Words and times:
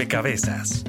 Rompecabezas. 0.00 0.82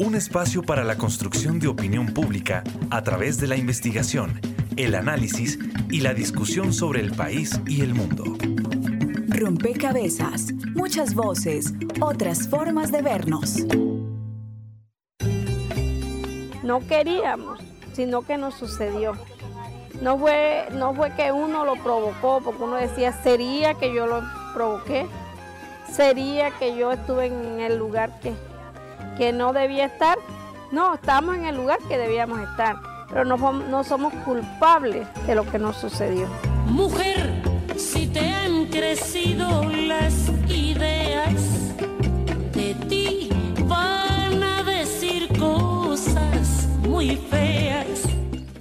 Un 0.00 0.16
espacio 0.16 0.60
para 0.60 0.82
la 0.82 0.98
construcción 0.98 1.60
de 1.60 1.68
opinión 1.68 2.06
pública 2.06 2.64
a 2.90 3.04
través 3.04 3.38
de 3.38 3.46
la 3.46 3.54
investigación, 3.54 4.40
el 4.76 4.96
análisis 4.96 5.60
y 5.92 6.00
la 6.00 6.12
discusión 6.12 6.72
sobre 6.72 7.02
el 7.02 7.12
país 7.12 7.60
y 7.68 7.82
el 7.82 7.94
mundo. 7.94 8.24
Rompecabezas, 9.28 10.52
muchas 10.74 11.14
voces, 11.14 11.72
otras 12.00 12.48
formas 12.48 12.90
de 12.90 13.02
vernos. 13.02 13.64
No 16.64 16.84
queríamos, 16.84 17.60
sino 17.92 18.22
que 18.22 18.36
nos 18.38 18.56
sucedió. 18.56 19.12
No 20.02 20.18
fue, 20.18 20.66
no 20.72 20.92
fue 20.94 21.14
que 21.14 21.30
uno 21.30 21.64
lo 21.64 21.76
provocó, 21.76 22.40
porque 22.44 22.64
uno 22.64 22.74
decía, 22.74 23.12
sería 23.22 23.74
que 23.74 23.94
yo 23.94 24.08
lo 24.08 24.24
provoqué, 24.52 25.06
sería 25.92 26.50
que 26.52 26.76
yo 26.76 26.92
estuve 26.92 27.26
en 27.26 27.60
el 27.60 27.76
lugar 27.76 28.10
que, 28.20 28.34
que 29.16 29.32
no 29.32 29.52
debía 29.52 29.86
estar. 29.86 30.18
No, 30.72 30.94
estamos 30.94 31.36
en 31.36 31.44
el 31.44 31.56
lugar 31.56 31.78
que 31.88 31.96
debíamos 31.96 32.40
estar, 32.40 32.76
pero 33.08 33.24
no, 33.24 33.36
no 33.52 33.84
somos 33.84 34.12
culpables 34.24 35.06
de 35.26 35.34
lo 35.34 35.48
que 35.50 35.58
nos 35.58 35.76
sucedió. 35.76 36.26
Mujer, 36.66 37.32
si 37.76 38.06
te 38.08 38.20
han 38.20 38.66
crecido 38.66 39.64
las 39.64 40.28
ideas, 40.48 41.76
de 42.52 42.74
ti 42.88 43.30
van 43.66 44.42
a 44.42 44.62
decir 44.64 45.28
cosas 45.38 46.68
muy 46.80 47.16
feas. 47.16 48.02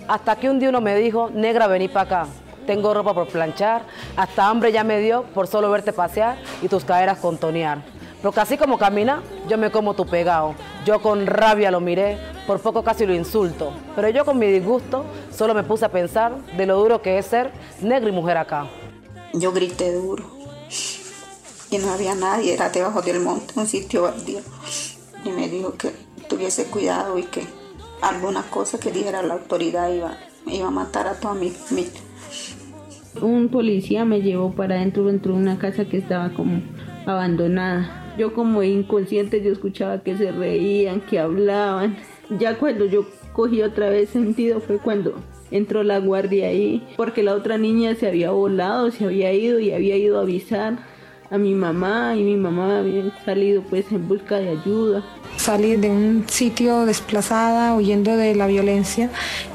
Hasta 0.07 0.35
que 0.35 0.49
un 0.49 0.59
día 0.59 0.69
uno 0.69 0.81
me 0.81 0.95
dijo, 0.95 1.31
negra, 1.33 1.65
vení 1.67 1.87
para 1.87 2.23
acá. 2.23 2.44
Tengo 2.65 2.93
ropa 2.93 3.13
por 3.13 3.27
planchar, 3.27 3.83
hasta 4.17 4.47
hambre 4.47 4.71
ya 4.71 4.83
me 4.83 4.99
dio 4.99 5.23
por 5.33 5.47
solo 5.47 5.69
verte 5.69 5.93
pasear 5.93 6.37
y 6.61 6.67
tus 6.67 6.83
caderas 6.83 7.19
contonear. 7.19 7.83
Porque 8.21 8.39
así 8.39 8.57
como 8.57 8.79
camina, 8.79 9.21
yo 9.47 9.57
me 9.57 9.69
como 9.69 9.93
tu 9.93 10.07
pegado. 10.07 10.55
Yo 10.83 10.99
con 10.99 11.27
rabia 11.27 11.69
lo 11.69 11.79
miré, 11.79 12.17
por 12.47 12.59
poco 12.59 12.83
casi 12.83 13.05
lo 13.05 13.13
insulto. 13.13 13.71
Pero 13.95 14.09
yo 14.09 14.25
con 14.25 14.39
mi 14.39 14.47
disgusto 14.47 15.05
solo 15.31 15.53
me 15.53 15.63
puse 15.63 15.85
a 15.85 15.89
pensar 15.89 16.35
de 16.57 16.65
lo 16.65 16.77
duro 16.77 17.03
que 17.03 17.19
es 17.19 17.27
ser 17.27 17.51
negra 17.81 18.09
y 18.09 18.11
mujer 18.11 18.37
acá. 18.37 18.67
Yo 19.33 19.51
grité 19.51 19.93
duro. 19.93 20.25
Y 21.69 21.77
no 21.77 21.91
había 21.91 22.15
nadie, 22.15 22.53
era 22.53 22.69
debajo 22.69 23.01
del 23.03 23.19
monte, 23.19 23.53
un 23.59 23.67
sitio 23.67 24.03
baldío. 24.03 24.39
Y 25.23 25.29
me 25.29 25.47
dijo 25.47 25.75
que 25.75 25.91
tuviese 26.27 26.65
cuidado 26.65 27.19
y 27.19 27.23
que 27.23 27.45
alguna 28.01 28.43
cosa 28.43 28.79
que 28.79 28.91
dijera 28.91 29.21
la 29.21 29.35
autoridad 29.35 29.89
iba, 29.89 30.17
iba 30.47 30.67
a 30.67 30.71
matar 30.71 31.07
a 31.07 31.13
toda 31.13 31.33
mi 31.33 31.51
familia. 31.51 32.01
Un 33.21 33.49
policía 33.49 34.05
me 34.05 34.21
llevó 34.21 34.51
para 34.53 34.75
adentro 34.75 35.05
dentro 35.05 35.33
de 35.33 35.39
una 35.39 35.57
casa 35.57 35.85
que 35.85 35.97
estaba 35.97 36.29
como 36.29 36.61
abandonada. 37.05 38.13
Yo 38.17 38.33
como 38.33 38.63
inconsciente 38.63 39.43
yo 39.43 39.51
escuchaba 39.51 40.03
que 40.03 40.17
se 40.17 40.31
reían, 40.31 41.01
que 41.01 41.19
hablaban. 41.19 41.97
Ya 42.39 42.57
cuando 42.57 42.85
yo 42.85 43.05
cogí 43.33 43.61
otra 43.61 43.89
vez 43.89 44.09
sentido 44.09 44.59
fue 44.59 44.77
cuando 44.79 45.15
entró 45.51 45.83
la 45.83 45.99
guardia 45.99 46.47
ahí, 46.47 46.85
porque 46.97 47.23
la 47.23 47.33
otra 47.33 47.57
niña 47.57 47.95
se 47.95 48.07
había 48.07 48.31
volado, 48.31 48.91
se 48.91 49.05
había 49.05 49.33
ido 49.33 49.59
y 49.59 49.71
había 49.71 49.95
ido 49.97 50.19
a 50.19 50.23
avisar 50.23 50.79
a 51.29 51.37
mi 51.37 51.53
mamá 51.53 52.15
y 52.15 52.23
mi 52.23 52.35
mamá 52.35 52.79
había 52.79 53.03
salido 53.23 53.61
pues 53.63 53.91
en 53.91 54.07
busca 54.07 54.37
de 54.37 54.49
ayuda. 54.49 55.03
Salí 55.37 55.75
de 55.75 55.89
un 55.89 56.25
sitio 56.27 56.85
desplazada, 56.85 57.75
huyendo 57.75 58.15
de 58.15 58.35
la 58.35 58.47
violencia 58.47 59.09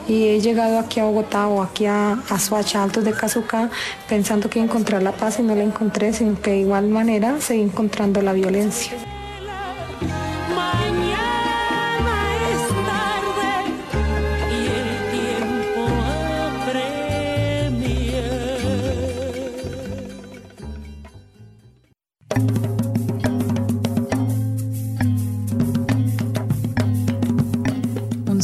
y 0.09 0.29
he 0.29 0.41
llegado 0.41 0.79
aquí 0.79 1.01
a 1.01 1.05
Bogotá 1.05 1.47
o 1.47 1.63
aquí 1.63 1.87
a, 1.87 2.13
a 2.13 2.39
Soacha, 2.39 2.83
Altos 2.83 3.05
de 3.05 3.13
Cazucá, 3.13 3.71
pensando 4.09 4.51
que 4.51 4.61
encontrar 4.61 5.03
la 5.03 5.13
paz 5.13 5.39
y 5.39 5.43
no 5.43 5.55
la 5.55 5.63
encontré, 5.63 6.13
sino 6.13 6.41
que 6.41 6.51
de 6.51 6.59
igual 6.59 6.89
manera 6.89 7.41
seguí 7.41 7.63
encontrando 7.63 8.21
la 8.21 8.33
violencia. 8.33 8.93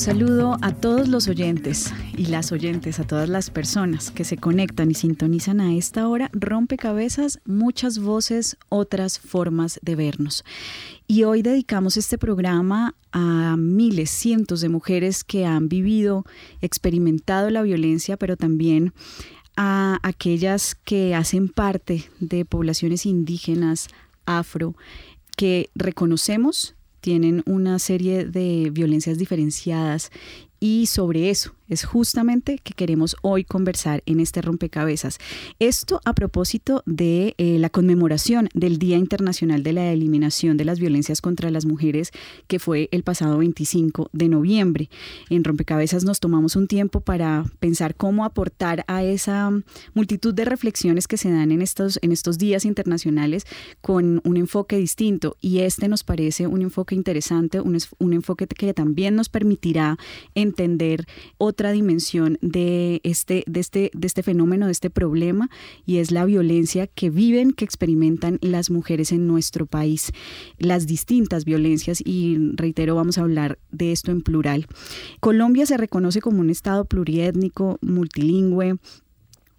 Saludo 0.06 0.56
a 0.62 0.72
todos 0.72 1.08
los 1.08 1.26
oyentes 1.26 1.92
y 2.16 2.26
las 2.26 2.52
oyentes, 2.52 3.00
a 3.00 3.04
todas 3.04 3.28
las 3.28 3.50
personas 3.50 4.12
que 4.12 4.22
se 4.22 4.36
conectan 4.36 4.88
y 4.92 4.94
sintonizan 4.94 5.60
a 5.60 5.74
esta 5.74 6.06
hora. 6.06 6.30
Rompecabezas, 6.32 7.40
muchas 7.44 7.98
voces, 7.98 8.56
otras 8.68 9.18
formas 9.18 9.80
de 9.82 9.96
vernos. 9.96 10.44
Y 11.08 11.24
hoy 11.24 11.42
dedicamos 11.42 11.96
este 11.96 12.18
programa 12.18 12.94
a 13.10 13.56
miles, 13.58 14.10
cientos 14.10 14.60
de 14.60 14.68
mujeres 14.68 15.24
que 15.24 15.44
han 15.44 15.68
vivido, 15.68 16.24
experimentado 16.60 17.50
la 17.50 17.62
violencia, 17.62 18.16
pero 18.16 18.36
también 18.36 18.92
a 19.56 19.98
aquellas 20.04 20.76
que 20.76 21.16
hacen 21.16 21.48
parte 21.48 22.08
de 22.20 22.44
poblaciones 22.44 23.06
indígenas, 23.06 23.88
afro, 24.24 24.76
que 25.36 25.68
reconocemos 25.74 26.75
tienen 27.06 27.44
una 27.46 27.78
serie 27.78 28.24
de 28.24 28.68
violencias 28.72 29.16
diferenciadas 29.16 30.10
y 30.58 30.86
sobre 30.86 31.30
eso 31.30 31.55
es 31.68 31.84
justamente 31.84 32.58
que 32.62 32.72
queremos 32.72 33.16
hoy 33.22 33.44
conversar 33.44 34.02
en 34.06 34.20
este 34.20 34.42
rompecabezas. 34.42 35.18
Esto 35.58 36.00
a 36.04 36.14
propósito 36.14 36.82
de 36.86 37.34
eh, 37.38 37.58
la 37.58 37.70
conmemoración 37.70 38.48
del 38.54 38.78
Día 38.78 38.96
Internacional 38.96 39.62
de 39.62 39.72
la 39.72 39.92
Eliminación 39.92 40.56
de 40.56 40.64
las 40.64 40.78
Violencias 40.78 41.20
contra 41.20 41.50
las 41.50 41.66
Mujeres, 41.66 42.12
que 42.46 42.58
fue 42.58 42.88
el 42.92 43.02
pasado 43.02 43.38
25 43.38 44.10
de 44.12 44.28
noviembre. 44.28 44.90
En 45.30 45.44
rompecabezas 45.44 46.04
nos 46.04 46.20
tomamos 46.20 46.56
un 46.56 46.68
tiempo 46.68 47.00
para 47.00 47.44
pensar 47.58 47.94
cómo 47.94 48.24
aportar 48.24 48.84
a 48.86 49.02
esa 49.02 49.50
multitud 49.94 50.34
de 50.34 50.44
reflexiones 50.44 51.08
que 51.08 51.16
se 51.16 51.30
dan 51.30 51.52
en 51.52 51.62
estos, 51.62 51.98
en 52.02 52.12
estos 52.12 52.38
días 52.38 52.64
internacionales 52.64 53.44
con 53.80 54.20
un 54.24 54.36
enfoque 54.36 54.76
distinto. 54.76 55.36
Y 55.40 55.58
este 55.60 55.88
nos 55.88 56.04
parece 56.04 56.46
un 56.46 56.62
enfoque 56.62 56.94
interesante, 56.94 57.60
un, 57.60 57.78
un 57.98 58.12
enfoque 58.12 58.46
que 58.46 58.74
también 58.74 59.16
nos 59.16 59.28
permitirá 59.28 59.98
entender 60.34 61.06
otra 61.56 61.72
dimensión 61.72 62.36
de 62.42 63.00
este, 63.02 63.42
de, 63.46 63.60
este, 63.60 63.90
de 63.94 64.06
este 64.06 64.22
fenómeno, 64.22 64.66
de 64.66 64.72
este 64.72 64.90
problema, 64.90 65.48
y 65.86 65.96
es 65.96 66.10
la 66.10 66.26
violencia 66.26 66.86
que 66.86 67.08
viven, 67.08 67.52
que 67.52 67.64
experimentan 67.64 68.38
las 68.42 68.70
mujeres 68.70 69.10
en 69.10 69.26
nuestro 69.26 69.64
país, 69.64 70.12
las 70.58 70.86
distintas 70.86 71.46
violencias, 71.46 72.02
y 72.04 72.36
reitero, 72.56 72.94
vamos 72.94 73.16
a 73.16 73.22
hablar 73.22 73.58
de 73.72 73.92
esto 73.92 74.12
en 74.12 74.20
plural. 74.20 74.66
Colombia 75.20 75.64
se 75.64 75.78
reconoce 75.78 76.20
como 76.20 76.40
un 76.40 76.50
Estado 76.50 76.84
pluriétnico, 76.84 77.78
multilingüe, 77.80 78.76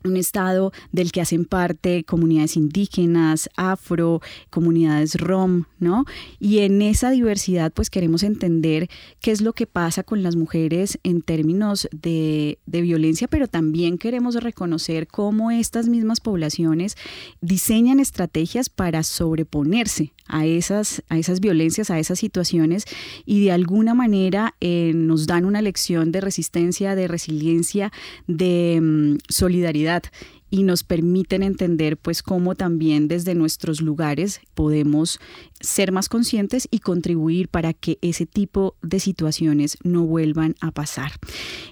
un 0.07 0.17
estado 0.17 0.71
del 0.91 1.11
que 1.11 1.21
hacen 1.21 1.45
parte 1.45 2.03
comunidades 2.03 2.55
indígenas, 2.55 3.49
afro, 3.55 4.21
comunidades 4.49 5.15
rom, 5.15 5.65
¿no? 5.79 6.05
Y 6.39 6.59
en 6.59 6.81
esa 6.81 7.11
diversidad 7.11 7.71
pues 7.71 7.89
queremos 7.89 8.23
entender 8.23 8.89
qué 9.19 9.31
es 9.31 9.41
lo 9.41 9.53
que 9.53 9.67
pasa 9.67 10.03
con 10.03 10.23
las 10.23 10.35
mujeres 10.35 10.99
en 11.03 11.21
términos 11.21 11.87
de, 11.91 12.59
de 12.65 12.81
violencia, 12.81 13.27
pero 13.27 13.47
también 13.47 13.97
queremos 13.97 14.35
reconocer 14.35 15.07
cómo 15.07 15.51
estas 15.51 15.87
mismas 15.87 16.19
poblaciones 16.19 16.95
diseñan 17.41 17.99
estrategias 17.99 18.69
para 18.69 19.03
sobreponerse 19.03 20.13
a 20.27 20.45
esas, 20.45 21.03
a 21.09 21.17
esas 21.17 21.39
violencias, 21.39 21.89
a 21.89 21.99
esas 21.99 22.19
situaciones 22.19 22.85
y 23.25 23.43
de 23.43 23.51
alguna 23.51 23.93
manera 23.93 24.55
eh, 24.61 24.91
nos 24.95 25.27
dan 25.27 25.45
una 25.45 25.61
lección 25.61 26.11
de 26.11 26.21
resistencia, 26.21 26.95
de 26.95 27.07
resiliencia, 27.07 27.91
de 28.27 28.79
mm, 28.81 29.17
solidaridad 29.29 30.03
y 30.49 30.63
nos 30.63 30.83
permiten 30.83 31.43
entender 31.43 31.97
pues 31.97 32.23
cómo 32.23 32.55
también 32.55 33.07
desde 33.07 33.35
nuestros 33.35 33.81
lugares 33.81 34.41
podemos 34.53 35.19
ser 35.59 35.91
más 35.91 36.09
conscientes 36.09 36.67
y 36.71 36.79
contribuir 36.79 37.49
para 37.49 37.73
que 37.73 37.97
ese 38.01 38.25
tipo 38.25 38.75
de 38.81 38.99
situaciones 38.99 39.77
no 39.83 40.03
vuelvan 40.05 40.55
a 40.61 40.71
pasar. 40.71 41.11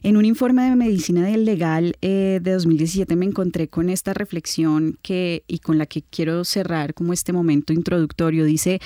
En 0.04 0.18
un 0.18 0.26
informe 0.26 0.70
de 0.70 0.76
medicina 0.76 1.26
del 1.26 1.46
legal 1.46 1.96
eh, 2.02 2.40
de 2.42 2.52
2017 2.52 3.16
me 3.16 3.26
encontré 3.26 3.68
con 3.68 3.90
esta 3.90 4.14
reflexión 4.14 4.98
que 5.02 5.44
y 5.48 5.60
con 5.60 5.78
la 5.78 5.86
que 5.86 6.02
quiero 6.02 6.44
cerrar 6.44 6.94
como 6.94 7.14
este 7.14 7.34
momento 7.34 7.74
introductorio 7.74 8.46
dice 8.46 8.80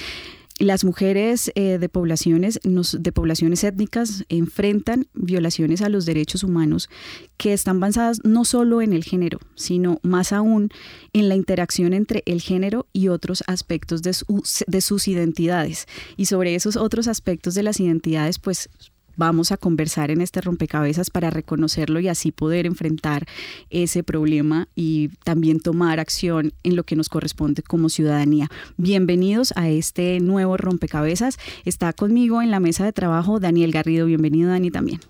las 0.60 0.84
mujeres 0.84 1.52
eh, 1.56 1.78
de, 1.80 1.90
poblaciones, 1.90 2.60
de 2.64 3.12
poblaciones 3.12 3.64
étnicas 3.64 4.26
enfrentan 4.30 5.08
violaciones 5.14 5.82
a 5.82 5.90
los 5.90 6.06
derechos 6.06 6.44
humanos 6.44 6.90
que 7.38 7.54
están 7.54 7.80
basadas 7.80 8.20
no 8.26 8.44
solo 8.46 8.82
en 8.82 8.94
el 8.94 9.04
género, 9.04 9.40
sino 9.56 10.00
más 10.04 10.34
aún 10.34 10.70
en 11.14 11.30
la 11.30 11.36
interacción 11.36 11.94
entre 11.94 12.24
el 12.26 12.42
género 12.42 12.88
y 12.92 13.08
otros 13.08 13.44
aspectos 13.48 14.02
de, 14.02 14.16
de 14.68 14.82
sus 14.82 15.08
identidades. 15.08 15.88
Y 16.18 16.26
sobre 16.26 16.56
esos 16.56 16.76
otros 16.76 17.08
aspectos 17.08 17.56
de 17.56 17.64
las 17.64 17.80
identidades, 17.80 18.38
pues 18.38 18.70
vamos 19.20 19.52
a 19.52 19.58
conversar 19.58 20.12
en 20.12 20.22
este 20.22 20.40
rompecabezas 20.40 21.10
para 21.10 21.30
reconocerlo 21.30 22.00
y 22.00 22.08
así 22.08 22.32
poder 22.32 22.66
enfrentar 22.66 23.28
ese 23.70 24.02
problema 24.02 24.70
y 24.76 25.10
también 25.26 25.60
tomar 25.60 26.00
acción 26.00 26.54
en 26.64 26.78
lo 26.78 26.86
que 26.86 26.96
nos 26.96 27.10
corresponde 27.10 27.62
como 27.62 27.90
ciudadanía. 27.90 28.50
Bienvenidos 28.78 29.52
a 29.58 29.68
este 29.68 30.22
nuevo 30.22 30.56
rompecabezas. 30.56 31.38
Está 31.66 31.92
conmigo 31.92 32.42
en 32.42 32.50
la 32.50 32.62
mesa 32.62 32.86
de 32.86 32.94
trabajo 32.94 33.42
Daniel 33.42 33.74
Garrido. 33.74 34.06
Bienvenido 34.06 34.50
Dani 34.52 34.72
también. 34.72 35.02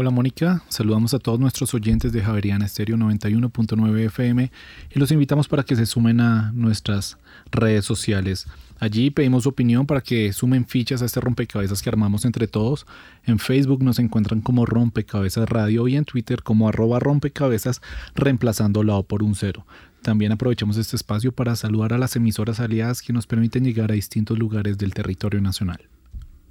Hola 0.00 0.10
Mónica, 0.10 0.62
saludamos 0.68 1.12
a 1.12 1.18
todos 1.18 1.40
nuestros 1.40 1.74
oyentes 1.74 2.12
de 2.12 2.22
Javeriana 2.22 2.66
Estéreo 2.66 2.96
91.9 2.96 3.98
FM 4.06 4.52
y 4.94 4.98
los 5.00 5.10
invitamos 5.10 5.48
para 5.48 5.64
que 5.64 5.74
se 5.74 5.86
sumen 5.86 6.20
a 6.20 6.52
nuestras 6.52 7.18
redes 7.50 7.84
sociales. 7.84 8.46
Allí 8.78 9.10
pedimos 9.10 9.42
su 9.42 9.48
opinión 9.48 9.86
para 9.86 10.00
que 10.00 10.32
sumen 10.32 10.66
fichas 10.66 11.02
a 11.02 11.04
este 11.04 11.20
rompecabezas 11.20 11.82
que 11.82 11.88
armamos 11.88 12.24
entre 12.24 12.46
todos. 12.46 12.86
En 13.26 13.40
Facebook 13.40 13.82
nos 13.82 13.98
encuentran 13.98 14.40
como 14.40 14.66
Rompecabezas 14.66 15.48
Radio 15.48 15.88
y 15.88 15.96
en 15.96 16.04
Twitter 16.04 16.44
como 16.44 16.68
arroba 16.68 17.00
rompecabezas 17.00 17.82
reemplazando 18.14 18.84
la 18.84 18.94
O 18.94 19.02
por 19.02 19.24
un 19.24 19.34
cero. 19.34 19.66
También 20.02 20.30
aprovechamos 20.30 20.76
este 20.76 20.94
espacio 20.94 21.32
para 21.32 21.56
saludar 21.56 21.92
a 21.92 21.98
las 21.98 22.14
emisoras 22.14 22.60
aliadas 22.60 23.02
que 23.02 23.12
nos 23.12 23.26
permiten 23.26 23.64
llegar 23.64 23.90
a 23.90 23.94
distintos 23.94 24.38
lugares 24.38 24.78
del 24.78 24.94
territorio 24.94 25.40
nacional. 25.40 25.80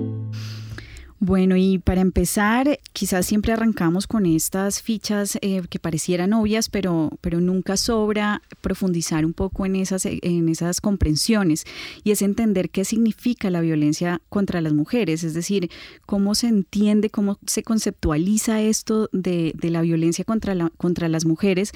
Bueno, 1.29 1.59
y 1.59 1.77
para 1.77 2.01
empezar, 2.01 2.81
quizás 2.95 3.27
siempre 3.27 3.53
arrancamos 3.53 4.07
con 4.07 4.25
estas 4.25 4.81
fichas 4.81 5.37
eh, 5.43 5.61
que 5.69 5.79
parecieran 5.79 6.33
obvias, 6.33 6.71
pero, 6.71 7.11
pero 7.21 7.39
nunca 7.39 7.77
sobra 7.77 8.41
profundizar 8.63 9.27
un 9.27 9.35
poco 9.35 9.67
en 9.67 9.77
esas, 9.77 10.07
en 10.07 10.49
esas 10.49 10.81
comprensiones 10.81 11.67
y 12.03 12.13
es 12.13 12.23
entender 12.23 12.71
qué 12.71 12.87
significa 12.87 13.51
la 13.51 13.61
violencia 13.61 14.23
contra 14.31 14.63
las 14.63 14.73
mujeres, 14.73 15.23
es 15.23 15.35
decir, 15.35 15.71
cómo 16.07 16.35
se 16.35 16.47
entiende, 16.47 17.11
cómo 17.11 17.39
se 17.47 17.63
conceptualiza 17.63 18.63
esto 18.63 19.11
de, 19.13 19.53
de 19.55 19.69
la 19.69 19.83
violencia 19.83 20.25
contra, 20.25 20.55
la, 20.55 20.73
contra 20.79 21.11
las 21.11 21.27
mujeres 21.27 21.73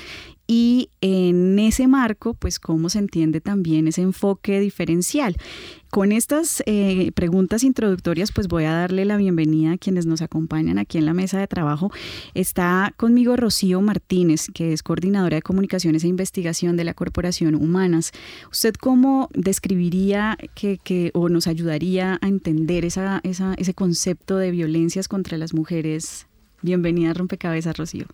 y 0.53 0.91
en 1.01 1.59
ese 1.59 1.89
marco, 1.89 2.35
pues 2.35 2.59
cómo 2.59 2.91
se 2.91 2.99
entiende 2.99 3.41
también 3.41 3.89
ese 3.89 4.03
enfoque 4.03 4.61
diferencial. 4.61 5.35
Con 5.91 6.13
estas 6.13 6.63
eh, 6.67 7.11
preguntas 7.15 7.65
introductorias, 7.65 8.33
pues 8.33 8.49
voy 8.49 8.65
a 8.65 8.73
darle 8.73 9.07
la 9.07 9.17
bienvenida 9.17 9.73
a 9.73 9.79
quienes 9.79 10.05
nos 10.05 10.21
acompañan 10.21 10.79
aquí 10.79 10.99
en 10.99 11.07
la 11.07 11.15
mesa 11.15 11.39
de 11.39 11.47
trabajo. 11.47 11.91
Está 12.35 12.93
conmigo 12.99 13.35
Rocío 13.35 13.81
Martínez, 13.81 14.49
que 14.53 14.75
es 14.75 14.83
coordinadora 14.83 15.37
de 15.37 15.43
comunicaciones 15.43 16.05
e 16.05 16.09
investigación 16.09 16.77
de 16.77 16.85
la 16.85 16.93
Corporación 16.93 17.55
Humanas. 17.55 18.13
¿Usted 18.51 18.75
cómo 18.75 19.31
describiría 19.33 20.37
que, 20.55 21.13
o 21.15 21.31
nos 21.31 21.47
ayudaría 21.47 22.19
a 22.21 22.29
entender 22.29 22.85
ese 22.85 23.75
concepto 23.75 24.37
de 24.37 24.51
violencias 24.51 25.09
contra 25.09 25.39
las 25.39 25.55
mujeres? 25.55 26.27
Bienvenida 26.61 27.13
a 27.13 27.15
Rompecabezas, 27.15 27.75
Rocío. 27.79 28.05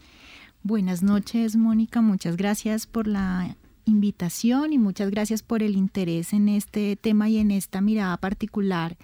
Buenas 0.68 1.02
noches, 1.02 1.56
Mónica. 1.56 2.02
Muchas 2.02 2.36
gracias 2.36 2.86
por 2.86 3.06
la 3.06 3.56
invitación 3.86 4.74
y 4.74 4.76
muchas 4.76 5.10
gracias 5.10 5.42
por 5.42 5.62
el 5.62 5.76
interés 5.76 6.34
en 6.34 6.50
este 6.50 6.94
tema 6.94 7.30
y 7.30 7.38
en 7.38 7.50
esta 7.50 7.80
mirada 7.80 8.18
particular 8.18 8.98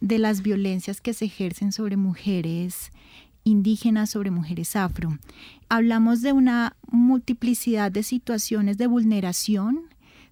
de 0.00 0.18
las 0.18 0.42
violencias 0.42 1.00
que 1.00 1.14
se 1.14 1.24
ejercen 1.24 1.72
sobre 1.72 1.96
mujeres 1.96 2.92
indígenas, 3.42 4.10
sobre 4.10 4.30
mujeres 4.30 4.76
afro. 4.76 5.18
Hablamos 5.68 6.22
de 6.22 6.32
una 6.32 6.76
multiplicidad 6.88 7.90
de 7.90 8.04
situaciones 8.04 8.78
de 8.78 8.86
vulneración 8.86 9.88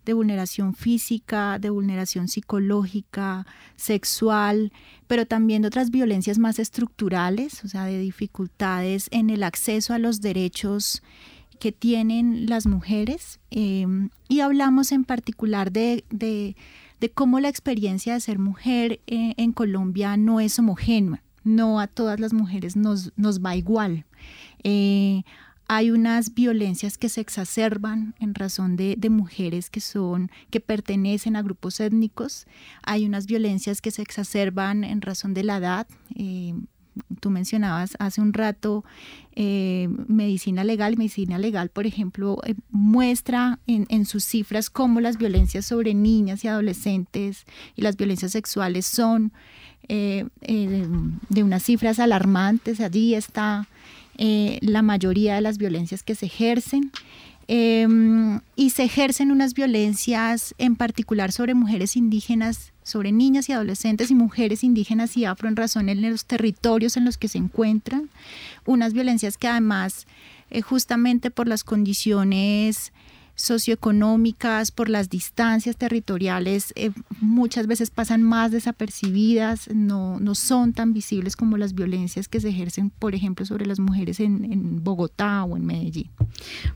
de 0.06 0.14
vulneración 0.14 0.72
física, 0.72 1.58
de 1.58 1.68
vulneración 1.68 2.28
psicológica, 2.28 3.44
sexual, 3.74 4.72
pero 5.06 5.26
también 5.26 5.62
de 5.62 5.68
otras 5.68 5.90
violencias 5.90 6.38
más 6.38 6.58
estructurales, 6.58 7.62
o 7.64 7.68
sea, 7.68 7.84
de 7.84 7.98
dificultades 7.98 9.08
en 9.10 9.28
el 9.28 9.42
acceso 9.42 9.92
a 9.92 9.98
los 9.98 10.20
derechos 10.20 11.02
que 11.58 11.72
tienen 11.72 12.48
las 12.48 12.66
mujeres. 12.66 13.40
Em, 13.50 14.10
y 14.28 14.40
hablamos 14.40 14.92
en 14.92 15.04
particular 15.04 15.72
de, 15.72 16.04
cómo 17.14 17.40
la 17.40 17.48
experiencia 17.48 18.14
de 18.14 18.20
ser 18.20 18.38
mujer 18.38 19.00
eh, 19.06 19.34
en 19.36 19.52
Colombia 19.52 20.16
no 20.16 20.40
es 20.40 20.58
homogénea, 20.58 21.22
no 21.44 21.80
a 21.80 21.88
todas 21.88 22.20
las 22.20 22.32
mujeres 22.32 22.76
nos, 22.76 23.12
nos 23.16 23.40
va 23.40 23.56
igual. 23.56 24.04
Eh, 24.62 25.22
hay 25.68 25.90
unas 25.90 26.34
violencias 26.34 26.96
que 26.96 27.08
se 27.08 27.20
exacerban 27.20 28.14
en 28.20 28.34
razón 28.34 28.76
de, 28.76 28.96
mujeres 29.10 29.70
que 29.70 29.80
son 29.80 30.30
que 30.50 30.60
pertenecen 30.60 31.36
a 31.36 31.42
grupos 31.42 31.80
étnicos. 31.80 32.46
Hay 32.82 33.04
unas 33.04 33.26
violencias 33.26 33.80
que 33.80 33.90
se 33.90 34.02
exacerban 34.02 34.84
en 34.84 35.00
razón 35.00 35.34
de 35.34 35.44
la 35.44 35.56
edad. 35.56 35.86
Eh, 36.14 36.54
tú 37.20 37.30
mencionabas 37.30 37.96
hace 37.98 38.20
un 38.20 38.32
rato 38.32 38.84
eh, 39.34 39.88
medicina 40.06 40.62
legal. 40.62 40.96
Medicina 40.96 41.38
legal 41.38 41.68
por 41.70 41.86
ejemplo 41.86 42.40
eh, 42.44 42.54
muestra 42.70 43.58
en, 43.66 44.06
sus 44.06 44.24
cifras 44.24 44.70
cómo 44.70 45.00
las 45.00 45.18
violencias 45.18 45.66
sobre 45.66 45.94
niñas 45.94 46.44
y 46.44 46.48
adolescentes 46.48 47.44
y 47.74 47.82
las 47.82 47.96
violencias 47.96 48.32
sexuales 48.32 48.86
son 48.86 49.32
de 49.88 51.42
unas 51.44 51.62
cifras 51.62 52.00
alarmantes. 52.00 52.80
Allí 52.80 53.14
está 53.14 53.68
eh, 54.18 54.58
la 54.62 54.82
mayoría 54.82 55.34
de 55.34 55.40
las 55.40 55.58
violencias 55.58 56.02
que 56.02 56.14
se 56.14 56.26
ejercen. 56.26 56.90
Em, 57.48 58.40
y 58.56 58.70
se 58.70 58.82
ejercen 58.82 59.30
unas 59.30 59.54
violencias 59.54 60.52
en 60.58 60.74
particular 60.74 61.30
sobre 61.30 61.54
mujeres 61.54 61.94
indígenas, 61.94 62.72
sobre 62.82 63.12
niñas 63.12 63.48
y 63.48 63.52
adolescentes 63.52 64.10
y 64.10 64.16
mujeres 64.16 64.64
indígenas 64.64 65.16
y 65.16 65.26
afro 65.26 65.48
en 65.48 65.54
razón 65.54 65.88
en 65.88 66.02
los 66.10 66.24
territorios 66.24 66.96
en 66.96 67.04
los 67.04 67.18
que 67.18 67.28
se 67.28 67.38
encuentran. 67.38 68.10
Unas 68.64 68.92
violencias 68.94 69.38
que 69.38 69.46
además, 69.46 70.08
eh, 70.50 70.60
justamente 70.60 71.30
por 71.30 71.46
las 71.46 71.62
condiciones 71.62 72.92
socioeconómicas, 73.36 74.72
por 74.72 74.88
las 74.88 75.08
distancias 75.08 75.76
territoriales, 75.76 76.72
eh, 76.74 76.90
muchas 77.20 77.66
veces 77.66 77.90
pasan 77.90 78.22
más 78.22 78.50
desapercibidas, 78.50 79.68
no, 79.72 80.18
no 80.18 80.34
son 80.34 80.72
tan 80.72 80.92
visibles 80.92 81.36
como 81.36 81.56
las 81.56 81.74
violencias 81.74 82.28
que 82.28 82.40
se 82.40 82.48
ejercen, 82.48 82.90
por 82.90 83.14
ejemplo, 83.14 83.46
sobre 83.46 83.66
las 83.66 83.78
mujeres 83.78 84.20
en, 84.20 84.82
Bogotá 84.82 85.44
o 85.44 85.56
en 85.56 85.66
Medellín. 85.66 86.10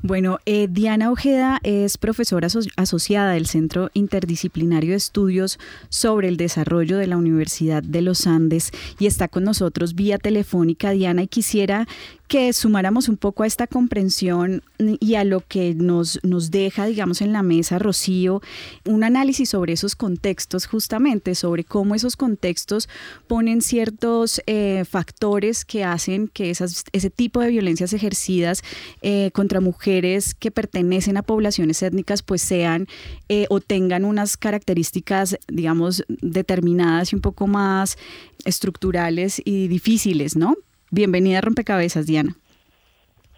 Bueno, 0.02 0.38
eh, 0.47 0.69
Diana 0.71 1.11
Ojeda 1.11 1.61
es 1.62 1.97
profesora 1.97 2.49
asociada 2.76 3.33
del 3.33 3.47
Centro 3.47 3.90
Interdisciplinario 3.95 4.90
de 4.90 4.97
Estudios 4.97 5.59
sobre 5.88 6.29
el 6.29 6.37
Desarrollo 6.37 6.99
de 6.99 7.07
la 7.07 7.17
Universidad 7.17 7.83
de 7.83 8.02
los 8.02 8.26
Andes 8.26 8.71
y 8.99 9.07
está 9.07 9.29
con 9.29 9.45
nosotros 9.45 9.95
vía 9.95 10.19
telefónica. 10.19 10.90
Diana, 10.90 11.23
y 11.23 11.29
quisiera 11.29 11.87
que 12.31 12.53
sumáramos 12.53 13.09
un 13.09 13.17
poco 13.17 13.43
a 13.43 13.47
esta 13.49 13.67
comprensión 13.67 14.63
y 14.79 15.17
a 15.17 15.25
lo 15.25 15.41
que 15.41 15.75
nos, 15.75 16.21
nos 16.23 16.53
deja, 16.53 16.87
digamos, 16.87 17.23
en 17.23 17.33
la 17.33 17.43
mesa, 17.43 17.81
Rocío, 17.81 18.41
un 18.87 19.03
análisis 19.03 19.49
sobre 19.49 19.73
esos 19.73 19.97
contextos, 19.97 20.67
justamente, 20.67 21.35
sobre 21.35 21.65
cómo 21.65 21.97
esos 21.97 22.15
contextos 22.15 22.89
ponen 23.27 23.63
ciertos 23.63 24.41
eh, 24.47 24.85
factores 24.89 25.65
que 25.65 25.83
hacen 25.83 26.29
que 26.29 26.51
esas, 26.51 26.85
ese 26.93 27.11
tipo 27.11 27.41
de 27.41 27.49
violencias 27.49 27.93
ejercidas 27.95 28.63
eh, 29.03 29.33
contra 29.33 29.61
mujeres 29.61 30.33
que 30.35 30.53
pertenecen 30.53 31.17
a 31.17 31.23
poblaciones 31.23 31.83
étnicas, 31.83 32.23
pues 32.23 32.43
sean 32.43 32.87
eh, 33.29 33.47
o 33.51 33.59
tengan 33.59 34.05
unas 34.05 34.37
características, 34.37 35.37
digamos, 35.49 36.05
determinadas 36.07 37.13
y 37.13 37.17
un 37.17 37.23
poco 37.23 37.49
más 37.49 37.99
estructurales 38.45 39.43
y 39.45 39.67
difíciles, 39.67 40.37
¿no? 40.37 40.55
Bienvenida 40.91 41.39
a 41.39 41.41
Rompecabezas, 41.41 42.07
Diana. 42.07 42.35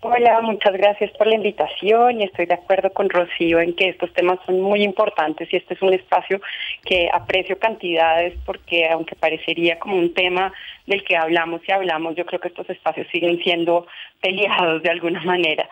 Hola, 0.05 0.41
muchas 0.41 0.73
gracias 0.73 1.13
por 1.13 1.29
la 1.29 1.37
invitación 1.37 2.21
y 2.21 2.25
estoy 2.25 2.47
de 2.47 2.55
acuerdo 2.55 2.93
con 2.93 3.09
Rocío 3.09 3.61
en 3.61 3.73
que 3.77 3.91
estos 3.91 4.13
temas 4.15 4.41
son 4.45 4.61
muy 4.61 4.83
importantes 4.83 5.49
y 5.53 5.57
este 5.57 5.75
es 5.75 5.83
un 5.83 5.93
espacio 5.93 6.41
que 6.85 7.09
aprecio 7.13 7.57
cantidades 7.61 8.35
porque 8.45 8.89
aunque 8.89 9.15
parecería 9.15 9.79
como 9.79 9.97
un 9.97 10.13
tema 10.13 10.53
del 10.87 11.05
que 11.05 11.17
hablamos 11.17 11.61
y 11.69 11.71
hablamos, 11.71 12.17
yo 12.17 12.27
creo 12.27 12.41
que 12.41 12.49
estos 12.49 12.69
espacios 12.69 13.07
siguen 13.13 13.39
siendo 13.45 13.87
peleados 14.21 14.83
de 14.83 14.91
alguna 14.91 15.23
manera. 15.23 15.69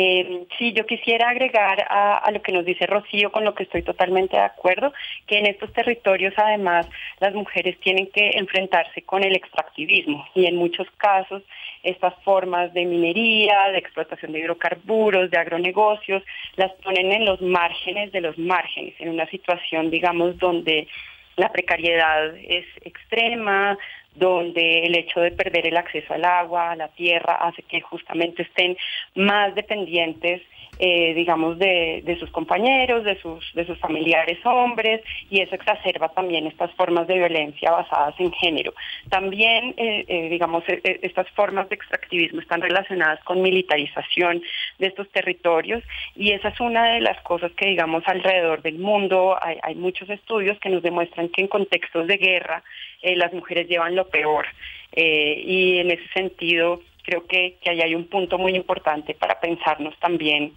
Eh, 0.00 0.46
sí, 0.56 0.72
yo 0.74 0.86
quisiera 0.86 1.28
agregar 1.28 1.84
a, 1.90 2.18
a, 2.18 2.30
lo 2.30 2.40
que 2.40 2.52
nos 2.52 2.64
dice 2.64 2.86
Rocío, 2.86 3.32
con 3.32 3.44
lo 3.44 3.56
que 3.56 3.64
estoy 3.64 3.82
totalmente 3.82 4.36
de 4.36 4.44
acuerdo, 4.44 4.92
que 5.26 5.38
en 5.38 5.46
estos 5.46 5.72
territorios 5.72 6.32
además 6.36 6.88
las 7.18 7.34
mujeres 7.34 7.76
tienen 7.80 8.06
que 8.12 8.30
enfrentarse 8.34 9.02
con 9.02 9.24
el 9.24 9.34
extractivismo 9.34 10.24
y 10.36 10.46
en 10.46 10.54
muchos 10.54 10.86
casos 10.98 11.42
estas 11.82 12.14
formas 12.22 12.72
de 12.74 12.84
minería, 12.84 13.70
de 13.72 13.78
explotación 13.78 14.30
de 14.30 14.38
hidrocarburos, 14.38 15.32
de 15.32 15.38
agronegocios, 15.38 16.22
las 16.54 16.70
ponen 16.74 17.10
en 17.10 17.24
los 17.24 17.40
márgenes 17.40 18.12
de 18.12 18.20
los 18.20 18.38
márgenes, 18.38 18.94
en 19.00 19.08
una 19.08 19.26
situación, 19.26 19.90
digamos, 19.90 20.38
donde 20.38 20.86
la 21.34 21.50
precariedad 21.50 22.36
es 22.36 22.66
extrema, 22.84 23.76
donde 24.14 24.80
el 24.84 24.96
hecho 24.96 25.20
de 25.20 25.30
perder 25.30 25.66
el 25.66 25.76
acceso 25.76 26.14
al 26.14 26.24
agua, 26.24 26.72
a 26.72 26.76
la 26.76 26.88
tierra, 26.88 27.34
hace 27.34 27.62
que 27.62 27.80
justamente 27.80 28.42
estén 28.42 28.76
más 29.14 29.54
dependientes 29.54 30.42
eh, 30.80 31.12
digamos, 31.14 31.58
de, 31.58 32.02
de, 32.04 32.16
sus 32.20 32.30
compañeros, 32.30 33.02
de 33.02 33.20
sus, 33.20 33.52
de 33.52 33.66
sus 33.66 33.76
familiares 33.80 34.38
hombres, 34.46 35.02
y 35.28 35.40
eso 35.40 35.56
exacerba 35.56 36.08
también 36.10 36.46
estas 36.46 36.70
formas 36.74 37.08
de 37.08 37.14
violencia 37.18 37.72
basadas 37.72 38.14
en 38.20 38.30
género. 38.32 38.72
También, 39.08 39.74
eh, 39.76 40.04
eh, 40.06 40.28
digamos, 40.28 40.62
estas 40.68 41.28
formas 41.30 41.68
de 41.68 41.74
extractivismo 41.74 42.40
están 42.40 42.60
relacionadas 42.60 43.18
con 43.24 43.42
militarización 43.42 44.40
de 44.78 44.86
estos 44.86 45.10
territorios, 45.10 45.82
y 46.14 46.30
esa 46.30 46.50
es 46.50 46.60
una 46.60 46.92
de 46.92 47.00
las 47.00 47.20
cosas 47.22 47.50
que, 47.56 47.66
digamos, 47.66 48.04
alrededor 48.06 48.62
del 48.62 48.78
mundo 48.78 49.36
hay, 49.42 49.74
muchos 49.74 50.08
estudios 50.10 50.60
que 50.60 50.68
nos 50.68 50.84
demuestran 50.84 51.28
que 51.30 51.40
en 51.40 51.48
contextos 51.48 52.06
de 52.06 52.18
guerra 52.18 52.62
las 53.02 53.32
mujeres 53.32 53.68
llevan 53.68 53.96
lo 53.96 54.06
peor, 54.08 54.46
y 54.94 55.78
en 55.78 55.90
ese 55.90 56.06
sentido, 56.14 56.82
creo 57.02 57.26
que, 57.26 57.56
que 57.60 57.70
ahí 57.70 57.80
hay 57.80 57.94
un 57.96 58.06
punto 58.06 58.38
muy 58.38 58.54
importante 58.54 59.14
para 59.14 59.40
pensarnos 59.40 59.98
también 59.98 60.52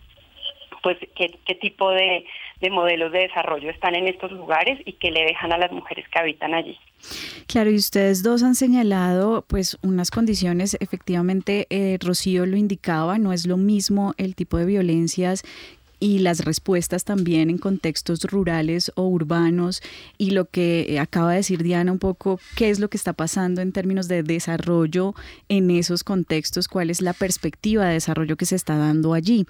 pues 0.82 0.98
qué, 1.16 1.38
qué 1.46 1.56
tipo 1.56 1.90
de, 1.92 2.26
de, 2.60 2.70
modelos 2.70 3.12
de 3.12 3.20
desarrollo 3.20 3.70
están 3.70 3.96
en 3.96 4.08
estos 4.08 4.32
lugares 4.32 4.80
y 4.86 4.94
qué 4.94 5.12
le 5.12 5.24
dejan 5.24 5.54
a 5.54 5.58
las 5.58 5.72
mujeres 5.72 6.06
que 6.10 6.20
habitan 6.20 6.54
allí. 6.54 6.78
Claro, 7.48 7.72
y 7.72 7.76
ustedes 7.76 8.24
dos 8.24 8.44
han 8.44 8.56
señalado 8.56 9.44
pues 9.48 9.78
unas 9.82 10.12
condiciones, 10.12 10.78
efectivamente, 10.80 11.68
eh, 11.70 11.98
Rocío 12.00 12.46
lo 12.46 12.58
indicaba, 12.58 13.18
no 13.18 13.34
es 13.34 13.46
lo 13.46 13.58
mismo 13.58 14.14
el 14.18 14.36
tipo 14.36 14.58
de 14.58 14.66
violencias 14.66 15.44
y 16.02 16.18
las 16.20 16.44
respuestas 16.44 17.06
también 17.06 17.52
en 17.52 17.60
contextos 17.60 18.24
rurales 18.24 18.92
o 18.96 19.04
urbanos 19.04 19.82
y 20.18 20.32
lo 20.32 20.50
que 20.50 20.98
acaba 21.00 21.30
de 21.30 21.38
decir 21.38 21.62
Diana 21.62 21.92
un 21.92 22.00
poco, 22.00 22.40
qué 22.56 22.72
es 22.72 22.80
lo 22.80 22.90
que 22.90 22.98
está 22.98 23.14
pasando 23.14 23.62
en 23.62 23.72
términos 23.72 24.08
de 24.08 24.24
desarrollo 24.24 25.14
en 25.48 25.70
esos 25.70 26.04
contextos, 26.04 26.68
cuál 26.68 26.90
es 26.90 27.02
la 27.02 27.14
perspectiva 27.14 27.86
de 27.86 27.94
desarrollo 27.94 28.36
que 28.36 28.48
se 28.48 28.56
está 28.56 28.78
dando 28.78 29.14
allí. 29.14 29.46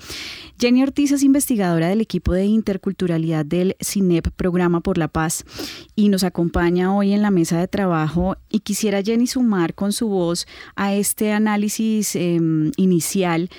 Jenny 0.59 0.83
Ortiz 0.83 1.13
es 1.13 1.23
investigadora 1.23 1.87
del 1.87 2.01
equipo 2.01 2.33
de 2.33 2.45
interculturalidad 2.45 3.45
del 3.45 3.77
CINEP, 3.81 4.27
Programa 4.35 4.81
por 4.81 4.97
la 4.97 5.07
Paz, 5.07 5.45
y 5.95 6.09
nos 6.09 6.25
acompaña 6.25 6.93
hoy 6.93 7.13
en 7.13 7.21
la 7.21 7.31
mesa 7.31 7.59
de 7.59 7.69
trabajo 7.69 8.35
y 8.49 8.59
quisiera 8.59 9.01
Jenny 9.01 9.25
sumar 9.25 9.73
con 9.73 9.93
su 9.93 10.09
voz 10.09 10.47
a 10.75 10.93
este 10.93 11.31
análisis 11.31 12.13
eh, 12.17 12.37
inicial 12.75 13.49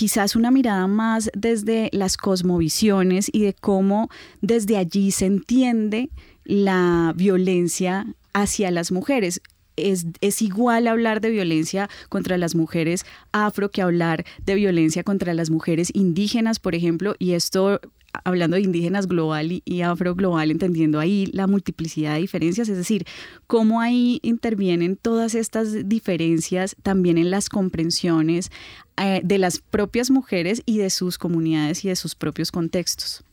quizás 0.00 0.34
una 0.34 0.50
mirada 0.50 0.86
más 0.86 1.30
desde 1.34 1.90
las 1.92 2.16
cosmovisiones 2.16 3.28
y 3.30 3.42
de 3.42 3.52
cómo 3.52 4.08
desde 4.40 4.78
allí 4.78 5.10
se 5.10 5.26
entiende 5.26 6.08
la 6.42 7.12
violencia 7.14 8.06
hacia 8.32 8.70
las 8.70 8.92
mujeres. 8.92 9.42
Es, 9.76 10.06
es, 10.22 10.40
igual 10.40 10.88
hablar 10.88 11.20
de 11.20 11.28
violencia 11.28 11.90
contra 12.08 12.38
las 12.38 12.54
mujeres 12.54 13.04
afro 13.32 13.70
que 13.70 13.82
hablar 13.82 14.24
de 14.42 14.54
violencia 14.54 15.04
contra 15.04 15.34
las 15.34 15.50
mujeres 15.50 15.90
indígenas, 15.92 16.60
por 16.60 16.74
ejemplo, 16.74 17.14
y 17.18 17.32
esto 17.32 17.78
hablando 18.24 18.56
de 18.56 18.62
indígenas 18.62 19.06
global 19.06 19.52
y, 19.52 19.62
y, 19.64 19.82
afro 19.82 20.14
global, 20.14 20.50
entendiendo 20.50 20.98
ahí 20.98 21.26
la 21.32 21.46
multiplicidad 21.46 22.14
de 22.14 22.20
diferencias, 22.20 22.68
es 22.68 22.76
decir, 22.76 23.06
cómo 23.46 23.80
ahí 23.80 24.20
intervienen 24.22 24.96
todas 24.96 25.34
estas 25.34 25.88
diferencias 25.88 26.76
también 26.82 27.18
en 27.18 27.30
las 27.30 27.48
comprensiones 27.48 28.50
eh, 28.96 29.22
de 29.24 29.38
las 29.38 29.60
propias 29.60 30.10
mujeres 30.10 30.62
y 30.66 30.76
de 30.76 30.90
sus 30.90 31.16
comunidades 31.16 31.84
y 31.84 31.88
de 31.88 31.96
sus 31.96 32.14
propios 32.14 32.52
contextos. 32.52 33.24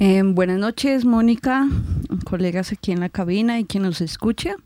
Eh, 0.00 0.22
buenas 0.24 0.58
noches, 0.58 1.04
Mónica, 1.04 1.68
colegas 2.24 2.72
aquí 2.72 2.90
en 2.90 3.00
la 3.00 3.08
cabina 3.08 3.60
y 3.60 3.64
quien 3.64 3.84
nos 3.84 4.00
escucha. 4.00 4.56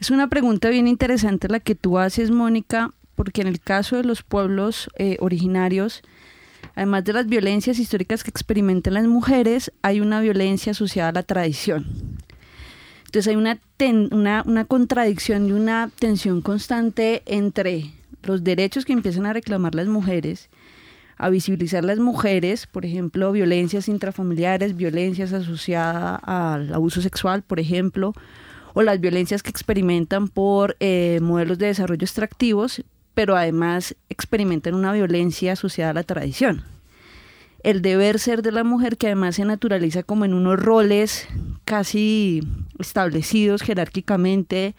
Es 0.00 0.10
una 0.10 0.28
pregunta 0.28 0.70
bien 0.70 0.88
interesante 0.88 1.46
la 1.48 1.60
que 1.60 1.74
tú 1.74 1.98
haces, 1.98 2.30
Mónica, 2.30 2.92
porque 3.14 3.42
en 3.42 3.46
el 3.46 3.60
caso 3.60 3.96
de 3.96 4.04
los 4.04 4.22
pueblos 4.22 4.88
eh, 4.96 5.16
originarios, 5.20 6.02
además 6.74 7.04
de 7.04 7.12
las 7.12 7.26
violencias 7.26 7.78
históricas 7.78 8.24
que 8.24 8.30
experimentan 8.30 8.94
las 8.94 9.06
mujeres, 9.06 9.72
hay 9.82 10.00
una 10.00 10.20
violencia 10.20 10.72
asociada 10.72 11.10
a 11.10 11.12
la 11.12 11.22
tradición. 11.22 11.86
Entonces 13.10 13.28
hay 13.28 13.36
una, 13.36 13.58
una, 14.46 14.64
contradicción 14.66 15.48
y 15.48 15.52
una 15.52 15.90
tensión 15.98 16.42
constante 16.42 17.22
entre 17.26 17.90
los 18.22 18.44
derechos 18.44 18.84
que 18.84 18.92
empiezan 18.92 19.26
a 19.26 19.32
reclamar 19.32 19.74
las 19.74 19.88
mujeres, 19.88 20.48
a 21.16 21.28
visibilizar 21.28 21.84
las 21.84 21.98
mujeres, 21.98 22.68
por 22.68 22.84
ejemplo, 22.86 23.32
violencias 23.32 23.88
intrafamiliares, 23.88 24.76
violencias 24.76 25.32
asociadas 25.32 26.20
al 26.22 26.72
abuso 26.72 27.02
sexual, 27.02 27.42
por 27.42 27.58
ejemplo, 27.58 28.12
o 28.74 28.82
las 28.82 29.00
violencias 29.00 29.42
que 29.42 29.50
experimentan 29.50 30.28
por 30.28 30.76
eh, 30.78 31.18
modelos 31.20 31.58
de 31.58 31.66
desarrollo 31.66 32.04
extractivos, 32.04 32.84
pero 33.14 33.36
además 33.36 33.96
experimentan 34.08 34.74
una 34.74 34.92
violencia 34.92 35.52
asociada 35.52 35.90
a 35.90 35.94
la 35.94 36.02
tradición. 36.02 36.64
El 37.62 37.82
deber 37.82 38.18
ser 38.18 38.42
de 38.42 38.52
la 38.52 38.64
mujer 38.64 38.96
que 38.96 39.06
además 39.06 39.36
se 39.36 39.44
naturaliza 39.44 40.02
como 40.02 40.24
en 40.24 40.32
unos 40.32 40.58
roles 40.58 41.28
casi 41.64 42.42
establecidos 42.78 43.62
jerárquicamente, 43.62 44.74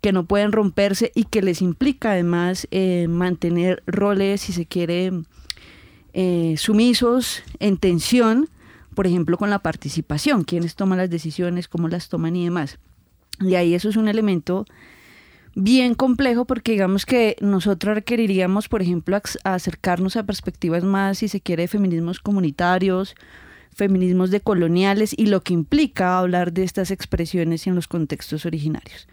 que 0.00 0.12
no 0.12 0.24
pueden 0.24 0.52
romperse 0.52 1.12
y 1.14 1.24
que 1.24 1.42
les 1.42 1.62
implica 1.62 2.12
además 2.12 2.66
eh, 2.70 3.06
mantener 3.08 3.82
roles, 3.86 4.42
si 4.42 4.52
se 4.52 4.66
quiere, 4.66 5.12
eh, 6.12 6.54
sumisos, 6.56 7.42
en 7.58 7.76
tensión, 7.76 8.48
por 8.94 9.06
ejemplo, 9.06 9.38
con 9.38 9.50
la 9.50 9.60
participación, 9.60 10.44
quiénes 10.44 10.74
toman 10.74 10.98
las 10.98 11.10
decisiones, 11.10 11.68
cómo 11.68 11.88
las 11.88 12.08
toman 12.08 12.36
y 12.36 12.44
demás. 12.44 12.78
Y 13.40 13.54
ahí 13.54 13.74
eso 13.74 13.88
es 13.88 13.96
un 13.96 14.08
elemento 14.08 14.66
bien 15.54 15.94
complejo 15.94 16.44
porque 16.44 16.72
digamos 16.72 17.06
que 17.06 17.36
nosotros 17.40 17.94
requeriríamos, 17.94 18.68
por 18.68 18.82
ejemplo, 18.82 19.20
acercarnos 19.44 20.16
a 20.16 20.24
perspectivas 20.24 20.84
más, 20.84 21.18
si 21.18 21.28
se 21.28 21.40
quiere, 21.40 21.64
de 21.64 21.68
feminismos 21.68 22.20
comunitarios, 22.20 23.14
feminismos 23.74 24.30
decoloniales 24.30 25.14
y 25.16 25.26
lo 25.26 25.42
que 25.42 25.54
implica 25.54 26.18
hablar 26.18 26.52
de 26.52 26.64
estas 26.64 26.90
expresiones 26.90 27.66
en 27.66 27.74
los 27.74 27.88
contextos 27.88 28.46
originarios. 28.46 29.08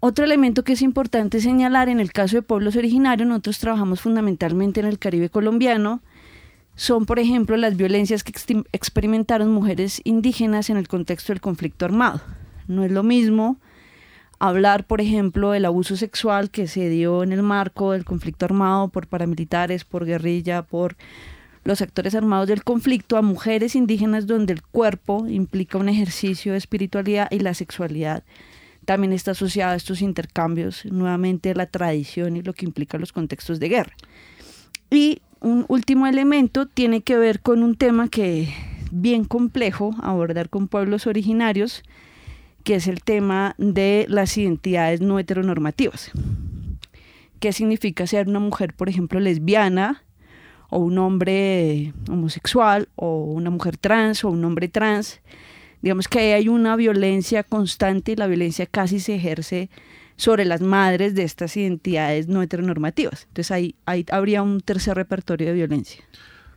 Otro 0.00 0.24
elemento 0.24 0.62
que 0.62 0.74
es 0.74 0.82
importante 0.82 1.40
señalar 1.40 1.88
en 1.88 1.98
el 1.98 2.12
caso 2.12 2.36
de 2.36 2.42
pueblos 2.42 2.76
originarios, 2.76 3.28
nosotros 3.28 3.58
trabajamos 3.58 4.00
fundamentalmente 4.00 4.78
en 4.78 4.86
el 4.86 4.98
Caribe 4.98 5.28
colombiano, 5.28 6.02
son 6.76 7.04
por 7.06 7.18
ejemplo 7.18 7.56
las 7.56 7.76
violencias 7.76 8.22
que 8.22 8.32
experimentaron 8.70 9.52
mujeres 9.52 10.00
indígenas 10.04 10.70
en 10.70 10.76
el 10.76 10.86
contexto 10.86 11.32
del 11.32 11.40
conflicto 11.40 11.84
armado. 11.84 12.20
No 12.68 12.84
es 12.84 12.92
lo 12.92 13.02
mismo 13.02 13.58
hablar, 14.38 14.84
por 14.84 15.00
ejemplo, 15.00 15.50
del 15.50 15.64
abuso 15.64 15.96
sexual 15.96 16.50
que 16.50 16.66
se 16.66 16.88
dio 16.88 17.22
en 17.22 17.32
el 17.32 17.42
marco 17.42 17.92
del 17.92 18.04
conflicto 18.04 18.44
armado 18.44 18.88
por 18.88 19.06
paramilitares, 19.06 19.84
por 19.84 20.04
guerrilla, 20.04 20.62
por 20.62 20.96
los 21.64 21.82
actores 21.82 22.14
armados 22.14 22.48
del 22.48 22.64
conflicto 22.64 23.16
a 23.16 23.22
mujeres 23.22 23.74
indígenas 23.74 24.26
donde 24.26 24.54
el 24.54 24.62
cuerpo 24.62 25.26
implica 25.28 25.78
un 25.78 25.88
ejercicio 25.88 26.52
de 26.52 26.58
espiritualidad 26.58 27.28
y 27.30 27.40
la 27.40 27.54
sexualidad 27.54 28.22
también 28.88 29.12
está 29.12 29.32
asociada 29.32 29.74
a 29.74 29.76
estos 29.76 30.00
intercambios, 30.00 30.86
nuevamente 30.86 31.54
la 31.54 31.66
tradición 31.66 32.38
y 32.38 32.42
lo 32.42 32.54
que 32.54 32.64
implica 32.64 32.96
los 32.96 33.12
contextos 33.12 33.60
de 33.60 33.68
guerra. 33.68 33.92
Y 34.90 35.20
un 35.40 35.66
último 35.68 36.06
elemento 36.06 36.64
tiene 36.64 37.02
que 37.02 37.18
ver 37.18 37.40
con 37.40 37.62
un 37.62 37.76
tema 37.76 38.08
que 38.08 38.48
bien 38.90 39.24
complejo 39.24 39.94
abordar 40.00 40.48
con 40.48 40.68
pueblos 40.68 41.06
originarios, 41.06 41.82
que 42.68 42.74
es 42.74 42.86
el 42.86 43.02
tema 43.02 43.54
de 43.56 44.04
las 44.10 44.36
identidades 44.36 45.00
no 45.00 45.18
heteronormativas. 45.18 46.10
¿Qué 47.40 47.54
significa 47.54 48.06
ser 48.06 48.28
una 48.28 48.40
mujer, 48.40 48.74
por 48.74 48.90
ejemplo, 48.90 49.18
lesbiana, 49.20 50.04
o 50.68 50.76
un 50.76 50.98
hombre 50.98 51.94
homosexual, 52.10 52.90
o 52.94 53.22
una 53.22 53.48
mujer 53.48 53.78
trans, 53.78 54.22
o 54.22 54.28
un 54.28 54.44
hombre 54.44 54.68
trans? 54.68 55.22
Digamos 55.80 56.08
que 56.08 56.34
hay 56.34 56.50
una 56.50 56.76
violencia 56.76 57.42
constante 57.42 58.12
y 58.12 58.16
la 58.16 58.26
violencia 58.26 58.66
casi 58.66 59.00
se 59.00 59.14
ejerce 59.14 59.70
sobre 60.16 60.44
las 60.44 60.60
madres 60.60 61.14
de 61.14 61.22
estas 61.22 61.56
identidades 61.56 62.28
no 62.28 62.42
heteronormativas. 62.42 63.28
Entonces 63.28 63.50
ahí, 63.50 63.76
ahí 63.86 64.04
habría 64.10 64.42
un 64.42 64.60
tercer 64.60 64.94
repertorio 64.94 65.46
de 65.46 65.54
violencia. 65.54 66.04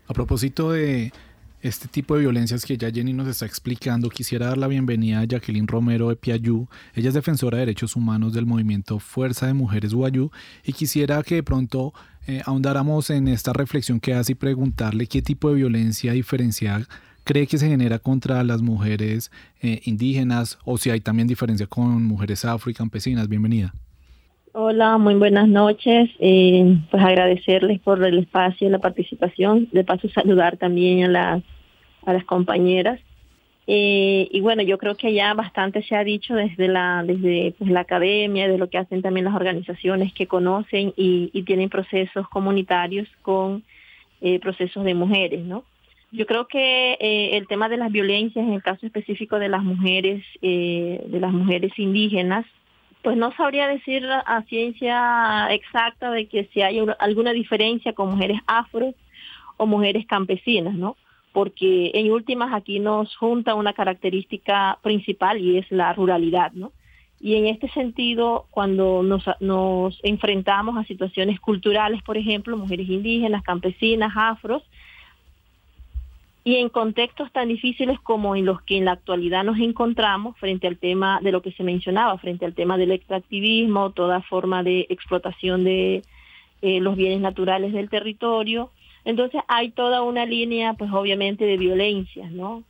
A 0.07 0.13
propósito 0.13 0.73
de 0.73 1.13
este 1.61 1.87
tipo 1.87 2.15
de 2.15 2.21
violencias 2.21 2.65
que 2.65 2.77
ya 2.77 2.91
Jenny 2.91 3.13
nos 3.13 3.27
está 3.27 3.45
explicando, 3.45 4.09
quisiera 4.09 4.47
dar 4.47 4.57
la 4.57 4.67
bienvenida 4.67 5.19
a 5.19 5.25
Jacqueline 5.25 5.67
Romero 5.67 6.09
de 6.09 6.15
Piayú. 6.15 6.67
Ella 6.95 7.09
es 7.09 7.13
defensora 7.13 7.57
de 7.57 7.67
derechos 7.67 7.95
humanos 7.95 8.33
del 8.33 8.47
movimiento 8.47 8.97
Fuerza 8.97 9.45
de 9.45 9.53
Mujeres 9.53 9.93
Guayú 9.93 10.31
y 10.65 10.73
quisiera 10.73 11.21
que 11.21 11.35
de 11.35 11.43
pronto 11.43 11.93
eh, 12.25 12.41
ahondáramos 12.45 13.11
en 13.11 13.27
esta 13.27 13.53
reflexión 13.53 13.99
que 13.99 14.13
hace 14.15 14.31
y 14.31 14.35
preguntarle 14.35 15.05
qué 15.05 15.21
tipo 15.21 15.49
de 15.49 15.55
violencia 15.55 16.13
diferencial 16.13 16.87
cree 17.23 17.45
que 17.45 17.59
se 17.59 17.67
genera 17.67 17.99
contra 17.99 18.43
las 18.43 18.63
mujeres 18.63 19.31
eh, 19.61 19.81
indígenas 19.85 20.57
o 20.65 20.79
si 20.79 20.89
hay 20.89 21.01
también 21.01 21.27
diferencia 21.27 21.67
con 21.67 22.03
mujeres 22.03 22.43
afro 22.43 22.71
y 22.71 22.73
campesinas. 22.73 23.27
Bienvenida. 23.27 23.73
Hola, 24.53 24.97
muy 24.97 25.15
buenas 25.15 25.47
noches. 25.47 26.09
Eh, 26.19 26.77
pues 26.89 27.01
agradecerles 27.01 27.79
por 27.79 28.03
el 28.03 28.19
espacio, 28.19 28.67
y 28.67 28.69
la 28.69 28.79
participación. 28.79 29.69
De 29.71 29.85
paso 29.85 30.09
saludar 30.09 30.57
también 30.57 31.05
a 31.05 31.07
las, 31.07 31.43
a 32.05 32.11
las 32.11 32.25
compañeras. 32.25 32.99
Eh, 33.65 34.27
y 34.29 34.41
bueno, 34.41 34.61
yo 34.61 34.77
creo 34.77 34.95
que 34.95 35.13
ya 35.13 35.33
bastante 35.33 35.83
se 35.83 35.95
ha 35.95 36.03
dicho 36.03 36.35
desde 36.35 36.67
la, 36.67 37.01
desde 37.07 37.53
pues, 37.57 37.69
la 37.69 37.81
academia, 37.81 38.49
de 38.49 38.57
lo 38.57 38.69
que 38.69 38.77
hacen 38.77 39.01
también 39.01 39.23
las 39.23 39.35
organizaciones 39.35 40.11
que 40.13 40.27
conocen 40.27 40.93
y, 40.97 41.29
tienen 41.43 41.69
procesos 41.69 42.27
comunitarios 42.27 43.07
con 43.21 43.63
eh, 44.19 44.39
procesos 44.39 44.83
de 44.83 44.93
mujeres, 44.93 45.45
¿no? 45.45 45.63
Yo 46.11 46.25
creo 46.25 46.45
que 46.49 46.97
el 46.99 47.47
tema 47.47 47.69
de 47.69 47.77
las 47.77 47.89
violencias, 47.89 48.45
en 48.45 48.51
el 48.51 48.61
caso 48.61 48.85
específico 48.85 49.39
de 49.39 49.47
las 49.47 49.63
mujeres, 49.63 50.21
de 50.41 51.19
las 51.21 51.31
mujeres 51.31 51.71
indígenas, 51.79 52.45
pues 53.01 53.17
no 53.17 53.31
sabría 53.35 53.67
decir 53.67 54.05
a 54.07 54.43
ciencia 54.43 55.47
exacta 55.51 56.11
de 56.11 56.27
que 56.27 56.45
si 56.53 56.61
hay 56.61 56.79
alguna 56.99 57.31
diferencia 57.31 57.93
con 57.93 58.11
mujeres 58.11 58.39
afro 58.47 58.93
o 59.57 59.65
mujeres 59.65 60.05
campesinas, 60.05 60.75
¿no? 60.75 60.95
Porque 61.33 61.91
en 61.93 62.11
últimas 62.11 62.53
aquí 62.53 62.79
nos 62.79 63.15
junta 63.15 63.55
una 63.55 63.73
característica 63.73 64.79
principal 64.81 65.39
y 65.39 65.57
es 65.57 65.71
la 65.71 65.93
ruralidad, 65.93 66.51
¿no? 66.53 66.71
Y 67.19 67.35
en 67.35 67.45
este 67.45 67.69
sentido, 67.69 68.47
cuando 68.49 69.03
nos, 69.03 69.23
nos 69.39 69.99
enfrentamos 70.03 70.77
a 70.77 70.83
situaciones 70.85 71.39
culturales, 71.39 72.01
por 72.01 72.17
ejemplo, 72.17 72.57
mujeres 72.57 72.89
indígenas, 72.89 73.43
campesinas, 73.43 74.11
afros, 74.15 74.63
y 76.43 76.55
en 76.55 76.69
contextos 76.69 77.31
tan 77.31 77.49
difíciles 77.49 77.99
como 77.99 78.35
en 78.35 78.45
los 78.45 78.61
que 78.63 78.77
en 78.77 78.85
la 78.85 78.93
actualidad 78.93 79.43
nos 79.43 79.59
encontramos 79.59 80.37
frente 80.37 80.67
al 80.67 80.77
tema 80.77 81.19
de 81.21 81.31
lo 81.31 81.41
que 81.41 81.51
se 81.51 81.63
mencionaba, 81.63 82.17
frente 82.17 82.45
al 82.45 82.55
tema 82.55 82.77
del 82.77 82.91
extractivismo, 82.91 83.91
toda 83.91 84.21
forma 84.21 84.63
de 84.63 84.87
explotación 84.89 85.63
de 85.63 86.01
eh, 86.63 86.79
los 86.79 86.95
bienes 86.95 87.21
naturales 87.21 87.73
del 87.73 87.89
territorio. 87.89 88.71
Entonces 89.05 89.41
hay 89.47 89.69
toda 89.69 90.01
una 90.01 90.25
línea, 90.25 90.73
pues 90.73 90.91
obviamente, 90.91 91.45
de 91.45 91.57
violencia, 91.57 92.27
¿no? 92.31 92.63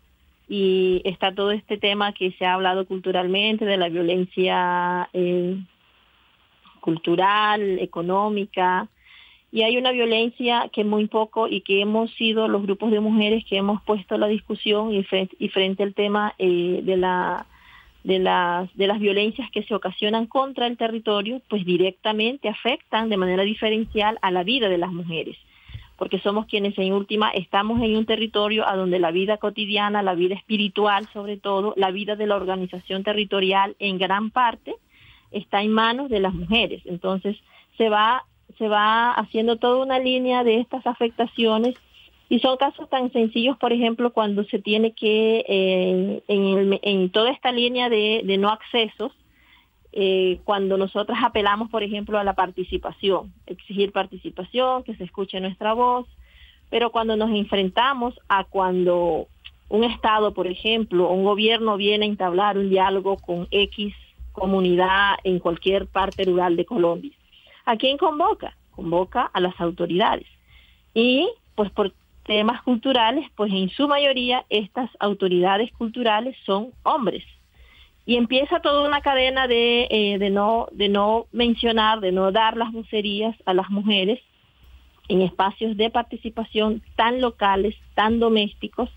Y 0.49 1.01
está 1.05 1.33
todo 1.33 1.51
este 1.51 1.77
tema 1.77 2.13
que 2.13 2.31
se 2.33 2.45
ha 2.45 2.55
hablado 2.55 2.85
culturalmente 2.85 3.63
de 3.63 3.77
la 3.77 3.87
violencia 3.87 5.09
eh, 5.13 5.57
cultural, 6.81 7.79
económica, 7.79 8.89
y 9.51 9.63
hay 9.63 9.77
una 9.77 9.91
violencia 9.91 10.69
que 10.71 10.83
muy 10.83 11.07
poco 11.07 11.47
y 11.47 11.61
que 11.61 11.81
hemos 11.81 12.11
sido 12.11 12.47
los 12.47 12.61
grupos 12.63 12.91
de 12.91 12.99
mujeres 12.99 13.43
que 13.45 13.57
hemos 13.57 13.81
puesto 13.83 14.17
la 14.17 14.27
discusión 14.27 14.93
y 14.93 15.03
frente, 15.03 15.83
al 15.83 15.93
tema 15.93 16.33
eh, 16.37 16.81
de 16.83 16.97
la 16.97 17.45
de 18.03 18.17
las 18.17 18.75
de 18.75 18.87
las 18.87 18.99
violencias 18.99 19.51
que 19.51 19.61
se 19.63 19.75
ocasionan 19.75 20.25
contra 20.25 20.65
el 20.65 20.75
territorio 20.75 21.41
pues 21.49 21.63
directamente 21.65 22.49
afectan 22.49 23.09
de 23.09 23.17
manera 23.17 23.43
diferencial 23.43 24.17
a 24.23 24.31
la 24.31 24.43
vida 24.43 24.69
de 24.69 24.79
las 24.79 24.91
mujeres 24.91 25.37
porque 26.01 26.17
somos 26.17 26.47
quienes 26.47 26.75
en 26.79 26.93
última 26.93 27.29
estamos 27.29 27.79
en 27.79 27.95
un 27.95 28.07
territorio 28.07 28.67
a 28.67 28.75
donde 28.75 28.97
la 28.97 29.11
vida 29.11 29.37
cotidiana, 29.37 30.01
la 30.01 30.15
vida 30.15 30.33
espiritual 30.33 31.07
sobre 31.13 31.37
todo, 31.37 31.75
la 31.77 31.91
vida 31.91 32.15
de 32.15 32.25
la 32.25 32.37
organización 32.37 33.03
territorial 33.03 33.75
en 33.77 33.99
gran 33.99 34.31
parte 34.31 34.73
está 35.29 35.61
en 35.61 35.71
manos 35.71 36.09
de 36.09 36.19
las 36.19 36.33
mujeres. 36.33 36.81
Entonces 36.85 37.37
se 37.77 37.89
va 37.89 38.25
se 38.61 38.67
va 38.67 39.11
haciendo 39.13 39.55
toda 39.55 39.83
una 39.83 39.97
línea 39.97 40.43
de 40.43 40.59
estas 40.59 40.85
afectaciones 40.85 41.73
y 42.29 42.37
son 42.41 42.57
casos 42.57 42.87
tan 42.91 43.11
sencillos, 43.11 43.57
por 43.57 43.73
ejemplo, 43.73 44.13
cuando 44.13 44.43
se 44.43 44.59
tiene 44.59 44.91
que, 44.91 45.43
eh, 45.47 46.21
en, 46.27 47.09
toda 47.09 47.31
esta 47.31 47.51
línea 47.51 47.89
de, 47.89 48.21
no 48.37 48.49
accesos, 48.49 49.13
eh, 49.93 50.41
cuando 50.43 50.77
nosotras 50.77 51.17
apelamos, 51.23 51.71
por 51.71 51.81
ejemplo, 51.81 52.19
a 52.19 52.23
la 52.23 52.33
participación, 52.33 53.33
exigir 53.47 53.91
participación, 53.91 54.83
que 54.83 54.95
se 54.95 55.05
escuche 55.05 55.39
nuestra 55.39 55.73
voz, 55.73 56.05
pero 56.69 56.91
cuando 56.91 57.17
nos 57.17 57.31
enfrentamos 57.31 58.13
a 58.29 58.43
cuando 58.43 59.25
un 59.69 59.83
Estado, 59.85 60.35
por 60.35 60.45
ejemplo, 60.45 61.09
un 61.09 61.23
gobierno 61.23 61.77
viene 61.77 62.05
a 62.05 62.09
entablar 62.09 62.59
un 62.59 62.69
diálogo 62.69 63.17
con 63.17 63.47
X 63.49 63.95
comunidad 64.33 65.15
en 65.23 65.39
cualquier 65.39 65.87
parte 65.87 66.25
rural 66.25 66.55
de 66.55 66.65
Colombia 66.65 67.11
¿A 67.71 67.77
quién 67.77 67.97
convoca? 67.97 68.57
Convoca 68.71 69.31
a 69.33 69.39
las 69.39 69.57
autoridades. 69.61 70.27
Y 70.93 71.29
pues 71.55 71.71
por 71.71 71.93
temas 72.25 72.61
culturales, 72.63 73.25
pues 73.37 73.49
en 73.53 73.69
su 73.69 73.87
mayoría 73.87 74.43
estas 74.49 74.89
autoridades 74.99 75.71
culturales 75.77 76.35
son 76.45 76.73
hombres. 76.83 77.23
Y 78.05 78.17
empieza 78.17 78.59
toda 78.59 78.85
una 78.85 78.99
cadena 78.99 79.47
de, 79.47 79.87
eh, 79.89 80.17
de, 80.19 80.29
no, 80.29 80.67
de 80.73 80.89
no 80.89 81.27
mencionar, 81.31 82.01
de 82.01 82.11
no 82.11 82.33
dar 82.33 82.57
las 82.57 82.73
vocerías 82.73 83.37
a 83.45 83.53
las 83.53 83.69
mujeres 83.69 84.19
en 85.07 85.21
espacios 85.21 85.77
de 85.77 85.89
participación 85.89 86.83
tan 86.97 87.21
locales, 87.21 87.73
tan 87.95 88.19
domésticos, 88.19 88.89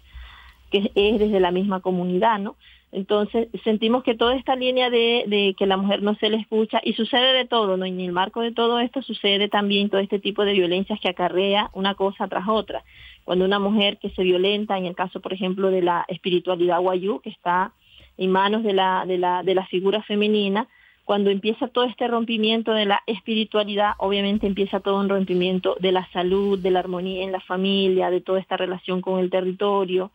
que 0.73 0.91
es 0.97 1.19
desde 1.21 1.39
la 1.39 1.53
misma 1.53 1.79
comunidad, 1.79 2.41
¿no? 2.41 2.57
Entonces, 2.95 3.49
sentimos 3.65 4.05
que 4.05 4.15
toda 4.15 4.37
esta 4.37 4.55
línea 4.55 4.89
de, 4.89 5.57
que 5.59 5.67
la 5.67 5.77
mujer 5.77 6.01
no 6.01 6.15
se 6.15 6.31
le 6.31 6.37
escucha, 6.37 6.81
y 6.85 6.93
sucede 6.93 7.33
de 7.33 7.45
todo, 7.45 7.77
¿no? 7.77 7.85
en 7.85 7.99
el 7.99 8.13
marco 8.13 8.41
de 8.41 8.53
todo 8.53 8.79
esto 8.79 9.03
sucede 9.03 9.49
también 9.49 9.91
todo 9.91 10.01
este 10.01 10.21
tipo 10.21 10.45
de 10.45 10.53
violencias 10.53 11.01
que 11.01 11.09
acarrea 11.09 11.71
una 11.73 11.97
cosa 11.97 12.29
tras 12.29 12.49
otra. 12.49 12.85
Cuando 13.25 13.45
una 13.45 13.59
mujer 13.59 13.99
que 13.99 14.11
se 14.11 14.23
violenta, 14.23 14.79
en 14.79 14.87
el 14.87 14.95
caso, 14.95 15.21
por 15.21 15.33
ejemplo, 15.33 15.73
de 15.73 15.83
la 15.83 16.05
espiritualidad 16.07 16.81
guayú, 16.81 17.21
que 17.21 17.31
está 17.31 17.73
en 18.17 18.31
manos 18.31 18.63
de 18.63 18.75
la, 18.75 19.05
de 19.07 19.19
la, 19.19 19.43
de 19.43 19.57
la 19.57 19.67
figura 19.67 20.01
femenina, 20.03 20.69
cuando 21.05 21.31
empieza 21.31 21.67
todo 21.67 21.85
este 21.85 22.07
rompimiento 22.07 22.75
de 22.75 22.87
la 22.87 23.03
espiritualidad, 23.09 23.95
obviamente 23.99 24.47
empieza 24.47 24.79
todo 24.79 25.01
un 25.01 25.09
rompimiento 25.09 25.77
de 25.81 25.91
la 25.91 26.09
salud, 26.13 26.61
de 26.61 26.71
la 26.71 26.79
armonía 26.79 27.25
en 27.25 27.33
la 27.33 27.41
familia, 27.41 28.11
de 28.11 28.21
toda 28.21 28.39
esta 28.39 28.57
relación 28.57 29.01
con 29.01 29.19
el 29.19 29.31
territorio, 29.31 30.13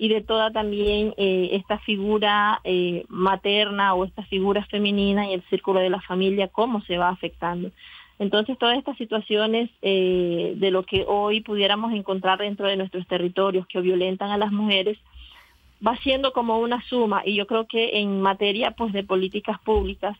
y 0.00 0.08
de 0.08 0.22
toda 0.22 0.50
también 0.50 1.12
eh, 1.18 1.50
esta 1.52 1.78
figura 1.80 2.62
eh, 2.64 3.04
materna 3.08 3.92
o 3.92 4.06
esta 4.06 4.22
figura 4.22 4.64
femenina 4.64 5.28
y 5.28 5.34
el 5.34 5.42
círculo 5.50 5.78
de 5.78 5.90
la 5.90 6.00
familia, 6.00 6.48
cómo 6.48 6.80
se 6.84 6.96
va 6.96 7.10
afectando. 7.10 7.70
Entonces, 8.18 8.56
todas 8.56 8.78
estas 8.78 8.96
situaciones 8.96 9.68
eh, 9.82 10.54
de 10.56 10.70
lo 10.70 10.84
que 10.84 11.04
hoy 11.06 11.42
pudiéramos 11.42 11.92
encontrar 11.92 12.38
dentro 12.38 12.66
de 12.66 12.78
nuestros 12.78 13.06
territorios 13.08 13.66
que 13.66 13.82
violentan 13.82 14.30
a 14.30 14.38
las 14.38 14.52
mujeres, 14.52 14.96
va 15.86 15.98
siendo 15.98 16.32
como 16.32 16.60
una 16.60 16.82
suma 16.88 17.20
y 17.26 17.34
yo 17.34 17.46
creo 17.46 17.66
que 17.66 17.98
en 18.00 18.22
materia 18.22 18.70
pues 18.70 18.94
de 18.94 19.04
políticas 19.04 19.60
públicas 19.60 20.16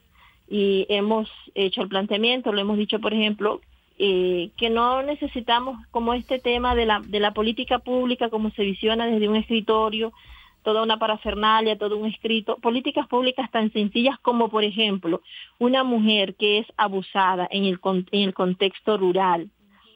y 0.47 0.85
hemos 0.91 1.31
hecho 1.55 1.81
el 1.81 1.89
planteamiento, 1.89 2.53
lo 2.53 2.61
hemos 2.61 2.77
dicho 2.77 2.99
por 3.01 3.15
ejemplo, 3.15 3.63
eh, 4.03 4.49
que 4.57 4.71
no 4.71 5.03
necesitamos 5.03 5.79
como 5.91 6.15
este 6.15 6.39
tema 6.39 6.75
de 6.75 6.87
la, 6.87 7.01
de 7.01 7.21
la 7.21 7.35
política 7.35 7.81
pública 7.81 8.31
como 8.31 8.51
se 8.53 8.63
visiona 8.63 9.05
desde 9.05 9.29
un 9.29 9.37
escritorio, 9.37 10.15
toda 10.63 10.83
una 10.83 10.99
parafernalia, 10.99 11.77
todo 11.77 11.99
un 11.99 12.07
escrito, 12.07 12.57
políticas 12.57 13.07
públicas 13.09 13.51
tan 13.51 13.71
sencillas 13.75 14.19
como, 14.21 14.49
por 14.49 14.65
ejemplo, 14.65 15.21
una 15.59 15.85
mujer 15.85 16.35
que 16.37 16.61
es 16.61 16.67
abusada 16.79 17.47
en 17.51 17.67
el, 17.67 17.79
en 18.13 18.23
el 18.23 18.33
contexto 18.33 18.97
rural, 18.97 19.51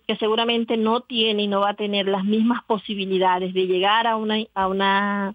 que 0.06 0.16
seguramente 0.16 0.76
no 0.76 1.00
tiene 1.00 1.44
y 1.44 1.46
no 1.46 1.60
va 1.60 1.70
a 1.70 1.74
tener 1.74 2.06
las 2.06 2.24
mismas 2.24 2.62
posibilidades 2.64 3.54
de 3.54 3.66
llegar 3.66 4.06
a 4.06 4.16
una, 4.16 4.36
a 4.54 4.68
una, 4.68 5.34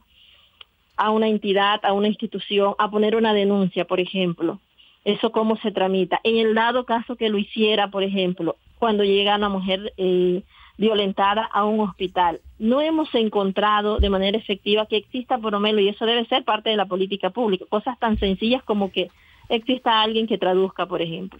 a 0.95 1.09
una 1.09 1.27
entidad, 1.27 1.83
a 1.83 1.93
una 1.93 2.07
institución, 2.07 2.75
a 2.77 2.91
poner 2.91 3.15
una 3.15 3.33
denuncia, 3.33 3.85
por 3.85 3.99
ejemplo 3.99 4.59
eso 5.05 5.31
cómo 5.31 5.57
se 5.57 5.71
tramita. 5.71 6.19
En 6.23 6.37
el 6.37 6.53
dado 6.55 6.85
caso 6.85 7.15
que 7.15 7.29
lo 7.29 7.37
hiciera, 7.37 7.89
por 7.89 8.03
ejemplo, 8.03 8.57
cuando 8.77 9.03
llega 9.03 9.35
una 9.35 9.49
mujer 9.49 9.93
eh, 9.97 10.43
violentada 10.77 11.43
a 11.51 11.65
un 11.65 11.79
hospital, 11.79 12.41
no 12.57 12.81
hemos 12.81 13.13
encontrado 13.15 13.99
de 13.99 14.09
manera 14.09 14.37
efectiva 14.37 14.85
que 14.85 14.97
exista 14.97 15.37
por 15.37 15.51
lo 15.51 15.59
menos, 15.59 15.81
y 15.81 15.89
eso 15.89 16.05
debe 16.05 16.25
ser 16.25 16.43
parte 16.43 16.69
de 16.69 16.77
la 16.77 16.85
política 16.85 17.29
pública, 17.29 17.65
cosas 17.69 17.97
tan 17.99 18.17
sencillas 18.17 18.63
como 18.63 18.91
que 18.91 19.09
exista 19.49 20.01
alguien 20.01 20.27
que 20.27 20.37
traduzca, 20.37 20.85
por 20.85 21.01
ejemplo. 21.01 21.39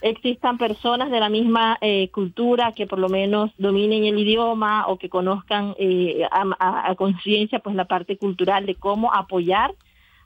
Existan 0.00 0.58
personas 0.58 1.10
de 1.10 1.18
la 1.18 1.28
misma 1.28 1.76
eh, 1.80 2.08
cultura 2.10 2.72
que 2.72 2.86
por 2.86 3.00
lo 3.00 3.08
menos 3.08 3.50
dominen 3.58 4.04
el 4.04 4.16
idioma 4.16 4.86
o 4.86 4.96
que 4.96 5.08
conozcan 5.08 5.74
eh, 5.76 6.22
a, 6.30 6.88
a 6.88 6.94
conciencia 6.94 7.58
pues 7.58 7.74
la 7.74 7.86
parte 7.86 8.16
cultural 8.16 8.64
de 8.64 8.76
cómo 8.76 9.12
apoyar 9.12 9.74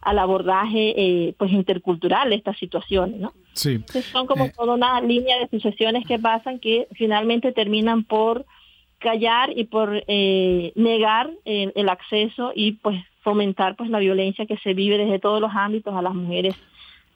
al 0.03 0.19
abordaje 0.19 0.95
eh, 0.97 1.35
pues 1.39 1.53
intercultural 1.53 2.31
de 2.31 2.37
estas 2.37 2.59
situaciones, 2.59 3.21
¿no? 3.21 3.33
Sí. 3.55 3.83
son 4.13 4.27
como 4.27 4.47
eh. 4.47 4.53
toda 4.55 4.75
una 4.75 5.01
línea 5.01 5.39
de 5.39 5.49
sucesiones 5.49 6.05
que 6.07 6.19
pasan 6.19 6.59
que 6.59 6.89
finalmente 6.93 7.53
terminan 7.53 8.05
por 8.05 8.45
callar 8.99 9.57
y 9.57 9.65
por 9.65 10.03
eh, 10.07 10.73
negar 10.75 11.31
el, 11.45 11.89
acceso 11.89 12.53
y 12.55 12.73
pues 12.73 13.01
fomentar 13.23 13.77
pues 13.77 13.91
la 13.91 13.99
violencia 13.99 14.47
que 14.47 14.57
se 14.59 14.75
vive 14.75 14.99
desde 14.99 15.19
todos 15.19 15.41
los 15.41 15.51
ámbitos 15.55 15.95
a 15.95 16.03
las 16.03 16.15
mujeres 16.15 16.55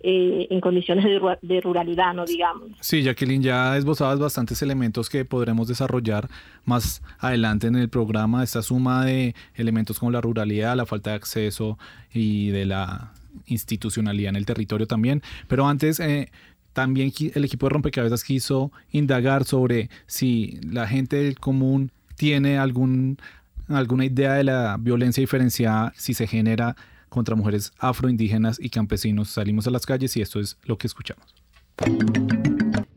eh, 0.08 0.46
en 0.50 0.60
condiciones 0.60 1.04
de, 1.04 1.60
ruralidad, 1.60 2.14
no 2.14 2.24
digamos. 2.24 2.70
Sí, 2.80 3.02
Jacqueline, 3.02 3.42
ya 3.42 3.76
esbozabas 3.76 4.20
bastantes 4.20 4.62
elementos 4.62 5.10
que 5.10 5.24
podremos 5.24 5.66
desarrollar 5.66 6.28
más 6.64 7.02
adelante 7.18 7.66
en 7.66 7.74
el 7.74 7.88
programa, 7.88 8.44
esta 8.44 8.62
suma 8.62 9.04
de 9.04 9.34
elementos 9.56 9.98
como 9.98 10.12
la 10.12 10.20
ruralidad, 10.20 10.76
la 10.76 10.86
falta 10.86 11.10
de 11.10 11.16
acceso 11.16 11.76
y 12.14 12.50
de 12.50 12.66
la 12.66 13.14
institucionalidad 13.46 14.28
en 14.28 14.36
el 14.36 14.46
territorio 14.46 14.86
también. 14.86 15.22
Pero 15.48 15.66
antes, 15.66 15.98
eh, 15.98 16.30
también 16.72 17.12
el 17.34 17.44
equipo 17.44 17.66
de 17.66 17.70
rompecabezas 17.70 18.22
quiso 18.22 18.70
indagar 18.92 19.42
sobre 19.42 19.90
si 20.06 20.60
la 20.62 20.86
gente 20.86 21.16
del 21.16 21.40
común 21.40 21.90
tiene 22.14 22.58
algún, 22.58 23.18
alguna 23.66 24.04
idea 24.04 24.34
de 24.34 24.44
la 24.44 24.76
violencia 24.78 25.20
diferenciada, 25.20 25.92
si 25.96 26.14
se 26.14 26.28
genera 26.28 26.76
contra 27.16 27.34
mujeres 27.34 27.72
afroindígenas 27.78 28.58
y 28.60 28.68
campesinos. 28.68 29.30
Salimos 29.30 29.66
a 29.66 29.70
las 29.70 29.86
calles 29.86 30.14
y 30.18 30.20
esto 30.20 30.38
es 30.38 30.58
lo 30.64 30.76
que 30.76 30.86
escuchamos. 30.86 31.34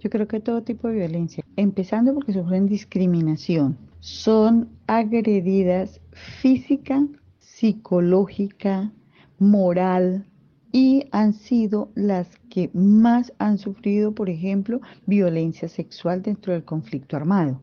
Yo 0.02 0.10
creo 0.10 0.28
que 0.28 0.42
todo 0.42 0.62
tipo 0.62 0.90
de 0.90 0.96
violencia, 0.96 1.44
empezando 1.56 2.14
porque 2.14 2.34
sufren 2.34 2.68
discriminación, 2.68 3.78
son 4.02 4.68
agredidas 4.88 6.02
física, 6.42 7.08
psicológica, 7.40 8.92
moral, 9.40 10.26
y 10.74 11.06
han 11.12 11.34
sido 11.34 11.90
las 11.96 12.28
que 12.50 12.70
más 12.74 13.32
han 13.40 13.58
sufrido, 13.58 14.14
por 14.14 14.30
ejemplo, 14.30 14.82
violencia 15.06 15.70
sexual 15.70 16.22
dentro 16.22 16.52
del 16.52 16.66
conflicto 16.66 17.16
armado. 17.16 17.62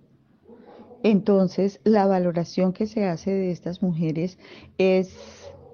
Entonces, 1.03 1.81
la 1.85 2.07
valoración 2.07 2.73
que 2.73 2.87
se 2.87 3.05
hace 3.05 3.31
de 3.31 3.51
estas 3.51 3.83
mujeres 3.83 4.39
es 4.79 5.17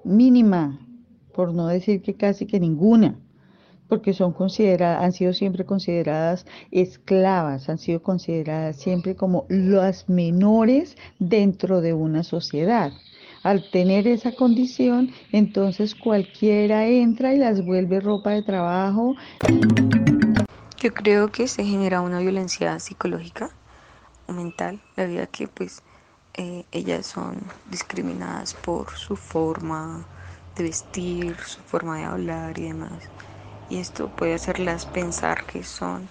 mínima, 0.03 0.79
por 1.33 1.53
no 1.53 1.67
decir 1.67 2.01
que 2.01 2.15
casi 2.15 2.45
que 2.45 2.59
ninguna, 2.59 3.15
porque 3.87 4.13
son 4.13 4.33
consideradas, 4.33 5.03
han 5.03 5.11
sido 5.11 5.33
siempre 5.33 5.65
consideradas 5.65 6.45
esclavas, 6.71 7.69
han 7.69 7.77
sido 7.77 8.01
consideradas 8.01 8.77
siempre 8.77 9.15
como 9.15 9.45
las 9.49 10.09
menores 10.09 10.97
dentro 11.19 11.81
de 11.81 11.93
una 11.93 12.23
sociedad. 12.23 12.91
Al 13.43 13.69
tener 13.71 14.07
esa 14.07 14.31
condición, 14.31 15.11
entonces 15.31 15.95
cualquiera 15.95 16.87
entra 16.87 17.33
y 17.33 17.37
las 17.37 17.65
vuelve 17.65 17.99
ropa 17.99 18.31
de 18.31 18.41
trabajo. 18.41 19.15
Yo 20.79 20.93
creo 20.93 21.27
que 21.29 21.47
se 21.47 21.63
genera 21.63 22.01
una 22.01 22.19
violencia 22.19 22.79
psicológica 22.79 23.49
o 24.27 24.33
mental, 24.33 24.81
debido 24.95 25.23
a 25.23 25.27
que 25.27 25.47
pues 25.47 25.83
eh, 26.33 26.65
ellas 26.71 27.05
son 27.05 27.37
discriminadas 27.69 28.53
por 28.53 28.91
su 28.91 29.15
forma 29.15 30.05
de 30.55 30.63
vestir, 30.63 31.37
su 31.45 31.61
forma 31.61 31.97
de 31.97 32.03
hablar 32.05 32.57
y 32.57 32.63
demás. 32.63 33.03
Y 33.69 33.79
esto 33.79 34.09
puede 34.09 34.33
hacerlas 34.33 34.85
pensar 34.85 35.45
que 35.45 35.63
son 35.63 36.07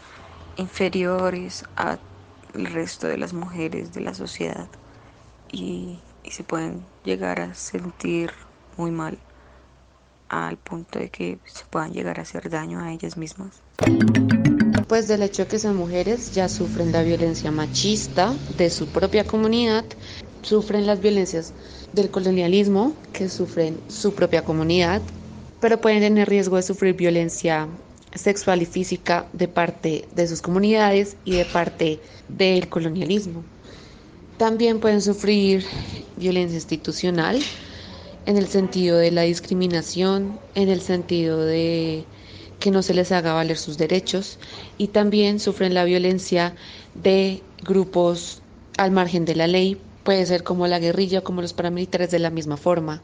inferiores 0.57 1.65
al 1.77 1.99
resto 2.55 3.07
de 3.07 3.19
las 3.19 3.33
mujeres 3.33 3.93
de 3.93 4.01
la 4.01 4.15
sociedad 4.15 4.69
y 5.51 5.99
y 6.25 6.31
se 6.31 6.45
pueden 6.45 6.85
llegar 7.05 7.41
a 7.41 7.55
sentir 7.55 8.33
muy 8.77 8.91
mal 8.91 9.19
al 10.29 10.57
punto 10.57 10.99
de 10.99 11.11
que 11.11 11.39
se 11.45 11.65
puedan 11.67 11.93
llegar 11.93 12.19
a 12.19 12.23
hacer 12.23 12.49
daño 12.49 12.81
a 12.81 12.93
ellas 12.93 13.17
mismas. 13.17 13.61
Pues 14.89 15.09
del 15.09 15.23
hecho 15.23 15.43
de 15.43 15.49
que 15.49 15.59
son 15.59 15.77
mujeres 15.77 16.33
ya 16.33 16.49
sufren 16.49 16.93
la 16.93 17.03
violencia 17.03 17.51
machista 17.51 18.35
de 18.57 18.71
su 18.71 18.87
propia 18.87 19.25
comunidad, 19.25 19.85
sufren 20.43 20.87
las 20.87 21.01
violencias 21.01 21.55
del 21.93 22.11
colonialismo 22.11 22.95
que 23.13 23.29
sufren 23.29 23.81
su 23.89 24.15
propia 24.15 24.45
comunidad, 24.45 25.03
pero 25.61 25.81
pueden 25.81 26.01
tener 26.01 26.29
riesgo 26.29 26.57
de 26.57 26.63
sufrir 26.63 26.95
violencia 26.95 27.69
sexual 28.15 28.63
y 28.63 28.67
física 28.67 29.29
de 29.33 29.49
parte 29.49 30.09
de 30.15 30.27
sus 30.27 30.43
comunidades 30.43 31.17
y 31.25 31.33
de 31.33 31.45
parte 31.45 32.01
del 32.29 32.69
colonialismo. 32.69 33.45
También 34.37 34.81
pueden 34.81 35.01
sufrir 35.01 35.65
violencia 36.17 36.57
institucional 36.57 37.41
en 38.27 38.37
el 38.37 38.49
sentido 38.49 38.99
de 38.99 39.11
la 39.11 39.23
discriminación, 39.23 40.39
en 40.55 40.69
el 40.69 40.81
sentido 40.81 41.45
de 41.45 42.05
que 42.63 42.71
no 42.71 42.85
se 42.85 42.95
les 42.95 43.11
haga 43.11 43.33
valer 43.33 43.59
sus 43.59 43.77
derechos 43.77 44.39
y 44.79 44.87
también 44.87 45.41
sufren 45.41 45.75
la 45.75 45.83
violencia 45.83 46.55
de 46.95 47.43
grupos 47.65 48.41
al 48.79 48.93
margen 48.93 49.25
de 49.25 49.35
la 49.35 49.49
ley, 49.49 49.81
puede 50.05 50.25
ser 50.27 50.45
como 50.45 50.69
la 50.69 50.79
guerrilla 50.79 51.23
como 51.23 51.43
los 51.43 51.55
paramilitares 51.55 52.13
de 52.13 52.21
la 52.21 52.31
misma 52.31 52.57
forma, 52.57 53.03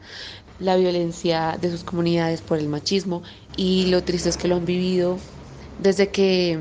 la 0.61 0.77
violencia 0.77 1.57
de 1.61 1.71
sus 1.71 1.83
comunidades 1.83 2.39
por 2.39 2.57
el 2.57 2.69
machismo 2.69 3.21
y 3.57 3.87
lo 3.87 4.01
triste 4.01 4.29
es 4.29 4.37
que 4.37 4.47
lo 4.47 4.55
han 4.55 4.65
vivido 4.65 5.17
desde 5.83 6.07
que, 6.07 6.57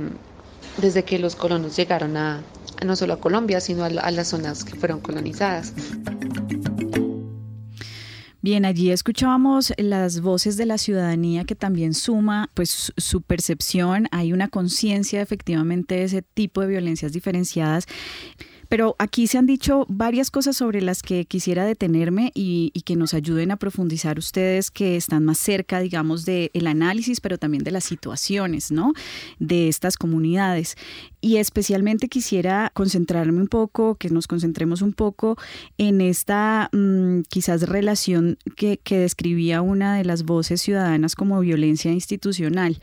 desde 0.79 1.05
que 1.05 1.21
los 1.21 1.37
colonos 1.37 1.77
llegaron 1.77 2.17
a, 2.17 2.43
no 2.85 2.97
solo 2.97 3.13
a 3.13 3.21
Colombia, 3.21 3.61
sino 3.61 3.85
a, 3.85 4.11
las 4.11 4.27
zonas 4.27 4.65
que 4.65 4.75
fueron 4.75 4.99
colonizadas. 4.99 5.73
Bien, 8.49 8.65
allí 8.65 8.91
escuchábamos 8.91 9.75
las 9.77 10.23
voces 10.23 10.57
de 10.57 10.65
la 10.65 10.79
ciudadanía 10.79 11.45
que 11.45 11.55
también 11.55 11.93
suma 11.93 12.49
pues 12.55 12.95
su 12.97 13.21
percepción, 13.21 14.09
hay 14.11 14.33
una 14.33 14.49
conciencia 14.49 15.21
efectivamente 15.21 15.97
de 15.97 16.05
ese 16.05 16.23
tipo 16.23 16.63
de 16.63 16.69
violencias 16.69 17.13
diferenciadas 17.13 17.85
pero 18.69 18.97
aquí 18.99 19.27
se 19.27 19.39
han 19.39 19.47
dicho 19.47 19.87
varias 19.89 20.31
cosas 20.31 20.57
sobre 20.57 20.83
las 20.83 21.03
que 21.03 21.25
quisiera 21.25 21.65
detenerme 21.65 22.33
y, 22.35 22.73
que 22.85 22.97
nos 22.97 23.13
ayuden 23.13 23.51
a 23.51 23.57
profundizar 23.57 24.19
ustedes 24.19 24.71
que 24.71 24.97
están 24.97 25.25
más 25.25 25.37
cerca, 25.39 25.81
digamos, 25.81 26.25
del 26.25 26.67
análisis, 26.67 27.21
pero 27.21 27.37
también 27.37 27.65
de 27.65 27.71
las 27.71 27.85
situaciones, 27.85 28.71
¿no? 28.71 28.93
De 29.39 29.69
estas 29.69 29.97
comunidades. 29.97 30.77
Y 31.21 31.37
especialmente 31.37 32.09
quisiera 32.09 32.71
concentrarme 32.73 33.41
un 33.41 33.49
poco, 33.49 33.97
que 33.97 34.09
nos 34.09 34.27
concentremos 34.27 34.81
un 34.81 34.93
poco 34.93 35.37
en 35.77 36.01
esta 36.01 36.71
mm, 36.73 37.23
quizás 37.29 37.69
relación 37.69 38.39
que 38.57 38.79
describía 38.89 39.61
una 39.61 39.97
de 39.97 40.05
las 40.05 40.25
voces 40.25 40.63
ciudadanas 40.63 41.15
como 41.15 41.41
violencia 41.41 41.93
institucional 41.93 42.79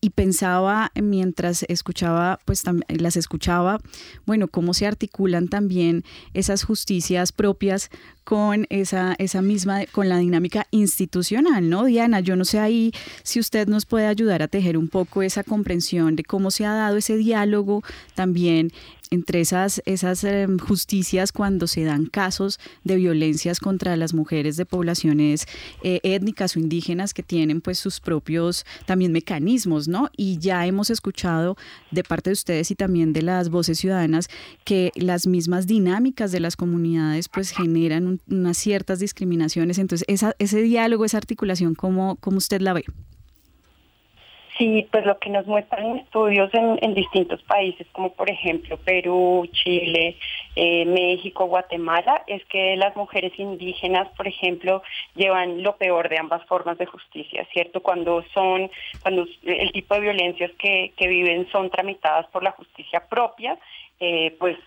y 0.00 0.10
pensaba 0.10 0.92
mientras 1.00 1.64
escuchaba, 1.68 2.40
pues 2.44 2.64
las 2.88 3.16
escuchaba, 3.16 3.80
bueno, 4.24 4.48
cómo 4.48 4.72
se 4.72 4.86
articulan 4.86 5.48
también 5.48 6.04
esas 6.32 6.64
justicias 6.64 7.32
propias 7.32 7.90
con 8.24 8.66
esa, 8.70 9.14
esa 9.18 9.42
misma, 9.42 9.84
con 9.92 10.08
la 10.08 10.18
dinámica 10.18 10.66
institucional, 10.70 11.68
¿no? 11.68 11.84
Diana, 11.84 12.20
yo 12.20 12.36
no 12.36 12.44
sé 12.44 12.60
ahí 12.60 12.92
si 13.24 13.40
usted 13.40 13.68
nos 13.68 13.84
puede 13.86 14.06
ayudar 14.06 14.42
a 14.42 14.48
tejer 14.48 14.78
un 14.78 14.88
poco 14.88 15.22
esa 15.22 15.44
comprensión 15.44 16.16
de 16.16 16.24
cómo 16.24 16.50
se 16.50 16.64
ha 16.64 16.72
dado 16.72 16.96
ese 16.96 17.16
diálogo 17.16 17.82
también 18.14 18.72
entre 19.10 19.40
esas, 19.40 19.82
esas 19.86 20.22
em, 20.24 20.58
justicias 20.58 21.32
cuando 21.32 21.66
se 21.66 21.84
dan 21.84 22.06
casos 22.06 22.60
de 22.84 22.96
violencias 22.96 23.58
contra 23.58 23.96
las 23.96 24.14
mujeres 24.14 24.56
de 24.56 24.66
poblaciones 24.66 25.46
eh, 25.82 26.00
étnicas 26.02 26.56
o 26.56 26.60
indígenas 26.60 27.12
que 27.12 27.22
tienen 27.22 27.60
pues 27.60 27.78
sus 27.78 28.00
propios 28.00 28.64
también 28.86 29.12
mecanismos, 29.12 29.88
¿no? 29.88 30.10
Y 30.16 30.38
ya 30.38 30.66
hemos 30.66 30.90
escuchado 30.90 31.56
de 31.90 32.04
parte 32.04 32.30
de 32.30 32.34
ustedes 32.34 32.70
y 32.70 32.74
también 32.76 33.12
de 33.12 33.22
las 33.22 33.48
voces 33.48 33.78
ciudadanas 33.78 34.28
que 34.64 34.92
las 34.94 35.26
mismas 35.26 35.66
dinámicas 35.66 36.32
de 36.32 36.40
las 36.40 36.56
comunidades 36.56 37.28
pues 37.28 37.50
generan 37.50 38.20
unas 38.28 38.56
ciertas 38.56 39.00
discriminaciones. 39.00 39.78
Entonces, 39.78 40.04
esa, 40.08 40.34
ese 40.38 40.62
diálogo, 40.62 41.04
esa 41.04 41.18
articulación, 41.18 41.74
¿cómo, 41.74 42.16
cómo 42.16 42.38
usted 42.38 42.60
la 42.60 42.72
ve? 42.72 42.84
Sí, 44.60 44.86
pues 44.92 45.06
lo 45.06 45.18
que 45.18 45.30
nos 45.30 45.46
muestran 45.46 45.96
estudios 45.96 46.50
en, 46.52 46.92
distintos 46.92 47.42
países, 47.44 47.86
como 47.92 48.12
por 48.12 48.28
ejemplo 48.28 48.76
Perú, 48.76 49.48
Chile, 49.52 50.18
eh, 50.54 50.84
México, 50.84 51.46
Guatemala, 51.46 52.24
es 52.26 52.44
que 52.44 52.76
las 52.76 52.94
mujeres 52.94 53.32
indígenas, 53.38 54.08
por 54.18 54.28
ejemplo, 54.28 54.82
llevan 55.14 55.62
lo 55.62 55.76
peor 55.76 56.10
de 56.10 56.18
ambas 56.18 56.44
formas 56.44 56.76
de 56.76 56.84
justicia, 56.84 57.48
¿cierto? 57.54 57.80
Cuando 57.80 58.22
son, 58.34 58.70
cuando 59.00 59.24
el 59.44 59.72
tipo 59.72 59.94
de 59.94 60.00
violencias 60.00 60.50
que, 60.58 60.92
viven 60.98 61.48
son 61.50 61.70
tramitadas 61.70 62.26
por 62.26 62.42
la 62.42 62.50
justicia 62.50 63.08
propia, 63.08 63.56
eh, 63.98 64.36
pues 64.38 64.58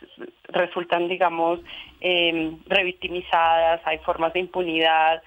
resultan, 0.47 1.07
digamos, 1.07 1.59
eh, 2.01 2.51
revictimizadas, 2.65 3.79
hay 3.85 3.99
formas 3.99 4.33
de 4.33 4.39
impunidad, 4.39 5.21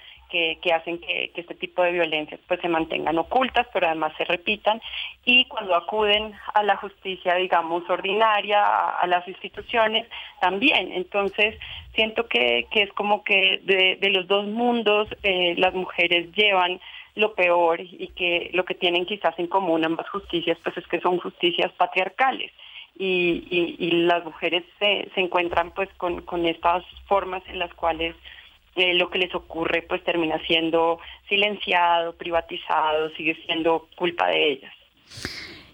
que, 0.60 0.72
hacen 0.72 0.98
que, 0.98 1.32
este 1.34 1.54
tipo 1.54 1.82
de 1.82 1.92
violencias 1.92 2.40
pues 2.46 2.60
se 2.60 2.68
mantengan 2.68 3.18
ocultas, 3.18 3.66
pero 3.72 3.86
además 3.86 4.12
se 4.16 4.24
repitan. 4.24 4.80
Y 5.24 5.44
cuando 5.46 5.74
acuden 5.74 6.32
a 6.54 6.62
la 6.62 6.76
justicia, 6.76 7.34
digamos, 7.34 7.88
ordinaria, 7.88 8.62
a, 8.90 9.06
las 9.06 9.26
instituciones, 9.28 10.06
también. 10.40 10.92
Entonces, 10.92 11.58
siento 11.94 12.26
que, 12.28 12.66
es 12.70 12.92
como 12.92 13.24
que 13.24 13.60
de, 13.64 14.10
los 14.10 14.26
dos 14.26 14.46
mundos 14.46 15.08
eh, 15.22 15.54
las 15.56 15.74
mujeres 15.74 16.32
llevan 16.32 16.80
lo 17.14 17.34
peor 17.34 17.80
y 17.80 18.08
que 18.14 18.50
lo 18.52 18.64
que 18.64 18.74
tienen 18.74 19.06
quizás 19.06 19.38
en 19.38 19.46
común 19.46 19.84
ambas 19.84 20.08
justicias, 20.10 20.58
pues 20.62 20.76
es 20.76 20.86
que 20.86 21.00
son 21.00 21.18
justicias 21.18 21.72
patriarcales 21.72 22.52
y, 22.98 23.90
las 24.06 24.24
mujeres 24.24 24.64
se, 24.78 25.08
se 25.14 25.20
encuentran 25.20 25.72
pues 25.72 25.88
con, 25.96 26.22
con 26.22 26.46
estas 26.46 26.84
formas 27.06 27.42
en 27.48 27.58
las 27.58 27.72
cuales 27.74 28.14
eh, 28.76 28.94
lo 28.94 29.10
que 29.10 29.18
les 29.18 29.34
ocurre 29.34 29.82
pues 29.82 30.02
termina 30.04 30.38
siendo 30.46 30.98
silenciado, 31.28 32.14
privatizado, 32.16 33.10
sigue 33.16 33.36
siendo 33.46 33.88
culpa 33.96 34.28
de 34.28 34.52
ellas. 34.52 34.72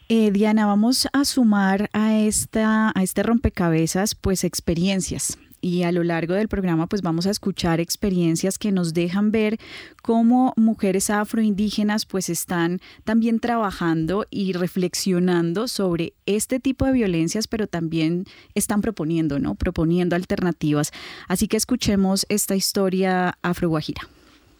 Eh, 0.08 0.30
Diana, 0.30 0.66
vamos 0.66 1.08
a 1.12 1.24
sumar 1.24 1.88
a, 1.92 2.18
esta, 2.18 2.92
a 2.94 3.02
este 3.02 3.22
rompecabezas 3.22 4.14
pues 4.14 4.44
experiencias 4.44 5.38
y 5.62 5.84
a 5.84 5.92
lo 5.92 6.02
largo 6.02 6.34
del 6.34 6.48
programa 6.48 6.86
pues 6.88 7.00
vamos 7.00 7.26
a 7.26 7.30
escuchar 7.30 7.80
experiencias 7.80 8.58
que 8.58 8.72
nos 8.72 8.92
dejan 8.92 9.30
ver 9.30 9.58
cómo 10.02 10.52
mujeres 10.56 11.08
afroindígenas 11.08 12.04
pues 12.04 12.28
están 12.28 12.80
también 13.04 13.40
trabajando 13.40 14.26
y 14.28 14.52
reflexionando 14.52 15.68
sobre 15.68 16.12
este 16.26 16.60
tipo 16.60 16.84
de 16.84 16.92
violencias, 16.92 17.48
pero 17.48 17.66
también 17.66 18.26
están 18.54 18.82
proponiendo, 18.82 19.38
¿no? 19.38 19.54
Proponiendo 19.54 20.16
alternativas. 20.16 20.92
Así 21.28 21.46
que 21.46 21.56
escuchemos 21.56 22.26
esta 22.28 22.56
historia 22.56 23.38
afroguajira. 23.42 24.02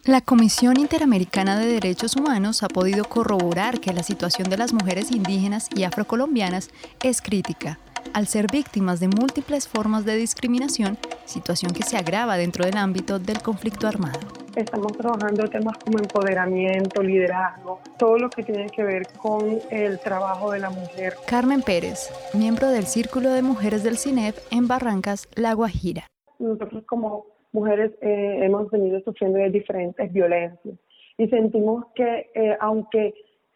La 0.05 0.21
Comisión 0.21 0.79
Interamericana 0.81 1.59
de 1.59 1.67
Derechos 1.67 2.17
Humanos 2.17 2.63
ha 2.63 2.69
podido 2.69 3.05
corroborar 3.05 3.81
que 3.81 3.93
la 3.93 4.03
situación 4.03 4.51
de 4.51 4.57
las 4.57 4.73
mujeres 4.73 5.13
indígenas 5.13 5.69
y 5.77 5.85
afrocolombianas 5.85 6.71
es 7.05 7.23
crítica, 7.23 7.79
al 8.15 8.27
ser 8.27 8.47
víctimas 8.51 9.01
de 9.01 9.09
múltiples 9.09 9.69
formas 9.69 10.05
de 10.05 10.17
discriminación, 10.17 10.99
situación 11.25 11.73
que 11.73 11.83
se 11.83 11.97
agrava 11.97 12.37
dentro 12.37 12.65
del 12.65 12.77
ámbito 12.77 13.19
del 13.19 13.43
conflicto 13.43 13.87
armado. 13.87 14.21
Estamos 14.55 14.93
trabajando 14.93 15.49
temas 15.49 15.79
como 15.79 15.99
empoderamiento, 15.99 17.03
liderazgo, 17.03 17.81
todo 17.99 18.19
lo 18.19 18.29
que 18.29 18.43
tiene 18.43 18.67
que 18.67 18.85
ver 18.85 19.07
con 19.17 19.61
el 19.71 19.99
trabajo 20.01 20.53
de 20.53 20.59
la 20.59 20.71
mujer. 20.71 21.15
Carmen 21.27 21.63
Pérez, 21.63 22.11
miembro 22.35 22.69
del 22.69 22.85
Círculo 22.85 23.31
de 23.31 23.43
Mujeres 23.43 23.83
del 23.83 23.97
CINEP 23.97 24.37
en 24.51 24.69
Barrancas, 24.69 25.29
La 25.37 25.55
Guajira. 25.55 26.07
Nosotros 26.39 26.85
como 26.87 27.25
mujeres 27.53 27.93
eh, 28.03 28.41
hemos 28.43 28.71
venido 28.71 29.01
sufriendo 29.01 29.39
de 29.39 29.51
diferentes 29.51 30.13
violencias 30.13 30.77
y 31.17 31.29
sentimos 31.29 31.87
que 31.95 32.31
eh, 32.35 32.57
aunque 32.61 33.15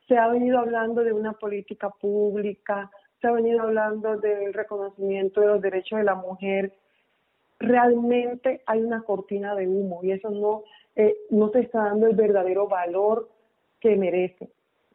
se 0.08 0.16
ha 0.16 0.28
venido 0.28 0.58
hablando 0.58 1.02
de 1.02 1.12
una 1.12 1.32
política 1.32 1.90
pública, 1.90 2.90
venido 3.32 3.62
hablando 3.62 4.16
del 4.16 4.52
reconocimiento 4.52 5.40
de 5.40 5.46
los 5.46 5.60
derechos 5.60 5.98
de 5.98 6.04
la 6.04 6.14
mujer, 6.14 6.72
realmente 7.58 8.62
hay 8.66 8.82
una 8.82 9.02
cortina 9.02 9.54
de 9.54 9.66
humo 9.66 10.00
y 10.02 10.12
eso 10.12 10.30
no, 10.30 10.64
eh, 10.94 11.16
no 11.30 11.50
se 11.50 11.60
está 11.60 11.84
dando 11.84 12.06
el 12.06 12.16
verdadero 12.16 12.68
valor 12.68 13.28
que 13.80 13.96
merece. 13.96 14.50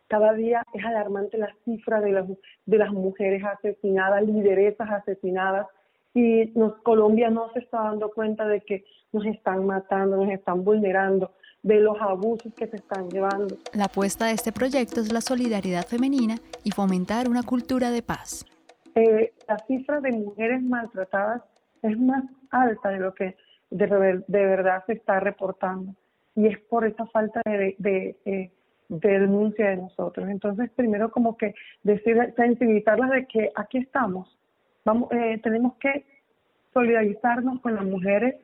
Cada 0.08 0.34
día 0.34 0.64
es 0.74 0.84
alarmante 0.84 1.38
la 1.38 1.56
cifra 1.64 2.02
de 2.02 2.12
las, 2.12 2.26
de 2.66 2.78
las 2.78 2.92
mujeres 2.92 3.44
asesinadas, 3.44 4.24
lideresas 4.24 4.90
asesinadas, 4.90 5.68
y 6.14 6.52
nos, 6.56 6.76
Colombia 6.82 7.30
no 7.30 7.50
se 7.54 7.60
está 7.60 7.84
dando 7.84 8.12
cuenta 8.12 8.46
de 8.46 8.62
que 8.62 8.84
nos 9.14 9.26
están 9.26 9.66
matando, 9.66 10.18
nos 10.18 10.30
están 10.30 10.66
vulnerando, 10.66 11.32
de 11.64 11.80
los 11.80 12.00
abusos 12.02 12.54
que 12.56 12.68
se 12.68 12.78
están 12.78 13.10
llevando. 13.10 13.58
La 13.74 13.86
apuesta 13.86 14.26
de 14.26 14.34
este 14.34 14.52
proyecto 14.52 15.02
es 15.02 15.12
la 15.12 15.22
solidaridad 15.22 15.86
femenina 15.86 16.36
y 16.64 16.72
fomentar 16.72 17.30
una 17.30 17.44
cultura 17.44 17.92
de 17.92 18.02
paz. 18.02 18.46
Eh, 18.96 19.34
la 19.48 19.58
cifra 19.68 20.02
de 20.02 20.12
mujeres 20.12 20.62
maltratadas 20.64 21.44
es 21.82 21.98
más 22.00 22.24
alta 22.50 22.90
de 22.90 23.00
lo 23.00 23.14
que 23.14 23.36
de, 23.70 24.24
de 24.28 24.46
verdad 24.46 24.84
se 24.86 24.94
está 24.94 25.20
reportando 25.20 25.96
y 26.36 26.48
es 26.48 26.60
por 26.62 26.86
esa 26.86 27.06
falta 27.08 27.42
de, 27.46 27.76
de, 27.78 28.18
eh, 28.26 28.52
de 28.90 29.20
denuncia 29.20 29.70
de 29.70 29.78
nosotros. 29.78 30.28
Entonces, 30.30 30.70
primero 30.76 31.12
como 31.12 31.38
que 31.38 31.54
decir, 31.84 32.18
sensibilizarlas 32.36 33.12
de 33.12 33.26
que 33.28 33.52
aquí 33.56 33.78
estamos, 33.78 34.38
Vamos, 34.84 35.12
eh, 35.12 35.40
tenemos 35.44 35.76
que 35.76 36.06
solidarizarnos 36.74 37.60
con 37.62 37.76
las 37.76 37.86
mujeres, 37.86 38.36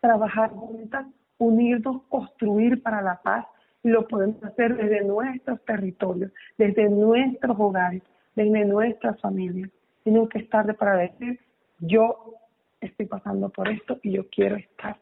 trabajar 0.00 0.50
juntas, 0.50 1.06
unirnos, 1.38 2.02
construir 2.08 2.82
para 2.82 3.02
la 3.02 3.20
paz 3.22 3.46
y 3.82 3.88
lo 3.88 4.06
podemos 4.08 4.42
hacer 4.42 4.76
desde 4.76 5.04
nuestros 5.04 5.64
territorios, 5.64 6.32
desde 6.58 6.88
nuestros 6.88 7.56
hogares, 7.58 8.02
desde 8.34 8.64
nuestras 8.64 9.20
familias. 9.20 9.70
Y 10.04 10.10
nunca 10.10 10.38
es 10.38 10.48
tarde 10.48 10.74
para 10.74 10.96
decir, 10.96 11.38
yo 11.80 12.34
estoy 12.80 13.06
pasando 13.06 13.48
por 13.48 13.68
esto 13.68 13.98
y 14.02 14.12
yo 14.12 14.28
quiero 14.28 14.56
estar 14.56 14.96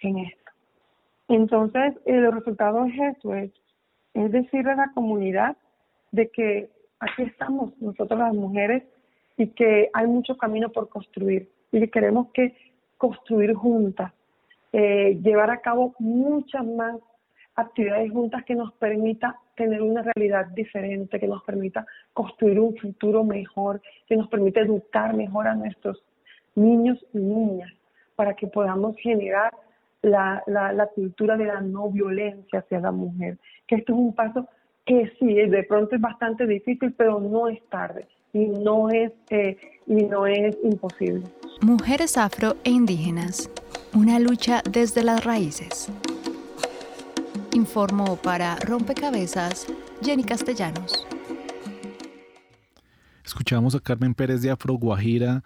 en 0.00 0.18
esto. 0.18 0.50
Entonces, 1.28 1.94
el 2.06 2.32
resultado 2.32 2.84
es 2.86 3.16
eso, 3.16 3.34
es, 3.34 3.52
es 4.14 4.32
decirle 4.32 4.72
a 4.72 4.76
la 4.76 4.92
comunidad 4.92 5.56
de 6.10 6.28
que 6.30 6.70
aquí 6.98 7.22
estamos 7.22 7.72
nosotros 7.80 8.18
las 8.18 8.34
mujeres 8.34 8.82
y 9.36 9.48
que 9.48 9.90
hay 9.92 10.06
mucho 10.06 10.36
camino 10.36 10.70
por 10.70 10.88
construir 10.88 11.48
y 11.72 11.80
que 11.80 11.90
queremos 11.90 12.28
que 12.32 12.56
construir 12.98 13.54
juntas, 13.54 14.12
eh, 14.72 15.18
llevar 15.22 15.50
a 15.50 15.60
cabo 15.60 15.94
muchas 15.98 16.64
más 16.66 16.96
actividades 17.54 18.10
juntas 18.10 18.44
que 18.44 18.54
nos 18.54 18.72
permita 18.74 19.36
tener 19.56 19.82
una 19.82 20.02
realidad 20.02 20.46
diferente, 20.48 21.20
que 21.20 21.28
nos 21.28 21.42
permita 21.44 21.86
construir 22.12 22.58
un 22.60 22.76
futuro 22.76 23.24
mejor, 23.24 23.82
que 24.06 24.16
nos 24.16 24.28
permita 24.28 24.60
educar 24.60 25.14
mejor 25.14 25.46
a 25.48 25.54
nuestros 25.54 26.02
niños 26.54 26.98
y 27.12 27.18
niñas, 27.18 27.72
para 28.16 28.34
que 28.34 28.46
podamos 28.46 28.96
generar 28.96 29.52
la, 30.02 30.42
la, 30.46 30.72
la 30.72 30.86
cultura 30.86 31.36
de 31.36 31.46
la 31.46 31.60
no 31.60 31.90
violencia 31.90 32.60
hacia 32.60 32.80
la 32.80 32.90
mujer. 32.90 33.38
Que 33.66 33.76
esto 33.76 33.92
es 33.92 33.98
un 33.98 34.14
paso 34.14 34.48
que 34.86 35.12
sí, 35.18 35.34
de 35.34 35.62
pronto 35.64 35.94
es 35.94 36.00
bastante 36.00 36.46
difícil, 36.46 36.92
pero 36.96 37.20
no 37.20 37.48
es 37.48 37.62
tarde 37.68 38.06
y 38.32 38.46
no 38.46 38.88
es, 38.90 39.12
eh, 39.30 39.56
y 39.86 39.94
no 40.04 40.26
es 40.26 40.56
imposible. 40.62 41.24
Mujeres 41.62 42.16
afro 42.16 42.56
e 42.64 42.70
indígenas, 42.70 43.50
una 43.92 44.18
lucha 44.18 44.62
desde 44.70 45.02
las 45.02 45.24
raíces. 45.24 45.88
Informó 47.52 48.16
para 48.16 48.56
Rompecabezas 48.56 49.66
Jenny 50.02 50.22
Castellanos. 50.22 51.06
Escuchamos 53.24 53.74
a 53.74 53.80
Carmen 53.80 54.14
Pérez 54.14 54.42
de 54.42 54.50
Afro 54.50 54.74
Guajira 54.74 55.42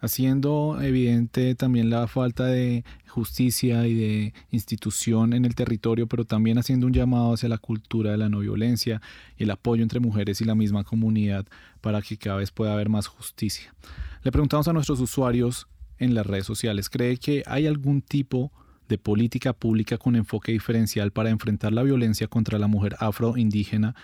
haciendo 0.00 0.78
evidente 0.80 1.54
también 1.54 1.90
la 1.90 2.06
falta 2.06 2.46
de 2.46 2.84
justicia 3.06 3.86
y 3.86 3.94
de 3.94 4.34
institución 4.50 5.32
en 5.32 5.44
el 5.44 5.54
territorio, 5.54 6.06
pero 6.06 6.24
también 6.24 6.58
haciendo 6.58 6.86
un 6.86 6.92
llamado 6.92 7.34
hacia 7.34 7.48
la 7.48 7.58
cultura 7.58 8.12
de 8.12 8.18
la 8.18 8.28
no 8.28 8.38
violencia 8.38 9.02
y 9.36 9.44
el 9.44 9.50
apoyo 9.50 9.82
entre 9.82 10.00
mujeres 10.00 10.40
y 10.40 10.44
la 10.44 10.54
misma 10.54 10.84
comunidad 10.84 11.46
para 11.80 12.00
que 12.00 12.16
cada 12.16 12.36
vez 12.36 12.50
pueda 12.50 12.72
haber 12.72 12.88
más 12.88 13.06
justicia. 13.08 13.74
Le 14.22 14.32
preguntamos 14.32 14.68
a 14.68 14.72
nuestros 14.72 15.00
usuarios 15.00 15.66
en 16.00 16.14
las 16.14 16.26
redes 16.26 16.46
sociales, 16.46 16.90
¿cree 16.90 17.18
que 17.18 17.44
hay 17.46 17.66
algún 17.66 18.02
tipo 18.02 18.50
de 18.88 18.98
política 18.98 19.52
pública 19.52 19.98
con 19.98 20.16
enfoque 20.16 20.50
diferencial 20.50 21.12
para 21.12 21.30
enfrentar 21.30 21.72
la 21.72 21.84
violencia 21.84 22.26
contra 22.26 22.58
la 22.58 22.66
mujer 22.66 22.96
afroindígena 22.98 23.94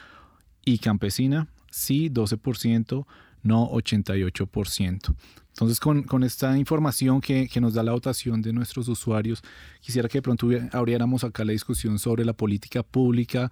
y 0.65 0.79
campesina? 0.79 1.49
Sí, 1.71 2.09
12%, 2.09 3.05
no 3.43 3.71
88%. 3.71 5.15
Entonces, 5.49 5.81
con, 5.81 6.23
esta 6.23 6.57
información 6.59 7.21
que, 7.21 7.49
nos 7.61 7.75
da 7.75 7.83
la 7.83 7.93
votación 7.93 8.43
de 8.43 8.53
nuestros 8.53 8.89
usuarios, 8.89 9.43
quisiera 9.81 10.09
que 10.09 10.19
de 10.19 10.23
pronto 10.23 10.49
abriéramos 10.73 11.25
acá 11.25 11.45
la 11.45 11.53
discusión 11.53 11.99
sobre 11.99 12.25
la 12.27 12.35
política 12.35 12.83
pública 12.83 13.51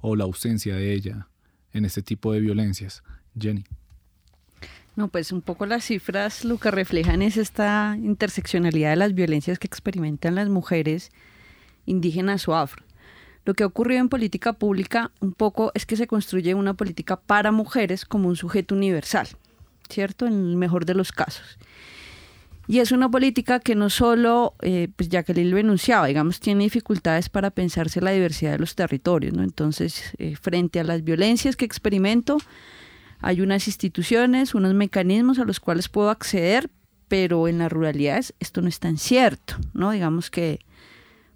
o 0.00 0.14
la 0.14 0.24
ausencia 0.24 0.76
de 0.76 0.94
ella 0.94 1.28
en 1.72 1.84
este 1.84 2.02
tipo 2.02 2.32
de 2.32 2.40
violencias. 2.40 3.02
Jenny. 3.38 3.64
No, 4.96 5.08
pues 5.08 5.32
un 5.32 5.40
poco 5.40 5.66
las 5.66 5.84
cifras 5.84 6.44
lo 6.44 6.58
que 6.58 6.70
reflejan 6.70 7.22
es 7.22 7.36
esta 7.36 7.96
interseccionalidad 8.02 8.90
de 8.90 8.96
las 8.96 9.14
violencias 9.14 9.58
que 9.58 9.66
experimentan 9.66 10.34
las 10.34 10.48
mujeres 10.48 11.10
indígenas 11.86 12.48
o 12.48 12.56
afro. 12.56 12.84
Lo 13.44 13.54
que 13.54 13.62
ha 13.62 13.66
ocurrido 13.66 14.00
en 14.00 14.08
política 14.08 14.52
pública 14.52 15.12
un 15.20 15.32
poco 15.32 15.72
es 15.74 15.86
que 15.86 15.96
se 15.96 16.06
construye 16.06 16.54
una 16.54 16.74
política 16.74 17.16
para 17.18 17.52
mujeres 17.52 18.04
como 18.04 18.28
un 18.28 18.36
sujeto 18.36 18.74
universal. 18.74 19.28
¿cierto? 19.90 20.26
En 20.26 20.32
el 20.32 20.56
mejor 20.56 20.86
de 20.86 20.94
los 20.94 21.12
casos. 21.12 21.58
Y 22.66 22.78
es 22.78 22.92
una 22.92 23.10
política 23.10 23.58
que 23.58 23.74
no 23.74 23.90
solo, 23.90 24.54
eh, 24.62 24.88
pues 24.94 25.08
Jacqueline 25.08 25.50
lo 25.50 25.58
enunciaba, 25.58 26.06
digamos, 26.06 26.38
tiene 26.38 26.62
dificultades 26.62 27.28
para 27.28 27.50
pensarse 27.50 28.00
la 28.00 28.12
diversidad 28.12 28.52
de 28.52 28.58
los 28.60 28.76
territorios, 28.76 29.34
¿no? 29.34 29.42
Entonces, 29.42 30.12
eh, 30.18 30.36
frente 30.36 30.78
a 30.78 30.84
las 30.84 31.02
violencias 31.02 31.56
que 31.56 31.64
experimento, 31.64 32.38
hay 33.20 33.40
unas 33.40 33.66
instituciones, 33.66 34.54
unos 34.54 34.74
mecanismos 34.74 35.38
a 35.38 35.44
los 35.44 35.60
cuales 35.60 35.88
puedo 35.88 36.10
acceder, 36.10 36.70
pero 37.08 37.48
en 37.48 37.58
las 37.58 37.70
ruralidades 37.72 38.34
esto 38.40 38.62
no 38.62 38.68
es 38.68 38.80
tan 38.80 38.96
cierto, 38.96 39.56
¿no? 39.74 39.90
Digamos 39.90 40.30
que, 40.30 40.60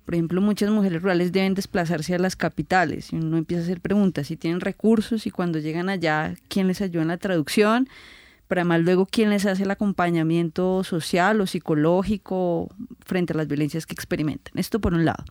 por 0.04 0.14
ejemplo, 0.14 0.40
muchas 0.40 0.70
mujeres 0.70 1.02
rurales 1.02 1.32
deben 1.32 1.54
desplazarse 1.54 2.14
a 2.14 2.18
las 2.18 2.36
capitales 2.36 3.12
y 3.12 3.16
uno 3.16 3.36
empieza 3.36 3.62
a 3.62 3.64
hacer 3.64 3.80
preguntas 3.80 4.28
si 4.28 4.36
tienen 4.36 4.60
recursos 4.60 5.26
y 5.26 5.30
cuando 5.30 5.58
llegan 5.58 5.88
allá, 5.88 6.34
¿quién 6.48 6.68
les 6.68 6.80
ayuda 6.80 7.02
en 7.02 7.08
la 7.08 7.18
traducción? 7.18 7.88
pero 8.46 8.60
además 8.60 8.82
luego 8.82 9.06
quién 9.06 9.30
les 9.30 9.46
hace 9.46 9.62
el 9.62 9.70
acompañamiento 9.70 10.84
social 10.84 11.40
o 11.40 11.46
psicológico 11.46 12.68
frente 13.04 13.32
a 13.32 13.36
las 13.36 13.48
violencias 13.48 13.86
que 13.86 13.94
experimentan. 13.94 14.52
Esto 14.58 14.80
por 14.80 14.94
un 14.94 15.04
lado. 15.04 15.24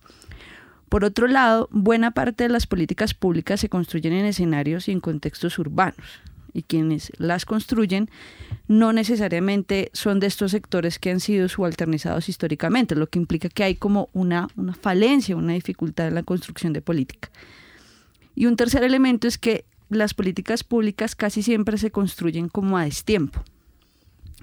Por 0.90 1.06
otro 1.06 1.28
lado, 1.28 1.70
buena 1.72 2.12
parte 2.12 2.44
de 2.44 2.50
las 2.50 2.68
políticas 2.68 3.14
públicas 3.14 3.60
se 3.60 3.70
construyen 3.70 4.14
en 4.14 4.26
escenarios 4.26 4.88
y 4.88 4.92
en 4.92 5.00
contextos 5.00 5.58
urbanos. 5.58 6.22
Y 6.54 6.64
quienes 6.64 7.12
las 7.18 7.46
construyen 7.46 8.10
no 8.68 8.94
necesariamente 8.94 9.90
son 9.94 10.20
de 10.20 10.28
estos 10.28 10.52
sectores 10.52 11.00
que 11.00 11.12
han 11.12 11.20
sido 11.20 11.50
subalternizados 11.50 12.30
históricamente, 12.30 12.96
lo 12.96 13.08
que 13.08 13.20
implica 13.20 13.50
que 13.50 13.64
hay 13.64 13.76
como 13.76 14.10
una, 14.14 14.48
una 14.56 14.74
falencia, 14.74 15.36
una 15.36 15.54
dificultad 15.54 16.08
en 16.08 16.16
la 16.16 16.24
construcción 16.24 16.74
de 16.74 16.82
política. 16.82 17.30
Y 18.36 18.46
un 18.46 18.56
tercer 18.56 18.84
elemento 18.84 19.28
es 19.28 19.38
que 19.38 19.66
las 19.90 20.14
políticas 20.14 20.64
públicas 20.64 21.16
casi 21.16 21.44
siempre 21.44 21.78
se 21.78 21.92
construyen 21.92 22.50
como 22.50 22.78
a 22.78 22.86
destiempo. 22.86 23.44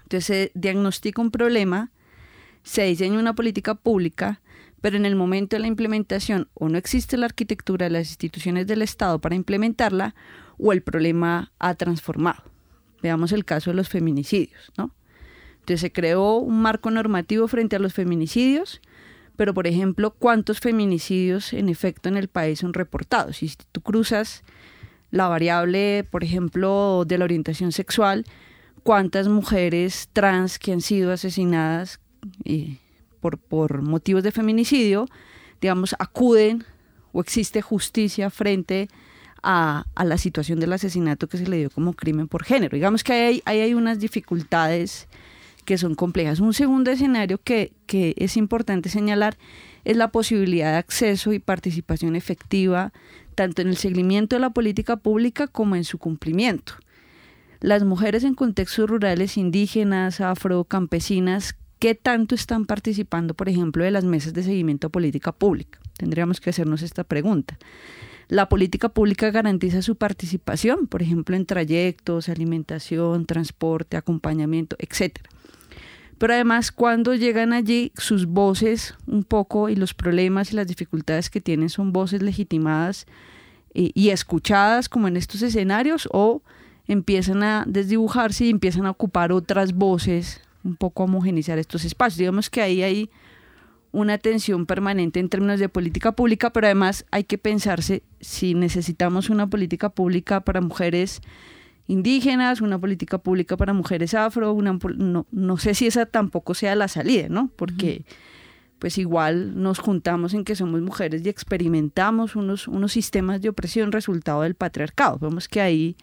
Entonces 0.03 0.25
se 0.25 0.53
diagnostica 0.55 1.23
un 1.23 1.31
problema, 1.31 1.91
se 2.63 2.85
diseña 2.85 3.19
una 3.19 3.35
política 3.35 3.75
pública, 3.75 4.41
pero 4.81 4.97
en 4.97 5.07
el 5.07 5.17
momento 5.17 5.57
de 5.57 5.61
la 5.61 5.67
implementación 5.67 6.49
o 6.55 6.69
no 6.69 6.79
existe 6.79 7.17
la 7.17 7.27
arquitectura 7.27 7.87
de 7.87 7.91
las 7.91 8.09
instituciones 8.09 8.67
del 8.67 8.83
Estado 8.83 9.19
para 9.21 9.35
implementarla 9.35 10.15
o 10.63 10.73
el 10.73 10.83
problema 10.83 11.53
ha 11.59 11.75
transformado. 11.75 12.43
Veamos 13.03 13.33
el 13.33 13.45
caso 13.45 13.71
de 13.71 13.77
los 13.77 13.89
feminicidios, 13.89 14.73
¿no? 14.77 14.95
Entonces 15.61 15.81
se 15.81 15.93
creó 15.93 16.37
un 16.37 16.61
marco 16.61 16.91
normativo 16.91 17.49
frente 17.49 17.77
a 17.77 17.79
los 17.79 17.95
feminicidios, 17.95 18.81
pero 19.37 19.55
por 19.55 19.67
ejemplo, 19.67 20.11
¿cuántos 20.11 20.61
feminicidios 20.61 21.53
en 21.53 21.69
efecto 21.69 22.09
en 22.09 22.17
el 22.17 22.29
país 22.29 22.59
son 22.61 22.75
reportados? 22.75 23.43
Y 23.43 23.49
si 23.49 23.57
tú 23.73 23.81
cruzas 23.81 24.43
la 25.11 25.29
variable, 25.29 26.07
por 26.11 26.25
ejemplo, 26.25 27.05
de 27.07 27.19
la 27.19 27.25
orientación 27.25 27.73
sexual, 27.73 28.25
¿cuántas 28.83 29.29
mujeres 29.29 30.09
trans 30.13 30.59
que 30.59 30.73
han 30.73 30.81
sido 30.81 31.13
asesinadas 31.13 32.01
y 32.45 32.79
por, 33.21 33.39
por 33.39 33.83
motivos 33.83 34.23
de 34.23 34.33
feminicidio, 34.33 35.07
digamos, 35.61 35.95
acuden 35.99 36.65
o 37.13 37.21
existe 37.21 37.63
justicia 37.63 38.31
frente 38.31 38.89
a, 38.89 39.10
a, 39.43 39.85
la 40.05 40.19
situación 40.19 40.61
del 40.61 40.73
asesinato 40.73 41.29
que 41.29 41.39
se 41.39 41.49
le 41.49 41.59
dio 41.59 41.71
como 41.71 41.93
crimen 41.95 42.29
por 42.29 42.45
género. 42.45 42.75
Digamos 42.75 43.05
que 43.05 43.13
hay, 43.13 43.43
hay, 43.45 43.61
hay 43.61 43.75
unas 43.75 44.01
dificultades 44.01 45.09
que 45.65 45.79
son 45.79 45.95
complejas. 45.95 46.41
Un 46.41 46.55
segundo 46.55 46.91
escenario 46.91 47.39
que, 47.43 47.73
que 47.87 48.15
es 48.17 48.37
importante 48.37 48.89
señalar 48.89 49.37
es 49.85 49.97
la 49.97 50.09
posibilidad 50.09 50.73
de 50.73 50.79
acceso 50.79 51.33
y 51.33 51.39
participación 51.39 52.17
efectiva 52.17 52.93
tanto 53.35 53.63
en 53.63 53.69
el 53.69 53.77
seguimiento 53.77 54.37
de 54.37 54.41
la 54.41 54.51
política 54.51 54.97
pública 54.97 55.47
como 55.47 55.77
en 55.77 55.85
su 55.85 55.99
cumplimiento. 55.99 56.75
Las 57.61 57.85
mujeres 57.85 58.25
en 58.25 58.35
contextos 58.35 58.89
rurales 58.89 59.37
indígenas, 59.37 60.21
afrocampesinas, 60.21 61.57
¿qué 61.79 61.95
tanto 61.95 62.35
están 62.35 62.67
participando, 62.67 63.35
por 63.35 63.49
ejemplo, 63.49 63.85
de 63.85 63.91
las 63.91 64.05
mesas 64.05 64.33
de 64.33 64.43
seguimiento 64.43 64.89
a 64.89 64.91
política 64.91 65.33
pública? 65.33 65.79
Tendríamos 65.97 66.41
que 66.41 66.51
hacernos 66.51 66.83
esta 66.83 67.05
pregunta. 67.05 67.59
La 68.31 68.49
política 68.49 68.89
pública 68.89 69.33
garantiza 69.33 69.83
su 69.83 69.97
participación, 69.97 70.87
por 70.87 71.03
ejemplo, 71.03 71.35
en 71.35 71.47
trayectos, 71.47 72.29
alimentación, 72.29 73.27
transporte, 73.27 73.97
acompañamiento, 73.97 74.77
etc. 74.79 75.19
Pero 76.17 76.35
además, 76.35 76.71
cuando 76.71 77.17
llegan 77.17 77.53
allí, 77.53 77.91
sus 77.97 78.27
voces 78.27 78.95
un 79.09 79.25
poco 79.25 79.69
y 79.69 79.75
los 79.75 79.95
problemas 79.95 80.53
y 80.53 80.55
las 80.55 80.69
dificultades 80.69 81.29
que 81.29 81.41
tienen 81.41 81.71
son 81.71 81.93
voces 81.93 82.23
legitimadas 82.23 83.07
y, 83.75 83.91
y 84.01 84.11
escuchadas 84.11 84.89
como 84.89 85.09
en 85.09 85.17
estos 85.17 85.43
escenarios 85.43 86.09
o 86.13 86.43
empiezan 86.87 87.43
a 87.43 87.65
desdibujarse 87.67 88.45
y 88.45 88.51
empiezan 88.51 88.87
a 88.87 88.91
ocupar 88.91 89.33
otras 89.33 89.73
voces, 89.73 90.41
un 90.63 90.77
poco 90.77 91.03
a 91.03 91.07
homogenizar 91.07 91.59
estos 91.59 91.85
espacios. 91.85 92.19
Digamos 92.19 92.49
que 92.49 92.63
ahí 92.63 92.85
hay 92.85 93.11
una 93.93 94.19
tensión 94.19 94.67
permanente 94.67 95.21
en 95.21 95.29
términos 95.29 95.59
de 95.61 95.69
política 95.69 96.13
pública, 96.13 96.53
pero 96.53 96.67
además 96.67 97.07
hay 97.11 97.25
que 97.25 97.39
pensarse 97.39 98.03
si 98.21 98.55
necesitamos 98.55 99.31
una 99.31 99.49
política 99.49 99.91
pública 99.91 100.41
para 100.41 100.61
mujeres 100.61 101.21
indígenas, 101.87 102.61
una 102.61 102.79
política 102.79 103.19
pública 103.19 103.57
para 103.57 103.73
mujeres 103.73 104.15
afro, 104.15 104.53
una, 104.53 104.79
no, 104.97 105.27
no 105.33 105.57
sé 105.57 105.75
si 105.75 105.87
esa 105.87 106.07
tampoco 106.07 106.55
sea 106.55 106.77
la 106.77 106.87
salida, 106.87 107.29
¿no? 107.29 107.51
Porque 107.57 108.05
pues 108.79 108.97
igual 108.97 109.61
nos 109.61 109.79
juntamos 109.79 110.33
en 110.33 110.45
que 110.45 110.57
somos 110.57 110.81
mujeres 110.81 111.23
y 111.25 111.29
experimentamos 111.29 112.35
unos, 112.35 112.67
unos 112.67 112.93
sistemas 112.93 113.43
de 113.43 113.51
opresión 113.51 113.93
resultado 113.93 114.43
del 114.43 114.55
patriarcado. 114.55 115.19
Vemos 115.19 115.49
que 115.49 115.61
ahí 115.61 115.97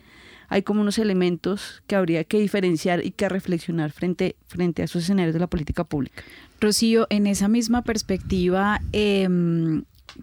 hay 0.47 0.61
como 0.61 0.81
unos 0.81 0.99
elementos 0.99 1.81
que 1.87 1.95
habría 1.95 2.23
que 2.23 2.39
diferenciar 2.39 3.03
y 3.03 3.11
que 3.11 3.27
reflexionar 3.29 3.91
frente, 3.91 4.35
frente 4.45 4.81
a 4.81 4.85
esos 4.85 5.03
escenarios 5.03 5.33
de 5.33 5.39
la 5.39 5.47
política 5.47 5.83
pública. 5.83 6.23
Rocío, 6.59 7.07
en 7.09 7.27
esa 7.27 7.47
misma 7.47 7.81
perspectiva, 7.83 8.81
eh, 8.93 9.27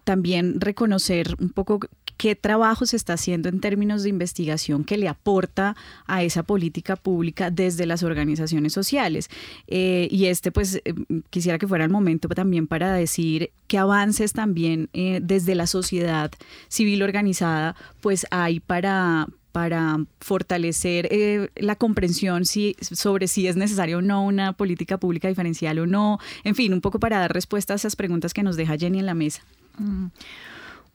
también 0.04 0.60
reconocer 0.60 1.36
un 1.38 1.50
poco 1.50 1.80
qué 2.16 2.34
trabajo 2.34 2.86
se 2.86 2.96
está 2.96 3.14
haciendo 3.14 3.48
en 3.48 3.60
términos 3.60 4.02
de 4.02 4.08
investigación 4.08 4.84
que 4.84 4.96
le 4.96 5.08
aporta 5.08 5.76
a 6.06 6.22
esa 6.22 6.42
política 6.42 6.96
pública 6.96 7.50
desde 7.50 7.86
las 7.86 8.02
organizaciones 8.02 8.72
sociales. 8.72 9.28
Eh, 9.66 10.08
y 10.10 10.26
este, 10.26 10.52
pues, 10.52 10.76
eh, 10.84 10.94
quisiera 11.30 11.58
que 11.58 11.68
fuera 11.68 11.84
el 11.84 11.90
momento 11.90 12.28
también 12.28 12.66
para 12.66 12.92
decir 12.92 13.50
qué 13.66 13.78
avances 13.78 14.32
también 14.32 14.88
eh, 14.92 15.20
desde 15.22 15.54
la 15.54 15.66
sociedad 15.66 16.30
civil 16.68 17.02
organizada, 17.02 17.76
pues 18.00 18.26
hay 18.30 18.60
para 18.60 19.26
para 19.54 20.04
fortalecer 20.18 21.06
eh, 21.12 21.48
la 21.54 21.76
comprensión 21.76 22.44
si, 22.44 22.74
sobre 22.80 23.28
si 23.28 23.46
es 23.46 23.54
necesaria 23.54 23.96
o 23.96 24.02
no 24.02 24.24
una 24.24 24.52
política 24.52 24.98
pública 24.98 25.28
diferencial 25.28 25.78
o 25.78 25.86
no, 25.86 26.18
en 26.42 26.56
fin, 26.56 26.72
un 26.72 26.80
poco 26.80 26.98
para 26.98 27.20
dar 27.20 27.32
respuesta 27.32 27.72
a 27.72 27.76
esas 27.76 27.94
preguntas 27.94 28.34
que 28.34 28.42
nos 28.42 28.56
deja 28.56 28.76
Jenny 28.76 28.98
en 28.98 29.06
la 29.06 29.14
mesa. 29.14 29.44
Mm. 29.78 30.06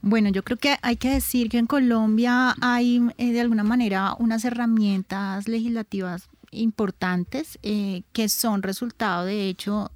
Bueno, 0.01 0.27
yo 0.27 0.43
creo 0.43 0.57
que 0.57 0.75
hay 0.81 0.97
que 0.97 1.09
decir 1.09 1.47
que 1.47 1.57
en 1.57 1.67
Colombia 1.67 2.53
hay 2.59 3.01
eh, 3.17 3.31
de 3.31 3.39
alguna 3.39 3.63
manera 3.63 4.13
unas 4.19 4.43
herramientas 4.43 5.47
legislativas 5.47 6.27
importantes 6.51 7.59
eh, 7.63 8.01
que 8.11 8.27
son 8.27 8.61
resultado 8.61 9.23
de 9.23 9.47
hecho 9.47 9.89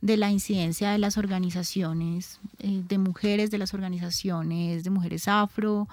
de 0.00 0.16
la 0.16 0.30
incidencia 0.30 0.90
de 0.90 0.98
las 0.98 1.16
organizaciones 1.16 2.38
eh, 2.58 2.82
de 2.86 2.98
mujeres, 2.98 3.50
de 3.50 3.58
las 3.58 3.74
organizaciones 3.74 4.84
de 4.84 4.90
mujeres 4.90 5.26
afro. 5.28 5.88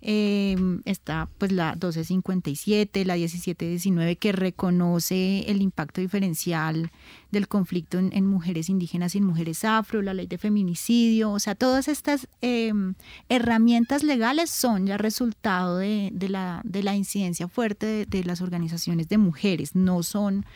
Em, 0.00 0.80
está 0.84 1.28
pues 1.38 1.50
la 1.50 1.72
1257, 1.72 3.04
la 3.04 3.14
1719 3.14 4.16
que 4.16 4.32
reconoce 4.32 5.40
el 5.50 5.60
impacto 5.60 6.00
diferencial 6.00 6.90
del 7.30 7.48
conflicto 7.48 7.98
en, 7.98 8.26
mujeres 8.26 8.68
indígenas 8.68 9.14
y 9.14 9.18
en 9.18 9.24
mujeres 9.24 9.64
afro, 9.64 10.00
la 10.00 10.14
ley 10.14 10.26
de 10.26 10.38
feminicidio, 10.38 11.30
o 11.32 11.38
sea, 11.38 11.54
todas 11.54 11.88
estas 11.88 12.28
em, 12.40 12.94
herramientas 13.28 14.02
legales 14.02 14.50
son 14.50 14.86
ya 14.86 14.96
resultado 14.96 15.78
de, 15.78 16.10
la, 16.28 16.62
de 16.64 16.82
la 16.82 16.96
incidencia 16.96 17.48
fuerte 17.48 18.06
de 18.06 18.24
las 18.24 18.40
organizaciones 18.40 19.08
de 19.08 19.18
mujeres, 19.18 19.74
no 19.74 20.02
son 20.02 20.46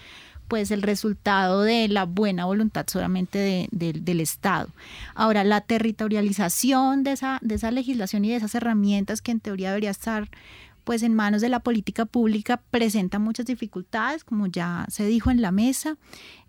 pues 0.52 0.70
el 0.70 0.82
resultado 0.82 1.62
de 1.62 1.88
la 1.88 2.04
buena 2.04 2.44
voluntad 2.44 2.84
solamente 2.86 3.68
del 3.70 4.20
Estado. 4.20 4.68
Ahora, 5.14 5.44
la 5.44 5.62
territorialización 5.62 7.04
de 7.04 7.12
esa, 7.12 7.38
de 7.40 7.54
esa 7.54 7.70
legislación 7.70 8.26
y 8.26 8.28
de 8.28 8.36
esas 8.36 8.54
herramientas 8.54 9.22
que 9.22 9.32
en 9.32 9.40
teoría 9.40 9.70
debería 9.70 9.88
estar 9.88 10.28
pues 10.84 11.02
en 11.02 11.14
manos 11.14 11.40
de 11.40 11.48
la 11.48 11.60
política 11.60 12.04
pública 12.04 12.60
presenta 12.70 13.18
muchas 13.18 13.46
dificultades, 13.46 14.24
como 14.24 14.46
ya 14.46 14.84
se 14.90 15.06
dijo 15.06 15.30
en 15.30 15.40
la 15.40 15.52
mesa, 15.52 15.96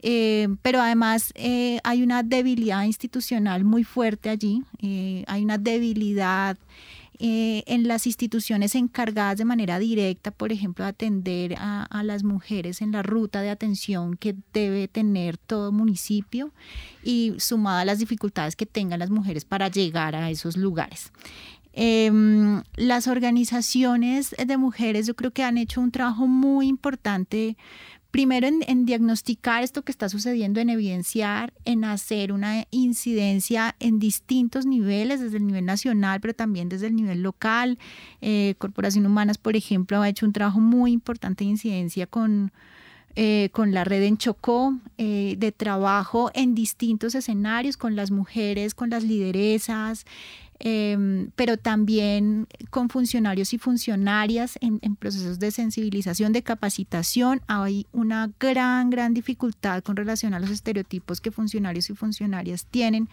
eh, 0.01 0.49
pero 0.61 0.81
además 0.81 1.31
eh, 1.35 1.79
hay 1.85 2.03
una 2.03 2.23
debilidad 2.23 2.83
institucional 2.83 3.63
muy 3.63 3.85
fuerte 3.85 4.29
allí, 4.29 4.63
eh, 4.81 5.23
hay 5.27 5.45
una 5.45 5.57
debilidad 5.57 6.57
eh, 7.25 7.63
en 7.67 7.87
las 7.87 8.05
instituciones 8.05 8.75
encargadas 8.75 9.37
de 9.37 9.45
manera 9.45 9.79
directa, 9.79 10.29
por 10.29 10.51
ejemplo, 10.51 10.83
de 10.83 10.89
atender 10.89 11.55
a, 11.57 12.03
las 12.03 12.25
mujeres 12.25 12.81
en 12.81 12.91
la 12.91 13.01
ruta 13.01 13.39
de 13.39 13.49
atención 13.49 14.17
que 14.17 14.35
debe 14.51 14.89
tener 14.89 15.37
todo 15.37 15.71
municipio 15.71 16.51
y 17.01 17.33
sumada 17.37 17.79
a 17.79 17.85
las 17.85 17.99
dificultades 17.99 18.57
que 18.57 18.65
tengan 18.65 18.99
las 18.99 19.09
mujeres 19.09 19.45
para 19.45 19.69
llegar 19.69 20.15
a 20.15 20.29
esos 20.31 20.57
lugares. 20.57 21.13
Em, 21.71 22.61
las 22.75 23.07
organizaciones 23.07 24.35
de 24.37 24.57
mujeres 24.57 25.07
yo 25.07 25.15
creo 25.15 25.31
que 25.31 25.43
han 25.43 25.57
hecho 25.57 25.79
un 25.79 25.91
trabajo 25.91 26.27
muy 26.27 26.67
importante 26.67 27.55
primero 28.13 28.47
en, 28.47 28.85
diagnosticar 28.85 29.63
esto 29.63 29.81
que 29.81 29.91
está 29.91 30.07
sucediendo, 30.07 30.59
en 30.59 30.69
evidenciar, 30.69 31.51
en 31.65 31.83
hacer 31.83 32.31
una 32.31 32.67
incidencia 32.69 33.75
en 33.79 33.97
distintos 33.97 34.67
niveles, 34.67 35.19
desde 35.19 35.37
el 35.37 35.47
nivel 35.47 35.65
nacional, 35.65 36.21
pero 36.21 36.35
también 36.35 36.69
desde 36.69 36.85
el 36.85 36.95
nivel 36.95 37.23
local. 37.23 37.79
Eh, 38.21 38.53
Corporación 38.59 39.07
Humanas, 39.07 39.39
por 39.39 39.55
ejemplo, 39.55 39.99
ha 39.99 40.07
hecho 40.07 40.27
un 40.27 40.31
trabajo 40.31 40.59
muy 40.59 40.91
importante 40.91 41.43
de 41.43 41.49
incidencia 41.49 42.05
con, 42.05 42.51
eh, 43.15 43.49
con 43.51 43.73
la 43.73 43.83
red 43.83 44.03
en 44.03 44.17
Chocó, 44.17 44.77
eh, 44.99 45.33
de 45.39 45.51
trabajo 45.51 46.29
en 46.35 46.53
distintos 46.53 47.15
escenarios, 47.15 47.77
con 47.77 47.95
las 47.95 48.11
mujeres, 48.11 48.75
con 48.75 48.91
las 48.91 49.03
lideresas, 49.03 50.05
Em, 50.65 51.29
pero 51.35 51.57
también 51.57 52.47
con 52.69 52.87
funcionarios 52.87 53.53
y 53.53 53.57
funcionarias 53.57 54.57
en, 54.61 54.79
procesos 54.95 55.37
de 55.37 55.51
sensibilización, 55.51 56.31
de 56.31 56.41
capacitación. 56.41 57.41
Hay 57.47 57.85
una 57.91 58.31
gran, 58.39 58.89
gran 58.89 59.13
dificultad 59.13 59.83
con 59.83 59.97
relación 59.97 60.33
a 60.33 60.39
los 60.39 60.49
estereotipos 60.49 61.19
que 61.19 61.31
funcionarios 61.31 61.89
y 61.89 61.95
funcionarias 61.95 62.65
tienen 62.65 63.09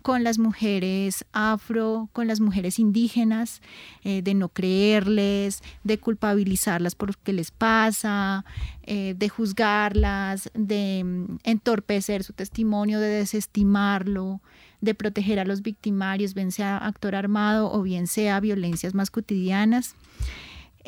con 0.00 0.24
las 0.24 0.38
mujeres 0.38 1.26
afro, 1.32 2.08
con 2.14 2.28
las 2.28 2.40
mujeres 2.40 2.78
indígenas, 2.78 3.60
eh, 4.02 4.22
de 4.22 4.32
no 4.32 4.48
creerles, 4.48 5.62
de 5.84 5.98
culpabilizarlas 5.98 6.94
por 6.94 7.10
lo 7.10 7.14
que 7.22 7.34
les 7.34 7.50
pasa, 7.50 8.46
eh, 8.84 9.14
de 9.18 9.28
juzgarlas, 9.28 10.50
de 10.54 11.02
mm, 11.04 11.38
entorpecer 11.44 12.24
su 12.24 12.32
testimonio, 12.32 13.00
de 13.00 13.08
desestimarlo, 13.08 14.40
de 14.86 14.94
proteger 14.94 15.38
a 15.38 15.44
los 15.44 15.60
victimarios, 15.60 16.32
bien 16.32 16.50
sea 16.50 16.78
actor 16.78 17.14
armado 17.14 17.70
o 17.70 17.82
bien 17.82 18.06
sea 18.06 18.40
violencias 18.40 18.94
más 18.94 19.10
cotidianas. 19.10 19.94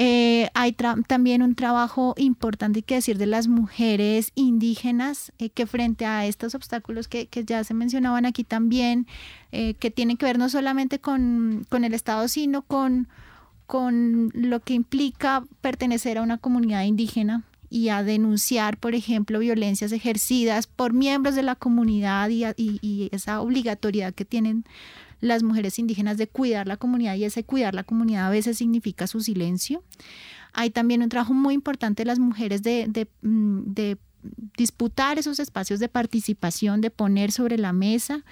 Eh, 0.00 0.48
hay 0.54 0.76
también 1.08 1.42
un 1.42 1.56
trabajo 1.56 2.14
importante 2.16 2.82
que 2.82 2.94
decir 2.94 3.18
de 3.18 3.26
las 3.26 3.48
mujeres 3.48 4.30
indígenas 4.36 5.32
eh, 5.40 5.50
que 5.50 5.66
frente 5.66 6.06
a 6.06 6.24
estos 6.24 6.54
obstáculos 6.54 7.08
que, 7.08 7.28
ya 7.44 7.64
se 7.64 7.74
mencionaban 7.74 8.24
aquí 8.24 8.44
también, 8.44 9.08
eh, 9.50 9.74
que 9.74 9.90
tienen 9.90 10.16
que 10.16 10.26
ver 10.26 10.38
no 10.38 10.48
solamente 10.48 11.00
con, 11.00 11.66
con 11.68 11.82
el 11.82 11.94
Estado, 11.94 12.28
sino 12.28 12.62
con, 12.62 13.08
con 13.66 14.30
lo 14.34 14.60
que 14.60 14.74
implica 14.74 15.42
pertenecer 15.60 16.18
a 16.18 16.22
una 16.22 16.38
comunidad 16.38 16.84
indígena 16.84 17.42
y 17.70 17.90
a 17.90 18.02
denunciar, 18.02 18.78
por 18.78 18.94
ejemplo, 18.94 19.38
violencias 19.38 19.92
ejercidas 19.92 20.66
por 20.66 20.92
miembros 20.92 21.34
de 21.34 21.42
la 21.42 21.54
comunidad 21.54 22.30
y, 22.30 23.08
esa 23.12 23.40
obligatoriedad 23.40 24.14
que 24.14 24.24
tienen 24.24 24.64
las 25.20 25.42
mujeres 25.42 25.78
indígenas 25.78 26.16
de 26.16 26.28
cuidar 26.28 26.66
la 26.66 26.76
comunidad 26.76 27.16
y 27.16 27.24
ese 27.24 27.44
cuidar 27.44 27.74
la 27.74 27.84
comunidad 27.84 28.26
a 28.26 28.30
veces 28.30 28.58
significa 28.58 29.06
su 29.06 29.20
silencio. 29.20 29.82
Hay 30.52 30.70
también 30.70 31.02
un 31.02 31.08
trabajo 31.08 31.34
muy 31.34 31.54
importante 31.54 32.02
de 32.02 32.06
las 32.06 32.18
mujeres 32.18 32.62
de, 32.62 32.86
de, 32.88 33.08
mm, 33.22 33.74
disputar 34.56 35.18
esos 35.18 35.38
espacios 35.38 35.80
de 35.80 35.88
participación, 35.88 36.80
de 36.80 36.90
poner 36.90 37.32
sobre 37.32 37.58
la 37.58 37.72
mesa. 37.72 38.24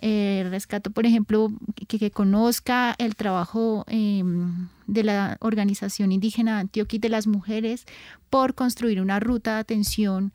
Eh, 0.00 0.46
rescato, 0.50 0.90
por 0.90 1.06
ejemplo, 1.06 1.50
que, 1.88 2.10
conozca 2.10 2.94
el 2.98 3.16
trabajo 3.16 3.84
em, 3.88 4.68
de 4.86 5.02
la 5.02 5.36
organización 5.40 6.12
indígena 6.12 6.60
Antioquia 6.60 6.98
de 7.00 7.08
las 7.08 7.26
mujeres 7.26 7.84
por 8.30 8.54
construir 8.54 9.00
una 9.00 9.18
ruta 9.18 9.54
de 9.54 9.60
atención 9.60 10.32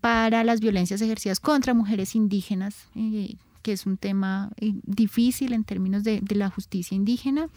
para 0.00 0.44
las 0.44 0.60
violencias 0.60 1.00
ejercidas 1.00 1.40
contra 1.40 1.74
mujeres 1.74 2.14
indígenas. 2.14 2.88
Eh, 2.94 3.36
que 3.62 3.72
es 3.72 3.86
un 3.86 3.96
tema 3.96 4.50
eh, 4.60 4.74
difícil 4.84 5.52
en 5.52 5.64
términos 5.64 6.04
de, 6.04 6.20
la 6.34 6.50
justicia 6.50 6.94
indígena, 6.94 7.48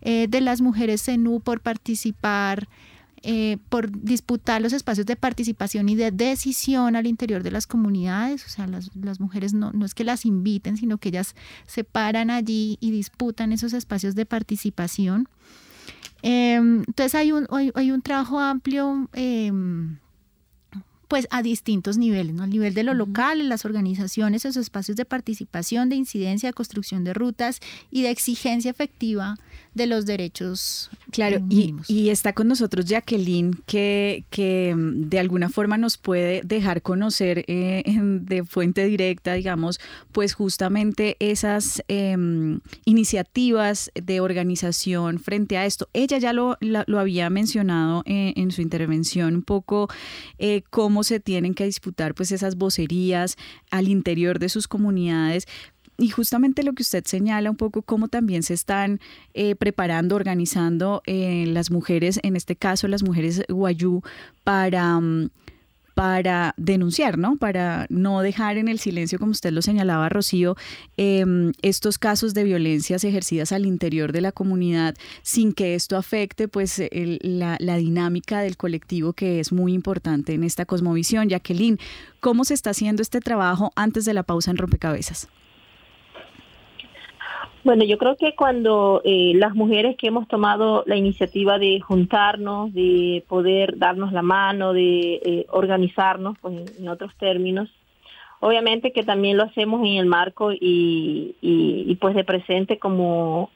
eh, 0.00 0.26
de 0.28 0.40
las 0.40 0.60
mujeres 0.60 1.02
CENU 1.02 1.40
por 1.40 1.60
participar, 1.60 2.68
eh, 3.22 3.58
por 3.68 3.90
disputar 3.90 4.62
los 4.62 4.72
espacios 4.72 5.06
de 5.06 5.16
participación 5.16 5.88
y 5.88 5.94
de 5.94 6.10
decisión 6.10 6.96
al 6.96 7.06
interior 7.06 7.42
de 7.42 7.50
las 7.50 7.66
comunidades, 7.66 8.44
o 8.46 8.48
sea, 8.48 8.66
las, 8.66 9.20
mujeres 9.20 9.54
no, 9.54 9.72
no, 9.72 9.84
es 9.84 9.94
que 9.94 10.04
las 10.04 10.24
inviten, 10.24 10.76
sino 10.76 10.98
que 10.98 11.08
ellas 11.08 11.34
se 11.66 11.84
paran 11.84 12.30
allí 12.30 12.78
y 12.80 12.90
disputan 12.90 13.52
esos 13.52 13.72
espacios 13.72 14.14
de 14.14 14.26
participación. 14.26 15.28
Em, 16.22 16.78
entonces 16.86 17.14
hay 17.14 17.32
un, 17.32 17.46
hay, 17.74 17.90
un 17.90 18.02
trabajo 18.02 18.40
amplio 18.40 19.08
em, 19.12 19.98
pues 21.08 21.26
a 21.30 21.42
distintos 21.42 21.96
niveles, 21.96 22.34
¿no? 22.34 22.42
Al 22.42 22.50
nivel 22.50 22.74
de 22.74 22.82
lo 22.82 22.92
local, 22.92 23.40
en 23.40 23.48
las 23.48 23.64
organizaciones, 23.64 24.44
esos 24.44 24.62
espacios 24.62 24.96
de 24.96 25.06
participación, 25.06 25.88
de 25.88 25.96
incidencia, 25.96 26.50
de 26.50 26.52
construcción 26.52 27.02
de 27.02 27.14
rutas 27.14 27.60
y 27.90 28.02
de 28.02 28.10
exigencia 28.10 28.70
efectiva 28.70 29.36
de 29.78 29.86
los 29.86 30.04
derechos. 30.04 30.90
Claro, 31.10 31.40
y, 31.48 31.74
y, 31.86 32.10
está 32.10 32.34
con 32.34 32.48
nosotros 32.48 32.84
Jacqueline, 32.84 33.62
que, 33.64 34.24
que 34.28 34.74
mm, 34.76 35.08
de 35.08 35.18
alguna 35.18 35.48
forma 35.48 35.78
nos 35.78 35.96
puede 35.96 36.42
dejar 36.44 36.82
conocer 36.82 37.46
eh, 37.48 37.82
de 37.86 38.44
fuente 38.44 38.84
directa, 38.84 39.32
digamos, 39.32 39.80
pues 40.12 40.34
justamente 40.34 41.16
esas 41.20 41.82
em, 41.88 42.60
iniciativas 42.84 43.90
de 43.94 44.20
organización 44.20 45.18
frente 45.18 45.56
a 45.56 45.64
esto. 45.64 45.88
Ella 45.94 46.18
ya 46.18 46.34
lo, 46.34 46.58
lo 46.60 46.98
había 46.98 47.30
mencionado 47.30 48.02
eh, 48.04 48.34
en 48.36 48.50
su 48.50 48.60
intervención, 48.60 49.36
un 49.36 49.42
poco 49.42 49.88
eh, 50.38 50.62
cómo 50.68 51.04
se 51.04 51.20
tienen 51.20 51.54
que 51.54 51.64
disputar 51.64 52.14
pues 52.14 52.32
esas 52.32 52.56
vocerías 52.56 53.36
al 53.70 53.88
interior 53.88 54.38
de 54.38 54.48
sus 54.48 54.68
comunidades, 54.68 55.46
y 55.98 56.10
justamente 56.10 56.62
lo 56.62 56.72
que 56.74 56.82
usted 56.82 57.04
señala 57.04 57.50
un 57.50 57.56
poco 57.56 57.82
cómo 57.82 58.06
también 58.06 58.44
se 58.44 58.54
están 58.54 59.00
eh, 59.34 59.56
preparando, 59.56 60.14
organizando 60.14 61.02
eh, 61.06 61.44
las 61.48 61.72
mujeres, 61.72 62.20
en 62.22 62.36
este 62.36 62.54
caso 62.54 62.88
las 62.88 63.02
mujeres 63.02 63.42
guayú, 63.48 64.02
para... 64.44 65.00
Mm, 65.00 65.30
para 65.94 66.54
denunciar, 66.56 67.18
¿no? 67.18 67.38
Para 67.38 67.88
no 67.90 68.20
dejar 68.20 68.56
en 68.56 68.68
el 68.68 68.78
silencio, 68.78 69.18
como 69.18 69.32
usted 69.32 69.50
lo 69.50 69.62
señalaba, 69.62 70.08
Rocío, 70.08 70.54
em, 70.96 71.50
estos 71.60 71.98
casos 71.98 72.34
de 72.34 72.44
violencias 72.44 73.02
ejercidas 73.02 73.50
al 73.50 73.66
interior 73.66 74.12
de 74.12 74.20
la 74.20 74.30
comunidad 74.30 74.94
sin 75.22 75.52
que 75.52 75.74
esto 75.74 75.96
afecte 75.96 76.46
pues 76.46 76.80
la, 76.92 77.56
la, 77.58 77.76
dinámica 77.78 78.42
del 78.42 78.56
colectivo 78.56 79.12
que 79.12 79.40
es 79.40 79.50
muy 79.50 79.72
importante 79.72 80.34
en 80.34 80.44
esta 80.44 80.66
cosmovisión. 80.66 81.28
Jacqueline, 81.30 81.80
¿cómo 82.20 82.44
se 82.44 82.54
está 82.54 82.70
haciendo 82.70 83.02
este 83.02 83.18
trabajo 83.18 83.72
antes 83.74 84.04
de 84.04 84.14
la 84.14 84.22
pausa 84.22 84.52
en 84.52 84.58
rompecabezas? 84.58 85.26
Bueno, 87.64 87.84
yo 87.84 87.98
creo 87.98 88.16
que 88.16 88.34
cuando 88.34 89.02
eh, 89.04 89.32
las 89.34 89.54
mujeres 89.54 89.96
que 89.96 90.06
hemos 90.06 90.28
tomado 90.28 90.84
la 90.86 90.96
iniciativa 90.96 91.58
de 91.58 91.80
juntarnos, 91.80 92.72
de 92.72 93.24
poder 93.28 93.78
darnos 93.78 94.12
la 94.12 94.22
mano, 94.22 94.72
de 94.72 95.20
eh, 95.24 95.46
organizarnos, 95.50 96.38
pues 96.40 96.78
en 96.78 96.88
otros 96.88 97.14
términos, 97.16 97.68
obviamente 98.40 98.92
que 98.92 99.02
también 99.02 99.36
lo 99.36 99.42
hacemos 99.42 99.80
en 99.80 99.96
el 99.96 100.06
marco 100.06 100.52
y, 100.52 101.34
y, 101.40 101.94
pues 101.96 102.14
de 102.14 102.22
presente 102.22 102.78
como, 102.78 103.50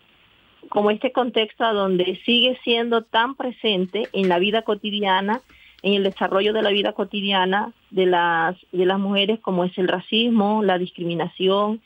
como 0.69 0.91
este 0.91 1.13
contexto 1.13 1.73
donde 1.73 2.21
sigue 2.25 2.59
siendo 2.65 3.03
tan 3.03 3.37
presente 3.37 4.09
en 4.13 4.29
la 4.29 4.41
vida 4.41 4.63
cotidiana, 4.63 5.41
en 5.83 5.95
el 5.95 6.03
desarrollo 6.03 6.53
de 6.53 6.63
la 6.63 6.71
vida 6.71 6.93
cotidiana 6.93 7.73
de 7.91 8.07
las, 8.07 8.57
de 8.73 8.85
las 8.85 8.99
mujeres 8.99 9.39
como 9.41 9.65
es 9.65 9.77
el 9.79 9.87
racismo, 9.87 10.63
la 10.65 10.79
discriminación, 10.79 11.81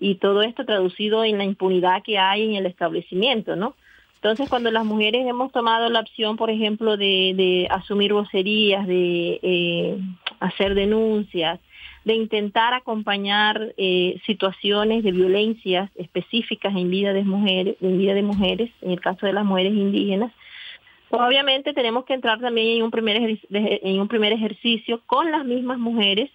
y 0.00 0.16
todo 0.16 0.42
esto 0.42 0.64
traducido 0.64 1.24
en 1.24 1.38
la 1.38 1.44
impunidad 1.44 2.02
que 2.02 2.18
hay 2.18 2.44
en 2.44 2.54
el 2.54 2.66
establecimiento, 2.66 3.56
¿no? 3.56 3.74
Entonces, 4.16 4.48
cuando 4.48 4.72
las 4.72 4.84
mujeres 4.84 5.26
hemos 5.26 5.52
tomado 5.52 5.88
la 5.90 6.00
opción, 6.00 6.36
por 6.36 6.50
ejemplo, 6.50 6.96
de, 6.96 7.68
asumir 7.70 8.12
vocerías, 8.12 8.84
de 8.86 9.38
eh, 9.42 9.98
hacer 10.40 10.74
denuncias, 10.74 11.60
de 12.04 12.14
intentar 12.14 12.74
acompañar 12.74 13.74
eh, 13.76 14.18
situaciones 14.26 15.04
de 15.04 15.12
violencias 15.12 15.90
específicas 15.94 16.74
en 16.74 16.90
vida 16.90 17.12
de 17.12 17.22
mujeres, 17.22 17.76
en 17.80 17.98
vida 17.98 18.14
de 18.14 18.22
mujeres, 18.22 18.70
en 18.82 18.90
el 18.90 19.00
caso 19.00 19.24
de 19.24 19.32
las 19.32 19.44
mujeres 19.44 19.72
indígenas, 19.72 20.32
pues 21.10 21.22
obviamente 21.22 21.72
tenemos 21.72 22.04
que 22.04 22.14
entrar 22.14 22.40
también 22.40 22.78
en 22.78 22.82
un 22.82 22.90
primer 22.90 23.38
en 23.50 24.00
un 24.00 24.08
primer 24.08 24.32
ejercicio 24.32 25.00
con 25.06 25.30
las 25.30 25.44
mismas 25.44 25.78
mujeres 25.78 26.30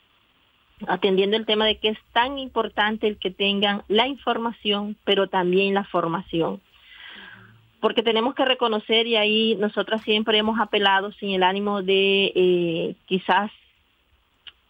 atendiendo 0.88 1.38
el 1.38 1.46
tema 1.46 1.66
de 1.66 1.78
que 1.78 1.90
es 1.90 1.98
tan 2.12 2.40
importante 2.40 3.08
el 3.08 3.18
que 3.18 3.32
tengan 3.32 3.84
la 3.88 4.08
información, 4.08 4.96
pero 5.04 5.28
también 5.28 5.74
la 5.74 5.84
formación. 5.84 6.62
Porque 7.80 8.04
tenemos 8.04 8.36
que 8.36 8.46
reconocer, 8.46 9.08
y 9.08 9.16
ahí 9.16 9.56
nosotras 9.56 10.02
siempre 10.04 10.38
hemos 10.38 10.60
apelado 10.60 11.12
sin 11.14 11.32
el 11.32 11.44
ánimo 11.44 11.82
de 11.82 12.32
eh, 12.36 12.96
quizás 13.06 13.52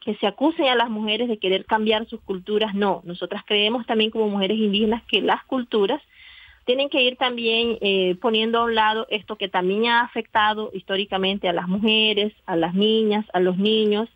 que 0.01 0.15
se 0.15 0.27
acuse 0.27 0.69
a 0.69 0.75
las 0.75 0.89
mujeres 0.89 1.29
de 1.29 1.37
querer 1.37 1.65
cambiar 1.65 2.07
sus 2.07 2.19
culturas, 2.21 2.75
no, 2.75 3.01
nosotras 3.05 3.43
creemos 3.45 3.85
también 3.85 4.11
como 4.11 4.27
mujeres 4.27 4.57
indígenas 4.57 5.01
que 5.03 5.21
las 5.21 5.43
culturas 5.45 6.01
tienen 6.65 6.89
que 6.89 7.01
ir 7.01 7.17
también 7.17 7.77
eh, 7.81 8.15
poniendo 8.21 8.59
a 8.59 8.63
un 8.63 8.75
lado 8.75 9.05
esto 9.09 9.35
que 9.35 9.49
también 9.49 9.87
ha 9.87 10.01
afectado 10.01 10.71
históricamente 10.73 11.49
a 11.49 11.53
las 11.53 11.67
mujeres, 11.67 12.33
a 12.45 12.55
las 12.55 12.73
niñas, 12.73 13.25
a 13.33 13.39
los 13.39 13.57
niños, 13.57 14.09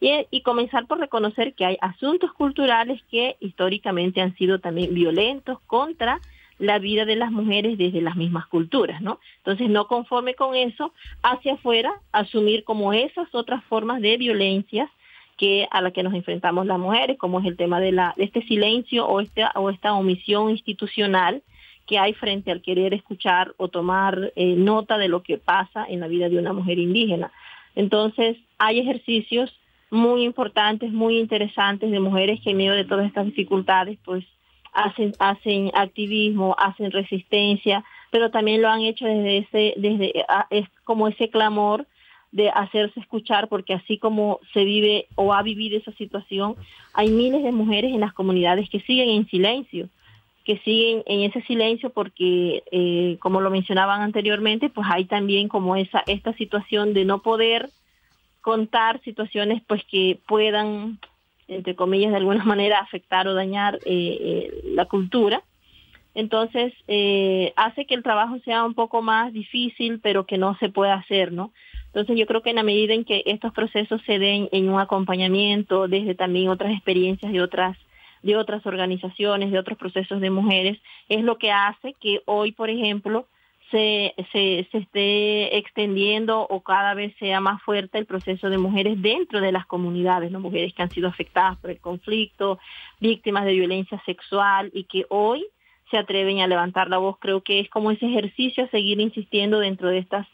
y, 0.00 0.40
comenzar 0.42 0.86
por 0.86 0.98
reconocer 0.98 1.54
que 1.54 1.66
hay 1.66 1.76
asuntos 1.80 2.32
culturales 2.32 3.02
que 3.10 3.36
históricamente 3.40 4.20
han 4.22 4.34
sido 4.36 4.58
también 4.58 4.94
violentos 4.94 5.60
contra 5.66 6.20
la 6.58 6.78
vida 6.78 7.04
de 7.04 7.16
las 7.16 7.30
mujeres 7.30 7.76
desde 7.78 8.00
las 8.00 8.16
mismas 8.16 8.46
culturas, 8.46 9.00
¿no? 9.02 9.18
Entonces, 9.38 9.68
no 9.68 9.86
conforme 9.86 10.34
con 10.34 10.54
eso, 10.54 10.92
hacia 11.22 11.54
afuera, 11.54 11.92
asumir 12.12 12.64
como 12.64 12.92
esas 12.92 13.34
otras 13.34 13.62
formas 13.64 14.00
de 14.00 14.16
violencias 14.16 14.88
que 15.36 15.66
a 15.70 15.80
la 15.80 15.90
que 15.90 16.02
nos 16.02 16.12
enfrentamos 16.12 16.66
las 16.66 16.78
mujeres, 16.78 17.16
como 17.16 17.40
es 17.40 17.46
el 17.46 17.56
tema 17.56 17.80
de, 17.80 17.92
la, 17.92 18.14
de 18.16 18.24
este 18.24 18.42
silencio 18.42 19.06
o, 19.06 19.20
este, 19.20 19.44
o 19.54 19.70
esta 19.70 19.94
omisión 19.94 20.50
institucional 20.50 21.42
que 21.86 21.98
hay 21.98 22.12
frente 22.12 22.50
al 22.52 22.62
querer 22.62 22.92
escuchar 22.94 23.54
o 23.56 23.68
tomar 23.68 24.32
eh, 24.36 24.54
nota 24.56 24.98
de 24.98 25.08
lo 25.08 25.22
que 25.22 25.38
pasa 25.38 25.86
en 25.88 26.00
la 26.00 26.08
vida 26.08 26.28
de 26.28 26.38
una 26.38 26.52
mujer 26.52 26.78
indígena. 26.78 27.32
Entonces, 27.74 28.36
hay 28.58 28.80
ejercicios 28.80 29.59
muy 29.90 30.24
importantes, 30.24 30.92
muy 30.92 31.18
interesantes 31.18 31.90
de 31.90 32.00
mujeres 32.00 32.40
que 32.42 32.50
en 32.50 32.56
medio 32.56 32.74
de 32.74 32.84
todas 32.84 33.06
estas 33.06 33.26
dificultades 33.26 33.98
pues 34.04 34.24
hacen, 34.72 35.12
hacen 35.18 35.70
activismo, 35.74 36.54
hacen 36.58 36.90
resistencia, 36.92 37.84
pero 38.10 38.30
también 38.30 38.62
lo 38.62 38.68
han 38.68 38.82
hecho 38.82 39.06
desde 39.06 39.38
ese, 39.38 39.74
desde 39.76 40.24
es 40.50 40.68
como 40.84 41.08
ese 41.08 41.28
clamor 41.28 41.86
de 42.32 42.48
hacerse 42.50 43.00
escuchar, 43.00 43.48
porque 43.48 43.74
así 43.74 43.98
como 43.98 44.38
se 44.52 44.64
vive 44.64 45.08
o 45.16 45.34
ha 45.34 45.42
vivido 45.42 45.76
esa 45.76 45.92
situación, 45.92 46.54
hay 46.94 47.08
miles 47.08 47.42
de 47.42 47.50
mujeres 47.50 47.92
en 47.92 48.00
las 48.00 48.12
comunidades 48.12 48.70
que 48.70 48.80
siguen 48.80 49.08
en 49.08 49.26
silencio, 49.28 49.88
que 50.44 50.58
siguen 50.58 51.02
en 51.06 51.22
ese 51.22 51.42
silencio 51.42 51.90
porque, 51.90 52.62
eh, 52.70 53.16
como 53.20 53.40
lo 53.40 53.50
mencionaban 53.50 54.00
anteriormente, 54.00 54.70
pues 54.70 54.86
hay 54.90 55.04
también 55.06 55.48
como 55.48 55.74
esa 55.74 56.04
esta 56.06 56.32
situación 56.34 56.94
de 56.94 57.04
no 57.04 57.20
poder 57.20 57.70
contar 58.40 59.00
situaciones 59.02 59.62
pues 59.66 59.84
que 59.84 60.18
puedan, 60.26 60.98
entre 61.48 61.74
comillas, 61.74 62.10
de 62.10 62.18
alguna 62.18 62.44
manera 62.44 62.78
afectar 62.78 63.26
o 63.28 63.34
dañar 63.34 63.76
eh, 63.84 64.18
eh, 64.20 64.60
la 64.74 64.86
cultura. 64.86 65.42
Entonces, 66.12 66.72
hace 67.54 67.86
que 67.86 67.94
el 67.94 68.02
trabajo 68.02 68.40
sea 68.44 68.64
un 68.64 68.74
poco 68.74 69.00
más 69.00 69.32
difícil, 69.32 70.00
pero 70.02 70.26
que 70.26 70.38
no 70.38 70.56
se 70.58 70.68
pueda 70.68 70.94
hacer, 70.94 71.30
¿no? 71.30 71.52
Entonces 71.92 72.16
yo 72.16 72.26
creo 72.26 72.42
que 72.42 72.50
en 72.50 72.56
la 72.56 72.62
medida 72.62 72.94
en 72.94 73.04
que 73.04 73.22
estos 73.26 73.52
procesos 73.52 74.00
se 74.06 74.18
den 74.18 74.48
en 74.52 74.68
un 74.68 74.80
acompañamiento 74.80 75.88
desde 75.88 76.14
también 76.14 76.48
otras 76.48 76.72
experiencias 76.72 77.32
de 77.32 77.42
otras 77.42 77.76
de 78.22 78.36
otras 78.36 78.64
organizaciones, 78.66 79.50
de 79.50 79.58
otros 79.58 79.78
procesos 79.78 80.20
de 80.20 80.28
mujeres, 80.28 80.78
es 81.08 81.24
lo 81.24 81.38
que 81.38 81.52
hace 81.52 81.94
que 81.94 82.20
hoy, 82.26 82.52
por 82.52 82.68
ejemplo, 82.68 83.26
se, 83.70 84.14
se, 84.32 84.68
se 84.70 84.78
esté 84.78 85.56
extendiendo 85.56 86.46
o 86.48 86.60
cada 86.62 86.94
vez 86.94 87.14
sea 87.18 87.40
más 87.40 87.62
fuerte 87.62 87.98
el 87.98 88.06
proceso 88.06 88.50
de 88.50 88.58
mujeres 88.58 89.00
dentro 89.00 89.40
de 89.40 89.52
las 89.52 89.66
comunidades, 89.66 90.30
¿no? 90.30 90.40
mujeres 90.40 90.74
que 90.74 90.82
han 90.82 90.90
sido 90.90 91.08
afectadas 91.08 91.58
por 91.58 91.70
el 91.70 91.80
conflicto, 91.80 92.58
víctimas 93.00 93.44
de 93.44 93.52
violencia 93.52 94.02
sexual 94.04 94.70
y 94.72 94.84
que 94.84 95.06
hoy 95.08 95.46
se 95.90 95.98
atreven 95.98 96.40
a 96.40 96.46
levantar 96.46 96.88
la 96.88 96.98
voz. 96.98 97.16
Creo 97.18 97.42
que 97.42 97.60
es 97.60 97.68
como 97.68 97.90
ese 97.90 98.06
ejercicio 98.06 98.68
seguir 98.70 99.00
insistiendo 99.00 99.58
dentro 99.58 99.88
de 99.88 99.98
estas 99.98 100.26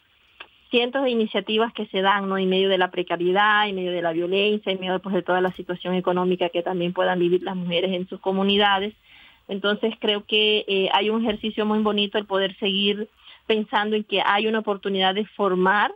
cientos 0.69 1.03
de 1.03 1.11
iniciativas 1.11 1.73
que 1.73 1.85
se 1.87 2.01
dan 2.01 2.27
¿no? 2.27 2.37
en 2.37 2.49
medio 2.49 2.69
de 2.69 2.77
la 2.77 2.91
precariedad, 2.91 3.67
en 3.67 3.75
medio 3.75 3.91
de 3.91 4.01
la 4.01 4.11
violencia, 4.11 4.71
en 4.71 4.79
medio 4.79 4.99
pues, 4.99 5.15
de 5.15 5.21
toda 5.21 5.41
la 5.41 5.51
situación 5.53 5.93
económica 5.95 6.49
que 6.49 6.63
también 6.63 6.93
puedan 6.93 7.19
vivir 7.19 7.43
las 7.43 7.55
mujeres 7.55 7.91
en 7.93 8.07
sus 8.07 8.19
comunidades. 8.19 8.93
Entonces 9.47 9.93
creo 9.99 10.25
que 10.25 10.65
eh, 10.67 10.89
hay 10.91 11.09
un 11.09 11.23
ejercicio 11.23 11.65
muy 11.65 11.79
bonito 11.79 12.17
el 12.17 12.25
poder 12.25 12.55
seguir 12.57 13.07
pensando 13.47 13.95
en 13.95 14.03
que 14.03 14.21
hay 14.23 14.45
una 14.45 14.59
oportunidad 14.59 15.15
de 15.15 15.25
formar, 15.25 15.91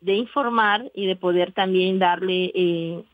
de 0.00 0.14
informar 0.14 0.90
y 0.94 1.06
de 1.06 1.16
poder 1.16 1.52
también 1.52 1.98
darle 1.98 2.50
eh, 2.54 3.04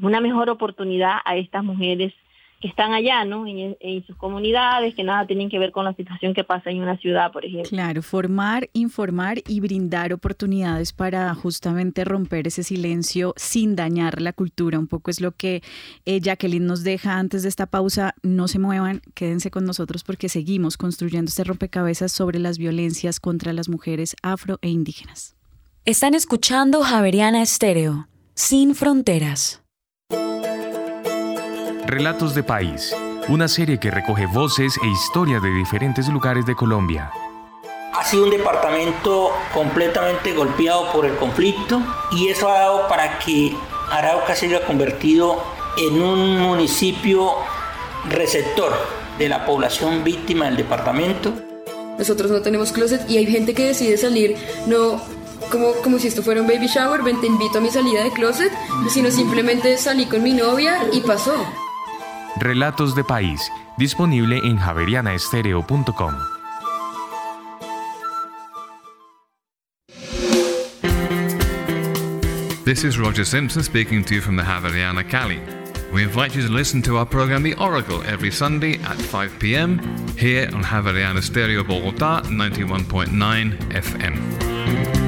una 0.00 0.20
mejor 0.20 0.50
oportunidad 0.50 1.16
a 1.24 1.36
estas 1.36 1.64
mujeres 1.64 2.14
que 2.60 2.66
están 2.66 2.92
allá, 2.92 3.24
¿no? 3.24 3.46
En, 3.46 4.04
sus 4.06 4.16
comunidades, 4.16 4.94
que 4.94 5.04
nada 5.04 5.26
tienen 5.26 5.48
que 5.48 5.58
ver 5.58 5.70
con 5.70 5.84
la 5.84 5.94
situación 5.94 6.34
que 6.34 6.42
pasa 6.42 6.70
en 6.70 6.80
una 6.80 6.96
ciudad, 6.96 7.30
por 7.30 7.44
ejemplo. 7.44 7.68
Claro, 7.68 8.02
formar, 8.02 8.68
informar 8.72 9.38
y 9.46 9.60
brindar 9.60 10.12
oportunidades 10.12 10.92
para 10.92 11.32
justamente 11.34 12.04
romper 12.04 12.48
ese 12.48 12.64
silencio 12.64 13.32
sin 13.36 13.76
dañar 13.76 14.20
la 14.20 14.32
cultura. 14.32 14.78
Un 14.78 14.88
poco 14.88 15.10
es 15.10 15.20
lo 15.20 15.32
que 15.32 15.62
eh, 16.04 16.20
Jacqueline 16.20 16.66
nos 16.66 16.82
deja 16.82 17.18
antes 17.18 17.42
de 17.42 17.48
esta 17.48 17.66
pausa. 17.66 18.14
No 18.22 18.48
se 18.48 18.58
muevan, 18.58 19.02
quédense 19.14 19.50
con 19.50 19.64
nosotros 19.64 20.02
porque 20.02 20.28
seguimos 20.28 20.76
construyendo 20.76 21.28
este 21.28 21.44
rompecabezas 21.44 22.10
sobre 22.10 22.40
las 22.40 22.58
violencias 22.58 23.20
contra 23.20 23.52
las 23.52 23.68
mujeres 23.68 24.16
afro 24.22 24.58
e 24.62 24.68
indígenas. 24.68 25.36
Están 25.84 26.14
escuchando 26.14 26.82
Javeriana 26.82 27.40
Estéreo, 27.40 28.08
sin 28.34 28.74
fronteras. 28.74 29.62
Relatos 31.88 32.34
de 32.34 32.42
País, 32.42 32.94
una 33.28 33.48
serie 33.48 33.80
que 33.80 33.90
recoge 33.90 34.26
voces 34.26 34.74
e 34.84 34.86
historias 34.86 35.42
de 35.42 35.48
diferentes 35.48 36.06
lugares 36.08 36.44
de 36.44 36.54
Colombia. 36.54 37.10
Ha 37.94 38.04
sido 38.04 38.24
un 38.24 38.30
departamento 38.30 39.30
completamente 39.54 40.34
golpeado 40.34 40.92
por 40.92 41.06
el 41.06 41.16
conflicto 41.16 41.80
y 42.12 42.28
eso 42.28 42.50
ha 42.50 42.58
dado 42.58 42.88
para 42.88 43.18
que 43.20 43.56
Arauca 43.90 44.36
se 44.36 44.44
haya 44.44 44.66
convertido 44.66 45.42
en 45.78 46.02
un 46.02 46.38
municipio 46.38 47.30
receptor 48.10 48.74
de 49.18 49.30
la 49.30 49.46
población 49.46 50.04
víctima 50.04 50.44
del 50.44 50.58
departamento. 50.58 51.32
Nosotros 51.96 52.30
no 52.30 52.42
tenemos 52.42 52.70
closet 52.70 53.08
y 53.08 53.16
hay 53.16 53.24
gente 53.24 53.54
que 53.54 53.64
decide 53.64 53.96
salir 53.96 54.36
no 54.66 55.00
como, 55.50 55.72
como 55.82 55.98
si 55.98 56.08
esto 56.08 56.22
fuera 56.22 56.42
un 56.42 56.46
baby 56.46 56.66
shower, 56.66 57.00
ven 57.00 57.18
te 57.22 57.28
invito 57.28 57.56
a 57.56 57.60
mi 57.62 57.70
salida 57.70 58.04
de 58.04 58.10
closet, 58.10 58.52
sino 58.90 59.10
simplemente 59.10 59.78
salí 59.78 60.04
con 60.04 60.22
mi 60.22 60.34
novia 60.34 60.80
y 60.92 61.00
pasó. 61.00 61.32
Relatos 62.40 62.94
de 62.94 63.04
País, 63.04 63.40
disponible 63.76 64.40
en 64.44 64.58
javerianaestereo.com. 64.58 66.14
This 72.64 72.84
is 72.84 72.98
Roger 72.98 73.24
Simpson 73.24 73.62
speaking 73.62 74.04
to 74.04 74.14
you 74.14 74.20
from 74.20 74.36
the 74.36 74.42
Javeriana 74.42 75.02
Cali. 75.08 75.40
We 75.90 76.02
invite 76.02 76.36
you 76.36 76.42
to 76.42 76.52
listen 76.52 76.82
to 76.82 76.98
our 76.98 77.06
program 77.06 77.42
The 77.42 77.54
Oracle 77.54 78.02
every 78.02 78.30
Sunday 78.30 78.74
at 78.82 78.96
5 78.96 79.38
p.m. 79.40 79.78
here 80.18 80.50
on 80.52 80.62
Javeriana 80.62 81.22
Stereo 81.22 81.64
Bogotá 81.64 82.22
91.9 82.24 83.56
FM. 83.72 85.07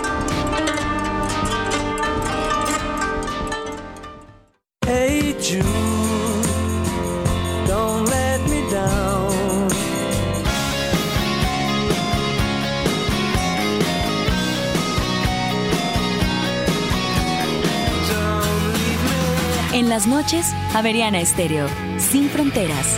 Las 20.01 20.07
noches, 20.07 20.47
Javeriana 20.71 21.21
Estéreo, 21.21 21.67
sin 21.99 22.27
fronteras. 22.29 22.97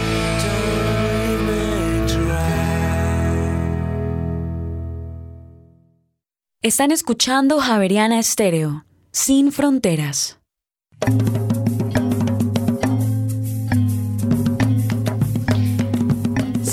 Están 6.62 6.92
escuchando 6.92 7.60
Javeriana 7.60 8.20
Estéreo, 8.20 8.86
sin 9.12 9.52
fronteras. 9.52 10.40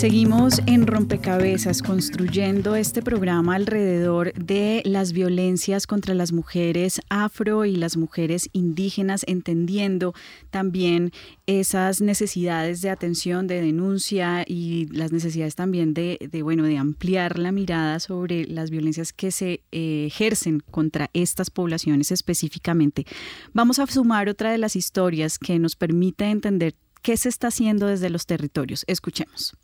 Seguimos 0.00 0.62
en 0.64 0.86
Rompecabezas 0.86 1.82
construyendo 1.82 2.74
este 2.74 3.02
programa 3.02 3.56
alrededor 3.56 4.32
de 4.32 4.80
las 4.86 5.12
violencias 5.12 5.86
contra 5.86 6.14
las 6.14 6.32
mujeres 6.32 7.02
afro 7.10 7.66
y 7.66 7.76
las 7.76 7.98
mujeres 7.98 8.48
indígenas, 8.54 9.26
entendiendo 9.28 10.14
también 10.48 11.12
esas 11.44 12.00
necesidades 12.00 12.80
de 12.80 12.88
atención, 12.88 13.46
de 13.46 13.60
denuncia 13.60 14.42
y 14.48 14.86
las 14.86 15.12
necesidades 15.12 15.54
también 15.54 15.92
de, 15.92 16.18
bueno, 16.42 16.64
de 16.64 16.78
ampliar 16.78 17.38
la 17.38 17.52
mirada 17.52 18.00
sobre 18.00 18.46
las 18.46 18.70
violencias 18.70 19.12
que 19.12 19.30
se 19.30 19.60
eh, 19.70 20.06
ejercen 20.06 20.60
contra 20.60 21.10
estas 21.12 21.50
poblaciones 21.50 22.10
específicamente. 22.10 23.04
Vamos 23.52 23.78
a 23.78 23.86
sumar 23.86 24.30
otra 24.30 24.50
de 24.50 24.56
las 24.56 24.76
historias 24.76 25.38
que 25.38 25.58
nos 25.58 25.76
permite 25.76 26.24
entender 26.24 26.74
qué 27.02 27.18
se 27.18 27.28
está 27.28 27.48
haciendo 27.48 27.86
desde 27.86 28.08
los 28.08 28.24
territorios. 28.24 28.84
Escuchemos. 28.86 29.58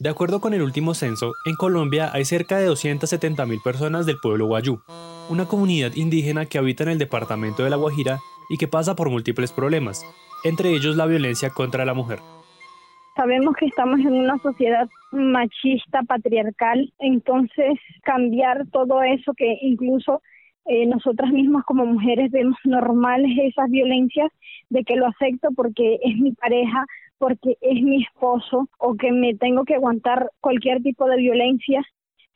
De 0.00 0.08
acuerdo 0.08 0.40
con 0.40 0.54
el 0.54 0.62
último 0.62 0.94
censo, 0.94 1.32
en 1.44 1.56
Colombia 1.56 2.08
hay 2.10 2.24
cerca 2.24 2.56
de 2.56 2.66
270.000 2.70 3.62
personas 3.62 4.06
del 4.06 4.16
pueblo 4.16 4.46
Guayú, 4.46 4.80
una 5.28 5.44
comunidad 5.44 5.92
indígena 5.94 6.46
que 6.46 6.56
habita 6.56 6.84
en 6.84 6.88
el 6.88 6.98
departamento 6.98 7.64
de 7.64 7.68
La 7.68 7.76
Guajira 7.76 8.18
y 8.48 8.56
que 8.56 8.66
pasa 8.66 8.96
por 8.96 9.10
múltiples 9.10 9.52
problemas, 9.52 10.02
entre 10.42 10.70
ellos 10.70 10.96
la 10.96 11.04
violencia 11.04 11.50
contra 11.50 11.84
la 11.84 11.92
mujer. 11.92 12.20
Sabemos 13.14 13.54
que 13.56 13.66
estamos 13.66 14.00
en 14.00 14.14
una 14.14 14.38
sociedad 14.38 14.88
machista, 15.12 16.02
patriarcal, 16.04 16.90
entonces 16.98 17.78
cambiar 18.02 18.68
todo 18.72 19.02
eso 19.02 19.34
que 19.34 19.58
incluso 19.60 20.22
eh, 20.64 20.86
nosotras 20.86 21.30
mismas 21.30 21.62
como 21.66 21.84
mujeres 21.84 22.30
vemos 22.30 22.56
normales 22.64 23.32
esas 23.38 23.68
violencias, 23.68 24.30
de 24.70 24.82
que 24.82 24.96
lo 24.96 25.08
acepto 25.08 25.50
porque 25.54 25.98
es 26.02 26.16
mi 26.16 26.32
pareja, 26.32 26.86
porque 27.20 27.58
es 27.60 27.82
mi 27.82 28.02
esposo 28.02 28.70
o 28.78 28.94
que 28.94 29.12
me 29.12 29.34
tengo 29.34 29.64
que 29.66 29.74
aguantar 29.74 30.30
cualquier 30.40 30.82
tipo 30.82 31.06
de 31.06 31.18
violencia, 31.18 31.82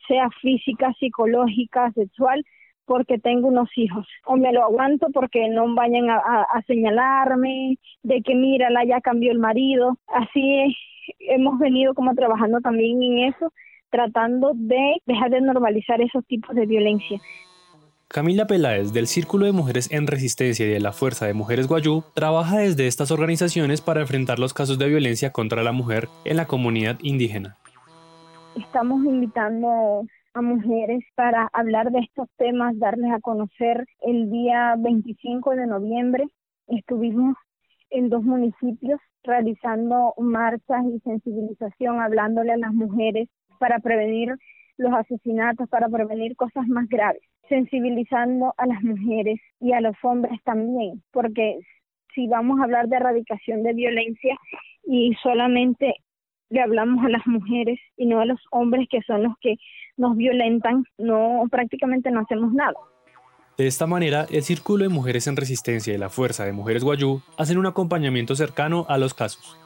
sea 0.07 0.29
física, 0.41 0.93
psicológica, 0.99 1.91
sexual, 1.93 2.45
porque 2.85 3.17
tengo 3.17 3.47
unos 3.47 3.67
hijos 3.77 4.05
o 4.27 4.37
me 4.37 4.53
lo 4.53 4.61
aguanto 4.61 5.07
porque 5.11 5.49
no 5.49 5.73
vayan 5.73 6.11
a, 6.11 6.61
señalarme 6.67 7.79
de 8.03 8.21
que 8.21 8.35
mira, 8.35 8.69
la 8.69 8.85
ya 8.85 9.01
cambió 9.01 9.31
el 9.31 9.39
marido. 9.39 9.97
Así 10.05 10.77
hemos 11.19 11.57
venido 11.57 11.95
como 11.95 12.13
trabajando 12.13 12.61
también 12.61 13.01
en 13.01 13.33
eso, 13.33 13.51
tratando 13.89 14.51
de 14.53 15.01
dejar 15.07 15.31
de 15.31 15.41
normalizar 15.41 15.99
esos 15.99 16.23
tipos 16.27 16.55
de 16.55 16.67
violencia. 16.67 17.19
Camila 18.15 18.47
Peláez, 18.47 18.93
del 18.93 19.07
Círculo 19.07 19.45
de 19.45 19.51
Mujeres 19.51 19.91
en 19.91 20.07
Resistencia 20.07 20.65
y 20.65 20.69
de 20.69 20.79
la 20.79 20.93
Fuerza 20.93 21.25
de 21.25 21.33
Mujeres 21.33 21.67
Guayú, 21.67 22.01
trabaja 22.13 22.59
desde 22.59 22.87
estas 22.87 23.11
organizaciones 23.11 23.81
para 23.81 23.99
enfrentar 23.99 24.39
los 24.39 24.53
casos 24.53 24.79
de 24.79 24.87
violencia 24.87 25.33
contra 25.33 25.63
la 25.63 25.73
mujer 25.73 26.07
en 26.23 26.37
la 26.37 26.45
comunidad 26.45 26.97
indígena. 27.01 27.57
Estamos 28.55 29.03
invitando 29.03 30.05
a 30.33 30.41
mujeres 30.41 31.03
para 31.15 31.49
hablar 31.51 31.91
de 31.91 31.99
estos 31.99 32.29
temas, 32.37 32.79
darles 32.79 33.11
a 33.11 33.19
conocer 33.19 33.85
el 33.99 34.31
día 34.31 34.75
25 34.77 35.49
de 35.51 35.67
noviembre. 35.67 36.25
Estuvimos 36.67 37.35
en 37.89 38.07
dos 38.07 38.23
municipios 38.23 39.01
realizando 39.25 40.13
marchas 40.17 40.85
y 40.85 41.01
sensibilización, 41.01 41.99
hablándole 41.99 42.53
a 42.53 42.57
las 42.57 42.73
mujeres 42.73 43.27
para 43.59 43.79
prevenir 43.79 44.37
los 44.77 44.93
asesinatos, 44.93 45.69
para 45.69 45.89
prevenir 45.89 46.35
cosas 46.35 46.67
más 46.67 46.87
graves, 46.87 47.21
sensibilizando 47.47 48.53
a 48.57 48.65
las 48.65 48.83
mujeres 48.83 49.39
y 49.59 49.73
a 49.73 49.81
los 49.81 49.95
hombres 50.03 50.39
también, 50.43 51.03
porque 51.11 51.59
si 52.13 52.27
vamos 52.27 52.59
a 52.59 52.63
hablar 52.63 52.87
de 52.87 52.97
erradicación 52.97 53.63
de 53.63 53.73
violencia 53.73 54.37
y 54.83 55.13
solamente 55.21 55.93
le 56.49 56.61
hablamos 56.61 57.03
a 57.05 57.09
las 57.09 57.25
mujeres 57.27 57.79
y 57.97 58.05
no 58.05 58.19
a 58.19 58.25
los 58.25 58.39
hombres 58.51 58.87
que 58.89 59.01
son 59.01 59.23
los 59.23 59.33
que 59.41 59.55
nos 59.97 60.15
violentan, 60.15 60.85
no 60.97 61.43
prácticamente 61.49 62.11
no 62.11 62.21
hacemos 62.21 62.53
nada. 62.53 62.75
De 63.57 63.67
esta 63.67 63.87
manera, 63.87 64.25
el 64.29 64.43
Círculo 64.43 64.83
de 64.83 64.89
Mujeres 64.89 65.27
en 65.27 65.37
Resistencia 65.37 65.93
y 65.93 65.97
la 65.97 66.09
Fuerza 66.09 66.43
de 66.45 66.51
Mujeres 66.51 66.83
Guayú 66.83 67.21
hacen 67.37 67.57
un 67.57 67.65
acompañamiento 67.65 68.35
cercano 68.35 68.85
a 68.89 68.97
los 68.97 69.13
casos. 69.13 69.57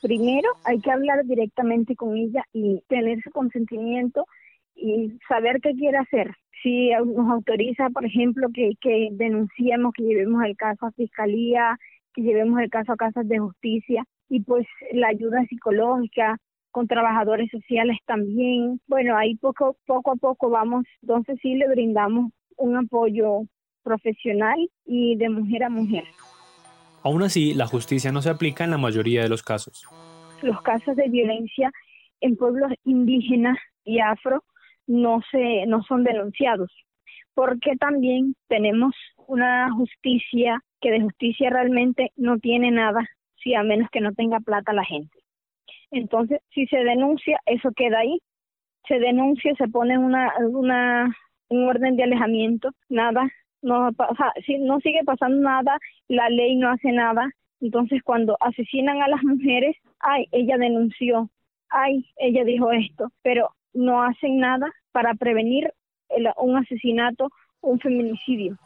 Primero 0.00 0.48
hay 0.64 0.78
que 0.80 0.90
hablar 0.90 1.24
directamente 1.24 1.96
con 1.96 2.16
ella 2.16 2.44
y 2.52 2.82
tener 2.88 3.20
su 3.22 3.30
consentimiento 3.30 4.26
y 4.76 5.18
saber 5.28 5.60
qué 5.60 5.74
quiere 5.74 5.98
hacer. 5.98 6.34
Si 6.62 6.90
nos 6.90 7.30
autoriza, 7.30 7.90
por 7.90 8.04
ejemplo, 8.04 8.48
que, 8.52 8.72
que 8.80 9.08
denunciemos, 9.12 9.92
que 9.94 10.04
llevemos 10.04 10.44
el 10.44 10.56
caso 10.56 10.86
a 10.86 10.92
fiscalía, 10.92 11.78
que 12.14 12.22
llevemos 12.22 12.60
el 12.60 12.70
caso 12.70 12.92
a 12.92 12.96
casas 12.96 13.28
de 13.28 13.38
justicia 13.38 14.04
y 14.28 14.40
pues 14.40 14.66
la 14.92 15.08
ayuda 15.08 15.44
psicológica 15.48 16.38
con 16.70 16.88
trabajadores 16.88 17.50
sociales 17.50 17.98
también. 18.06 18.80
Bueno, 18.86 19.16
ahí 19.16 19.36
poco, 19.36 19.76
poco 19.86 20.12
a 20.12 20.16
poco 20.16 20.50
vamos, 20.50 20.84
entonces 21.02 21.38
sí 21.40 21.54
le 21.54 21.68
brindamos 21.68 22.32
un 22.56 22.76
apoyo 22.76 23.42
profesional 23.82 24.58
y 24.84 25.16
de 25.16 25.28
mujer 25.28 25.64
a 25.64 25.70
mujer. 25.70 26.04
Aún 27.02 27.22
así, 27.22 27.54
la 27.54 27.66
justicia 27.66 28.10
no 28.10 28.20
se 28.20 28.30
aplica 28.30 28.64
en 28.64 28.72
la 28.72 28.78
mayoría 28.78 29.22
de 29.22 29.28
los 29.28 29.42
casos. 29.42 29.86
Los 30.42 30.60
casos 30.62 30.96
de 30.96 31.08
violencia 31.08 31.70
en 32.20 32.36
pueblos 32.36 32.72
indígenas 32.84 33.56
y 33.84 34.00
afro 34.00 34.42
no 34.86 35.20
se 35.30 35.66
no 35.66 35.82
son 35.82 36.04
denunciados 36.04 36.70
porque 37.34 37.76
también 37.76 38.34
tenemos 38.48 38.94
una 39.26 39.70
justicia 39.72 40.60
que 40.80 40.90
de 40.90 41.02
justicia 41.02 41.50
realmente 41.50 42.10
no 42.16 42.38
tiene 42.38 42.70
nada 42.70 43.06
si 43.36 43.54
a 43.54 43.62
menos 43.62 43.90
que 43.90 44.00
no 44.00 44.12
tenga 44.12 44.40
plata 44.40 44.72
la 44.72 44.84
gente. 44.84 45.18
Entonces, 45.90 46.40
si 46.54 46.66
se 46.66 46.78
denuncia, 46.78 47.38
eso 47.44 47.70
queda 47.76 47.98
ahí. 47.98 48.18
Se 48.88 48.98
denuncia, 48.98 49.54
se 49.56 49.68
pone 49.68 49.98
una, 49.98 50.32
una 50.48 51.14
un 51.48 51.68
orden 51.68 51.96
de 51.96 52.04
alejamiento, 52.04 52.70
nada, 52.88 53.28
no, 53.62 53.90
si 54.46 54.58
no 54.58 54.80
sigue 54.80 55.00
pasando 55.04 55.36
nada, 55.36 55.78
la 56.08 56.28
ley 56.30 56.56
no 56.56 56.70
hace 56.70 56.90
nada. 56.92 57.30
Entonces, 57.60 58.02
cuando 58.02 58.36
asesinan 58.40 59.02
a 59.02 59.08
las 59.08 59.22
mujeres, 59.22 59.76
ay, 60.00 60.26
ella 60.32 60.56
denunció, 60.56 61.30
ay, 61.68 62.06
ella 62.16 62.44
dijo 62.44 62.70
esto, 62.72 63.10
pero 63.22 63.50
no 63.76 64.02
hacen 64.02 64.38
nada 64.38 64.72
para 64.92 65.14
prevenir 65.14 65.72
un 66.38 66.56
asesinato, 66.56 67.28
un 67.60 67.78
feminicidio. 67.78 68.56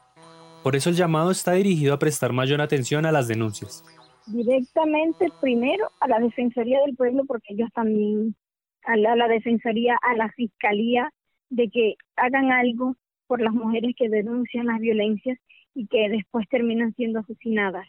Por 0.62 0.76
eso 0.76 0.90
el 0.90 0.96
llamado 0.96 1.30
está 1.30 1.52
dirigido 1.52 1.94
a 1.94 1.98
prestar 1.98 2.32
mayor 2.32 2.60
atención 2.60 3.06
a 3.06 3.12
las 3.12 3.28
denuncias. 3.28 3.84
Directamente 4.26 5.28
primero 5.40 5.90
a 6.00 6.08
la 6.08 6.20
Defensoría 6.20 6.80
del 6.84 6.94
Pueblo, 6.94 7.24
porque 7.26 7.54
ellos 7.54 7.70
también, 7.74 8.36
a 8.84 8.96
la, 8.96 9.26
Defensoría, 9.26 9.98
a 10.02 10.14
la 10.16 10.30
Fiscalía, 10.30 11.10
de 11.48 11.68
que 11.68 11.94
hagan 12.16 12.52
algo 12.52 12.94
por 13.26 13.40
las 13.40 13.54
mujeres 13.54 13.94
que 13.96 14.08
denuncian 14.08 14.66
las 14.66 14.78
violencias 14.78 15.38
y 15.74 15.86
que 15.86 16.08
después 16.08 16.46
terminan 16.48 16.94
siendo 16.94 17.20
asesinadas. 17.20 17.88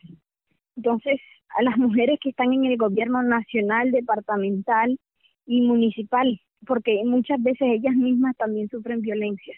Entonces, 0.77 1.19
a 1.49 1.61
las 1.63 1.77
mujeres 1.77 2.19
que 2.21 2.29
están 2.29 2.53
en 2.53 2.65
el 2.65 2.77
gobierno 2.77 3.21
nacional, 3.21 3.91
departamental 3.91 4.97
y 5.45 5.61
municipal, 5.61 6.39
porque 6.65 7.01
muchas 7.05 7.41
veces 7.41 7.61
ellas 7.61 7.95
mismas 7.95 8.35
también 8.37 8.69
sufren 8.69 9.01
violencias. 9.01 9.57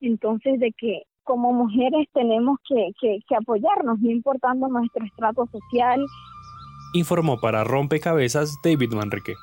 Entonces, 0.00 0.58
de 0.58 0.72
que 0.72 1.02
como 1.24 1.52
mujeres 1.52 2.08
tenemos 2.12 2.58
que, 2.68 2.90
que, 3.00 3.36
apoyarnos, 3.36 4.00
no 4.00 4.10
importando 4.10 4.68
nuestro 4.68 5.04
estrato 5.04 5.46
social. 5.46 6.00
Informó 6.94 7.38
para 7.40 7.62
Rompecabezas 7.62 8.56
David 8.64 8.92
Manrique. 8.94 9.34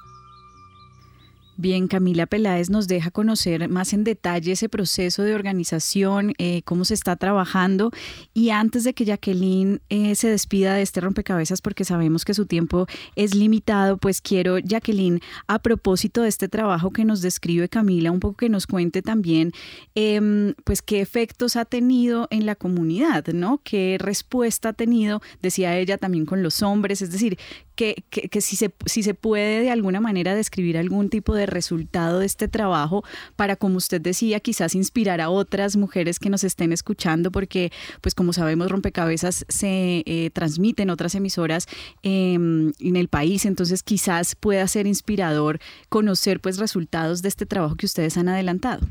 Bien, 1.60 1.88
Camila 1.88 2.28
Peláez 2.28 2.70
nos 2.70 2.88
deja 2.88 3.10
conocer 3.10 3.68
más 3.68 3.92
en 3.92 4.04
detalle 4.04 4.52
ese 4.52 4.70
proceso 4.70 5.24
de 5.24 5.34
organización, 5.34 6.34
eh, 6.38 6.62
cómo 6.62 6.86
se 6.86 6.94
está 6.94 7.16
trabajando. 7.16 7.90
Y 8.36 8.52
antes 8.52 8.84
de 8.84 8.94
que 8.94 9.06
Jacqueline 9.06 9.82
eh, 9.90 10.14
se 10.14 10.30
despida 10.30 10.76
de 10.76 10.84
este 10.84 11.02
rompecabezas, 11.02 11.64
porque 11.64 11.84
sabemos 11.84 12.26
que 12.26 12.36
su 12.36 12.46
tiempo 12.46 12.86
es 13.16 13.34
limitado, 13.34 13.98
pues 13.98 14.22
quiero, 14.22 14.60
Jacqueline, 14.60 15.20
a 15.48 15.58
propósito 15.58 16.22
de 16.22 16.30
este 16.30 16.48
trabajo 16.48 16.92
que 16.92 17.06
nos 17.06 17.24
describe 17.24 17.70
Camila, 17.70 18.12
un 18.12 18.20
poco 18.20 18.38
que 18.38 18.50
nos 18.50 18.68
cuente 18.68 19.02
también, 19.02 19.52
em, 19.96 20.54
pues 20.64 20.84
qué 20.84 21.02
efectos 21.02 21.56
ha 21.56 21.66
tenido 21.66 22.28
en 22.30 22.46
la 22.46 22.54
comunidad, 22.54 23.26
¿no? 23.34 23.62
¿Qué 23.64 23.98
respuesta 24.00 24.70
ha 24.70 24.74
tenido, 24.74 25.24
decía 25.42 25.76
ella, 25.76 25.98
también 25.98 26.28
con 26.28 26.44
los 26.44 26.62
hombres? 26.62 27.02
Es 27.02 27.12
decir, 27.12 27.40
que, 27.78 28.04
que, 28.10 28.42
si, 28.42 28.56
se, 28.56 28.74
si 28.86 29.04
se 29.04 29.14
puede 29.14 29.62
de 29.62 29.70
alguna 29.70 30.02
manera 30.02 30.36
describir 30.36 30.78
algún 30.78 31.10
tipo 31.10 31.36
de 31.36 31.46
resultado 31.46 32.20
de 32.20 32.26
este 32.26 32.48
trabajo 32.48 33.04
para, 33.36 33.56
como 33.56 33.78
usted 33.78 34.02
decía, 34.02 34.40
quizás 34.40 34.74
inspirar 34.76 35.22
a 35.22 35.30
otras 35.30 35.78
mujeres 35.78 36.18
que 36.20 36.32
nos 36.32 36.44
estén 36.44 36.74
escuchando, 36.74 37.32
porque, 37.32 37.72
pues 38.02 38.16
como 38.16 38.34
sabemos, 38.34 38.72
Rompecabezas 38.72 39.46
se 39.48 40.04
eh, 40.06 40.32
transmite 40.34 40.84
en 40.84 40.90
otras 40.90 41.14
emisoras 41.14 41.68
em, 42.02 42.74
en 42.80 42.96
el 42.96 43.08
país, 43.08 43.46
entonces 43.46 43.84
quizás 43.84 44.36
pueda 44.36 44.68
ser 44.68 44.88
inspirador 44.88 45.60
conocer 45.88 46.40
pues 46.40 46.58
resultados 46.58 47.22
de 47.22 47.30
este 47.30 47.46
trabajo 47.46 47.76
que 47.76 47.86
ustedes 47.86 48.18
han 48.18 48.28
adelantado. 48.28 48.88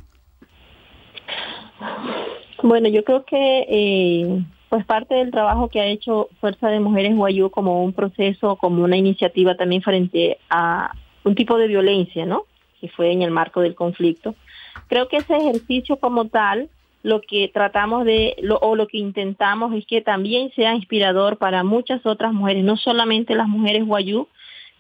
Bueno, 2.63 2.89
yo 2.89 3.03
creo 3.05 3.25
que 3.25 3.67
eh, 3.69 4.45
pues 4.69 4.85
parte 4.85 5.15
del 5.15 5.31
trabajo 5.31 5.69
que 5.69 5.81
ha 5.81 5.87
hecho 5.87 6.29
Fuerza 6.41 6.69
de 6.69 6.81
Mujeres 6.81 7.15
Guayú 7.15 7.51
como 7.51 7.85
un 7.85 7.93
proceso, 7.93 8.57
como 8.57 8.83
una 8.83 8.97
iniciativa 8.97 9.55
también 9.55 9.83
frente 9.83 10.39
a 10.51 10.93
un 11.25 11.35
tipo 11.35 11.57
de 11.59 11.69
violencia, 11.69 12.27
¿no? 12.27 12.45
Que 12.81 12.89
fue 12.89 13.13
en 13.13 13.23
el 13.23 13.31
marco 13.31 13.61
del 13.61 13.75
conflicto. 13.75 14.35
Creo 14.89 15.09
que 15.09 15.19
ese 15.19 15.37
ejercicio 15.37 15.97
como 15.97 16.27
tal, 16.27 16.69
lo 17.03 17.21
que 17.21 17.49
tratamos 17.49 18.05
de, 18.05 18.37
o 18.61 18.75
lo 18.75 18.89
que 18.89 18.99
intentamos 18.99 19.75
es 19.75 19.87
que 19.87 20.01
también 20.01 20.51
sea 20.55 20.75
inspirador 20.75 21.39
para 21.39 21.63
muchas 21.63 22.05
otras 22.05 22.33
mujeres, 22.33 22.65
no 22.65 22.77
solamente 22.77 23.35
las 23.35 23.49
mujeres 23.49 23.87
guayú, 23.87 24.29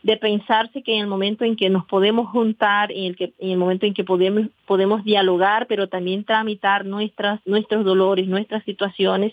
de 0.02 0.16
pensarse 0.16 0.82
que 0.82 0.94
en 0.94 1.00
el 1.00 1.06
momento 1.08 1.44
en 1.44 1.56
que 1.56 1.68
nos 1.68 1.84
podemos 1.86 2.28
juntar, 2.30 2.92
en 2.92 3.04
el, 3.04 3.16
que, 3.16 3.32
en 3.40 3.50
el 3.50 3.56
momento 3.56 3.86
en 3.86 3.94
que 3.94 4.04
podemos, 4.04 4.46
podemos 4.64 5.02
dialogar, 5.04 5.66
pero 5.66 5.88
también 5.88 6.24
tramitar 6.24 6.84
nuestras, 6.84 7.40
nuestros 7.44 7.84
dolores, 7.84 8.28
nuestras 8.28 8.62
situaciones, 8.64 9.32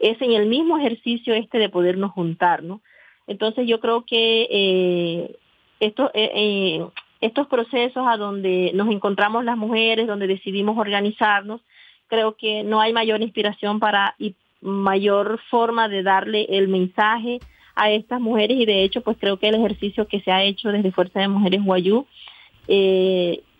es 0.00 0.20
en 0.20 0.32
el 0.32 0.46
mismo 0.46 0.78
ejercicio 0.78 1.34
este 1.34 1.58
de 1.58 1.68
podernos 1.68 2.12
juntar, 2.12 2.62
¿no? 2.62 2.80
Entonces 3.26 3.66
yo 3.66 3.78
creo 3.78 4.04
que 4.04 4.48
eh, 4.50 5.36
eh, 5.80 5.92
eh, 6.14 6.86
estos 7.20 7.46
procesos 7.46 8.06
a 8.08 8.16
donde 8.16 8.72
nos 8.74 8.90
encontramos 8.90 9.44
las 9.44 9.56
mujeres, 9.56 10.06
donde 10.06 10.26
decidimos 10.26 10.78
organizarnos, 10.78 11.60
creo 12.06 12.36
que 12.36 12.62
no 12.62 12.80
hay 12.80 12.92
mayor 12.92 13.20
inspiración 13.20 13.80
para 13.80 14.14
y 14.18 14.34
mayor 14.60 15.38
forma 15.50 15.88
de 15.88 16.02
darle 16.02 16.46
el 16.48 16.68
mensaje 16.68 17.38
a 17.76 17.90
estas 17.90 18.20
mujeres 18.20 18.56
y 18.58 18.66
de 18.66 18.82
hecho 18.82 19.02
pues 19.02 19.16
creo 19.20 19.36
que 19.36 19.48
el 19.48 19.54
ejercicio 19.54 20.08
que 20.08 20.20
se 20.20 20.32
ha 20.32 20.42
hecho 20.42 20.72
desde 20.72 20.90
Fuerza 20.90 21.20
de 21.20 21.28
Mujeres 21.28 21.62
Guayú, 21.62 22.06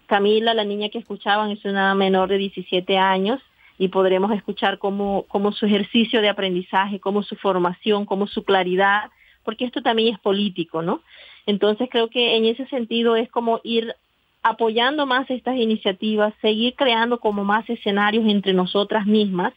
Camila, 0.06 0.54
la 0.54 0.64
niña 0.64 0.88
que 0.88 0.98
escuchaban, 0.98 1.50
es 1.50 1.64
una 1.64 1.94
menor 1.94 2.30
de 2.30 2.38
17 2.38 2.96
años, 2.96 3.40
y 3.78 3.88
podremos 3.88 4.32
escuchar 4.32 4.78
cómo, 4.78 5.24
cómo 5.28 5.52
su 5.52 5.66
ejercicio 5.66 6.20
de 6.20 6.28
aprendizaje, 6.28 7.00
cómo 7.00 7.22
su 7.22 7.36
formación, 7.36 8.04
cómo 8.04 8.26
su 8.26 8.42
claridad, 8.42 9.10
porque 9.44 9.64
esto 9.64 9.82
también 9.82 10.14
es 10.14 10.20
político, 10.20 10.82
¿no? 10.82 11.00
Entonces 11.46 11.88
creo 11.90 12.10
que 12.10 12.36
en 12.36 12.44
ese 12.44 12.66
sentido 12.66 13.16
es 13.16 13.30
como 13.30 13.60
ir 13.62 13.94
apoyando 14.42 15.06
más 15.06 15.30
estas 15.30 15.56
iniciativas, 15.56 16.34
seguir 16.42 16.74
creando 16.74 17.18
como 17.20 17.44
más 17.44 17.68
escenarios 17.70 18.26
entre 18.26 18.52
nosotras 18.52 19.06
mismas, 19.06 19.54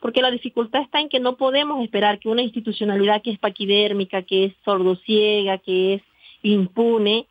porque 0.00 0.22
la 0.22 0.30
dificultad 0.30 0.82
está 0.82 1.00
en 1.00 1.08
que 1.08 1.20
no 1.20 1.36
podemos 1.36 1.82
esperar 1.82 2.18
que 2.18 2.28
una 2.28 2.42
institucionalidad 2.42 3.22
que 3.22 3.30
es 3.30 3.38
paquidérmica, 3.38 4.22
que 4.22 4.46
es 4.46 4.54
sordociega, 4.64 5.58
que 5.58 5.94
es 5.94 6.02
impune, 6.42 7.26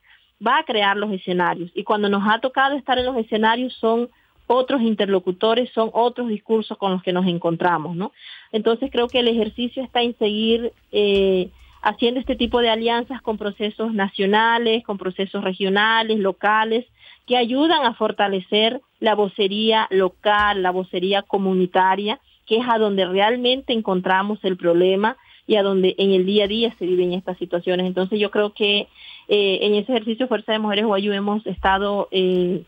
va 0.45 0.59
a 0.59 0.63
crear 0.63 0.97
los 0.97 1.11
escenarios. 1.11 1.69
Y 1.75 1.83
cuando 1.83 2.09
nos 2.09 2.23
ha 2.27 2.39
tocado 2.39 2.75
estar 2.75 2.97
en 2.97 3.05
los 3.05 3.17
escenarios 3.17 3.73
son 3.73 4.09
otros 4.51 4.81
interlocutores, 4.81 5.69
son 5.71 5.89
otros 5.93 6.27
discursos 6.27 6.77
con 6.77 6.91
los 6.91 7.01
que 7.01 7.13
nos 7.13 7.25
encontramos, 7.25 7.95
¿no? 7.95 8.11
Entonces 8.51 8.89
creo 8.91 9.07
que 9.07 9.19
el 9.19 9.29
ejercicio 9.29 9.81
está 9.81 10.01
en 10.01 10.17
seguir 10.17 10.73
eh, 10.91 11.49
haciendo 11.81 12.19
este 12.19 12.35
tipo 12.35 12.59
de 12.59 12.69
alianzas 12.69 13.21
con 13.21 13.37
procesos 13.37 13.93
nacionales, 13.93 14.83
con 14.83 14.97
procesos 14.97 15.41
regionales, 15.43 16.19
locales, 16.19 16.85
que 17.25 17.37
ayudan 17.37 17.85
a 17.85 17.93
fortalecer 17.93 18.81
la 18.99 19.15
vocería 19.15 19.87
local, 19.89 20.61
la 20.61 20.71
vocería 20.71 21.21
comunitaria, 21.21 22.19
que 22.45 22.57
es 22.57 22.65
a 22.67 22.77
donde 22.77 23.05
realmente 23.05 23.71
encontramos 23.71 24.39
el 24.43 24.57
problema 24.57 25.15
y 25.47 25.55
a 25.55 25.63
donde 25.63 25.95
en 25.97 26.11
el 26.11 26.25
día 26.25 26.43
a 26.43 26.47
día 26.47 26.75
se 26.77 26.85
viven 26.85 27.13
estas 27.13 27.37
situaciones. 27.37 27.85
Entonces 27.85 28.19
yo 28.19 28.31
creo 28.31 28.53
que 28.53 28.89
eh, 29.29 29.59
en 29.61 29.75
ese 29.75 29.93
ejercicio 29.93 30.27
Fuerza 30.27 30.51
de 30.51 30.59
Mujeres 30.59 30.85
Guayú 30.85 31.13
hemos 31.13 31.45
estado 31.47 32.09
eh, 32.11 32.63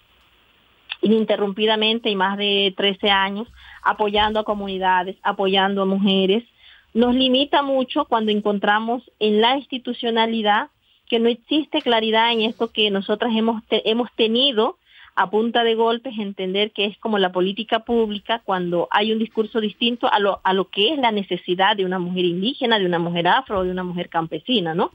ininterrumpidamente 1.03 2.09
y 2.09 2.15
más 2.15 2.37
de 2.37 2.73
13 2.75 3.11
años 3.11 3.47
apoyando 3.83 4.39
a 4.39 4.43
comunidades, 4.43 5.17
apoyando 5.21 5.83
a 5.83 5.85
mujeres. 5.85 6.43
Nos 6.93 7.13
limita 7.13 7.61
mucho 7.61 8.05
cuando 8.05 8.31
encontramos 8.31 9.03
en 9.19 9.41
la 9.41 9.57
institucionalidad 9.57 10.69
que 11.07 11.19
no 11.19 11.29
existe 11.29 11.81
claridad 11.81 12.31
en 12.31 12.41
esto 12.41 12.71
que 12.71 12.89
nosotras 12.89 13.33
hemos, 13.35 13.61
hemos 13.69 14.11
tenido 14.15 14.77
a 15.15 15.29
punta 15.29 15.63
de 15.63 15.75
golpes, 15.75 16.17
entender 16.17 16.71
que 16.71 16.85
es 16.85 16.97
como 16.97 17.19
la 17.19 17.31
política 17.31 17.79
pública 17.79 18.41
cuando 18.43 18.87
hay 18.89 19.11
un 19.11 19.19
discurso 19.19 19.59
distinto 19.59 20.11
a 20.11 20.19
lo, 20.19 20.41
a 20.43 20.53
lo 20.53 20.69
que 20.69 20.93
es 20.93 20.97
la 20.97 21.11
necesidad 21.11 21.75
de 21.77 21.85
una 21.85 21.99
mujer 21.99 22.25
indígena, 22.25 22.79
de 22.79 22.85
una 22.85 22.99
mujer 22.99 23.27
afro 23.27 23.63
de 23.63 23.69
una 23.69 23.83
mujer 23.83 24.09
campesina, 24.09 24.73
¿no? 24.73 24.91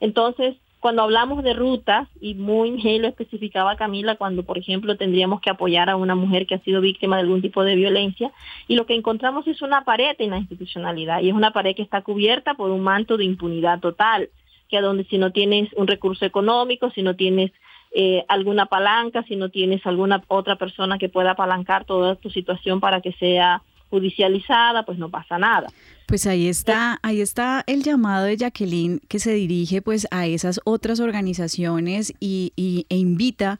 Entonces, 0.00 0.56
cuando 0.80 1.02
hablamos 1.02 1.42
de 1.42 1.54
rutas, 1.54 2.08
y 2.20 2.34
muy 2.34 2.70
lo 2.98 3.08
especificaba 3.08 3.76
Camila, 3.76 4.16
cuando 4.16 4.44
por 4.44 4.58
ejemplo 4.58 4.96
tendríamos 4.96 5.40
que 5.40 5.50
apoyar 5.50 5.90
a 5.90 5.96
una 5.96 6.14
mujer 6.14 6.46
que 6.46 6.54
ha 6.54 6.60
sido 6.60 6.80
víctima 6.80 7.16
de 7.16 7.22
algún 7.22 7.42
tipo 7.42 7.64
de 7.64 7.74
violencia, 7.74 8.30
y 8.68 8.76
lo 8.76 8.86
que 8.86 8.94
encontramos 8.94 9.46
es 9.48 9.60
una 9.62 9.84
pared 9.84 10.14
en 10.18 10.30
la 10.30 10.38
institucionalidad, 10.38 11.20
y 11.20 11.28
es 11.28 11.34
una 11.34 11.52
pared 11.52 11.74
que 11.74 11.82
está 11.82 12.02
cubierta 12.02 12.54
por 12.54 12.70
un 12.70 12.82
manto 12.82 13.16
de 13.16 13.24
impunidad 13.24 13.80
total, 13.80 14.30
que 14.68 14.76
a 14.76 14.82
donde 14.82 15.04
si 15.04 15.18
no 15.18 15.32
tienes 15.32 15.72
un 15.74 15.86
recurso 15.86 16.24
económico, 16.24 16.90
si 16.90 17.02
no 17.02 17.16
tienes 17.16 17.52
eh, 17.90 18.24
alguna 18.28 18.66
palanca, 18.66 19.22
si 19.24 19.34
no 19.34 19.48
tienes 19.48 19.84
alguna 19.86 20.22
otra 20.28 20.56
persona 20.56 20.98
que 20.98 21.08
pueda 21.08 21.32
apalancar 21.32 21.86
toda 21.86 22.16
tu 22.16 22.30
situación 22.30 22.80
para 22.80 23.00
que 23.00 23.12
sea 23.12 23.62
judicializada, 23.90 24.84
pues 24.84 24.98
no 24.98 25.10
pasa 25.10 25.38
nada. 25.38 25.68
Pues 26.06 26.26
ahí 26.26 26.48
está, 26.48 26.98
ahí 27.02 27.20
está 27.20 27.64
el 27.66 27.82
llamado 27.82 28.24
de 28.24 28.36
Jacqueline 28.36 29.00
que 29.08 29.18
se 29.18 29.32
dirige 29.34 29.82
pues 29.82 30.06
a 30.10 30.26
esas 30.26 30.58
otras 30.64 31.00
organizaciones 31.00 32.14
y, 32.18 32.52
e 32.88 32.96
invita 32.96 33.58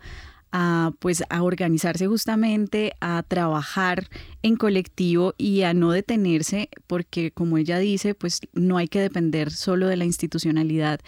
a 0.51 0.93
pues 0.99 1.22
a 1.29 1.43
organizarse 1.43 2.07
justamente, 2.07 2.95
a 3.03 3.22
trabajar 3.22 4.09
en 4.43 4.57
colectivo 4.57 5.35
y 5.37 5.61
a 5.62 5.74
no 5.74 5.93
detenerse, 5.93 6.70
porque 6.87 7.33
como 7.33 7.59
ella 7.59 7.79
dice, 7.79 8.14
pues 8.14 8.41
no 8.55 8.79
hay 8.79 8.89
que 8.89 9.01
depender 9.01 9.51
solo 9.51 9.87
de 9.87 9.97
la 9.97 10.07
institucionalidad, 10.07 11.01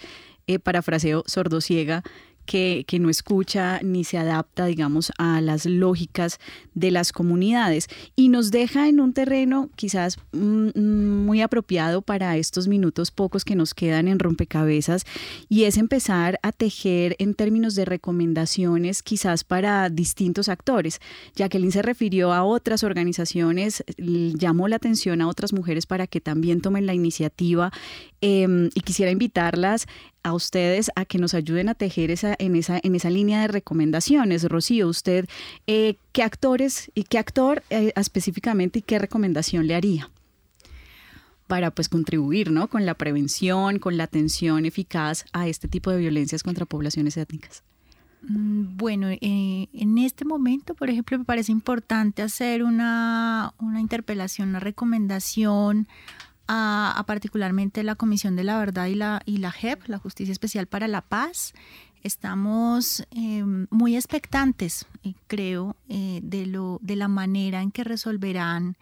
eh, 0.45 0.59
parafraseo 0.59 1.23
sordociega, 1.25 2.03
que, 2.45 2.85
no 2.99 3.09
escucha 3.09 3.79
ni 3.81 4.03
se 4.03 4.17
adapta, 4.17 4.65
digamos, 4.65 5.11
a 5.17 5.41
las 5.41 5.65
lógicas 5.65 6.39
de 6.75 6.91
las 6.91 7.11
comunidades 7.11 7.87
y 8.15 8.29
nos 8.29 8.51
deja 8.51 8.87
en 8.87 8.99
un 8.99 9.13
terreno 9.13 9.69
quizás 9.75 10.17
mm, 10.33 10.79
muy 11.25 11.41
apropiado 11.41 12.01
para 12.01 12.37
estos 12.37 12.67
minutos 12.67 13.11
pocos 13.11 13.45
que 13.45 13.55
nos 13.55 13.73
quedan 13.73 14.07
en 14.07 14.19
rompecabezas 14.19 15.05
y 15.49 15.63
es 15.63 15.77
empezar 15.77 16.39
a 16.43 16.51
tejer 16.51 17.15
en 17.19 17.33
términos 17.33 17.75
de 17.75 17.85
recomendaciones 17.85 19.01
quizás 19.01 19.43
para 19.43 19.89
distintos 19.89 20.49
actores. 20.49 20.99
Jacqueline 21.35 21.71
se 21.71 21.81
refirió 21.81 22.33
a 22.33 22.43
otras 22.43 22.83
organizaciones, 22.83 23.83
llamó 23.97 24.67
la 24.67 24.75
atención 24.75 25.21
a 25.21 25.27
otras 25.27 25.53
mujeres 25.53 25.85
para 25.85 26.07
que 26.07 26.21
también 26.21 26.61
tomen 26.61 26.85
la 26.85 26.93
iniciativa 26.93 27.71
em, 28.21 28.69
y 28.73 28.81
quisiera 28.81 29.11
invitarlas 29.11 29.87
a 30.23 30.33
ustedes 30.33 30.91
a 30.95 31.05
que 31.05 31.17
nos 31.17 31.33
ayuden 31.33 31.69
a 31.69 31.75
tejer 31.75 32.11
esa, 32.11 32.35
en, 32.37 32.55
esa, 32.55 32.79
en 32.81 32.95
esa 32.95 33.09
línea 33.09 33.41
de 33.41 33.47
recomendaciones. 33.47 34.43
Rocío, 34.43 34.87
usted, 34.87 35.27
eh, 35.67 35.95
¿qué 36.11 36.23
actores 36.23 36.91
y 36.93 37.03
qué 37.03 37.17
actor 37.17 37.63
eh, 37.69 37.91
específicamente 37.95 38.79
y 38.79 38.81
qué 38.83 38.99
recomendación 38.99 39.67
le 39.67 39.75
haría? 39.75 40.09
para 41.47 41.69
pues 41.69 41.89
contribuir 41.89 42.49
¿no? 42.49 42.69
con 42.69 42.85
la 42.85 42.93
prevención, 42.93 43.77
con 43.77 43.97
la 43.97 44.05
atención 44.05 44.65
eficaz 44.65 45.25
a 45.33 45.49
este 45.49 45.67
tipo 45.67 45.91
de 45.91 45.97
violencias 45.97 46.43
contra 46.43 46.65
poblaciones 46.65 47.17
étnicas. 47.17 47.61
Mm, 48.21 48.77
bueno, 48.77 49.09
eh, 49.09 49.67
en 49.73 49.97
este 49.97 50.23
momento, 50.23 50.75
por 50.75 50.89
ejemplo, 50.89 51.17
me 51.17 51.25
parece 51.25 51.51
importante 51.51 52.21
hacer 52.21 52.63
una, 52.63 53.53
una 53.59 53.81
interpelación, 53.81 54.47
una 54.47 54.61
recomendación 54.61 55.89
a, 56.53 57.03
particularmente 57.07 57.81
la 57.83 57.95
Comisión 57.95 58.35
de 58.35 58.43
la 58.43 58.59
Verdad 58.59 58.87
y 58.87 58.95
la, 58.95 59.21
y 59.25 59.37
la 59.37 59.51
JEP, 59.51 59.87
la 59.87 59.97
Justicia 59.97 60.33
Especial 60.33 60.67
para 60.67 60.89
la 60.89 61.01
Paz. 61.01 61.53
Estamos 62.03 63.05
em, 63.11 63.67
muy 63.69 63.95
expectantes, 63.95 64.85
creo, 65.27 65.77
eh, 65.87 66.19
de, 66.21 66.47
lo, 66.47 66.79
de 66.81 66.97
la 66.97 67.07
manera 67.07 67.61
en 67.61 67.71
que 67.71 67.85
resolverán 67.85 68.75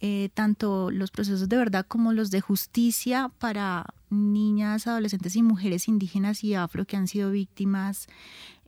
eh, 0.00 0.30
tanto 0.34 0.90
los 0.90 1.10
procesos 1.10 1.48
de 1.48 1.56
verdad 1.56 1.84
como 1.86 2.12
los 2.12 2.30
de 2.30 2.40
justicia 2.40 3.30
para 3.38 3.86
niñas, 4.10 4.86
adolescentes 4.86 5.34
y 5.36 5.42
mujeres 5.42 5.88
indígenas 5.88 6.44
y 6.44 6.54
afro 6.54 6.84
que 6.84 6.96
han 6.96 7.08
sido 7.08 7.30
víctimas 7.30 8.08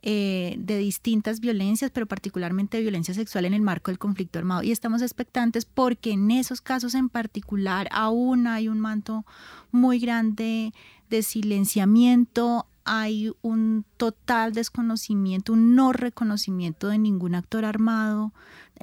eh, 0.03 0.55
de 0.57 0.79
distintas 0.79 1.39
violencias, 1.39 1.91
pero 1.91 2.07
particularmente 2.07 2.81
violencia 2.81 3.13
sexual 3.13 3.45
en 3.45 3.53
el 3.53 3.61
marco 3.61 3.91
del 3.91 3.99
conflicto 3.99 4.39
armado. 4.39 4.63
Y 4.63 4.71
estamos 4.71 5.01
expectantes 5.01 5.65
porque 5.65 6.11
en 6.11 6.31
esos 6.31 6.59
casos 6.59 6.95
en 6.95 7.07
particular 7.07 7.87
aún 7.91 8.47
hay 8.47 8.67
un 8.67 8.79
manto 8.79 9.25
muy 9.71 9.99
grande 9.99 10.73
de 11.11 11.21
silenciamiento, 11.21 12.65
hay 12.83 13.31
un 13.41 13.85
total 13.97 14.53
desconocimiento, 14.53 15.53
un 15.53 15.75
no 15.75 15.93
reconocimiento 15.93 16.87
de 16.87 16.97
ningún 16.97 17.35
actor 17.35 17.63
armado, 17.63 18.33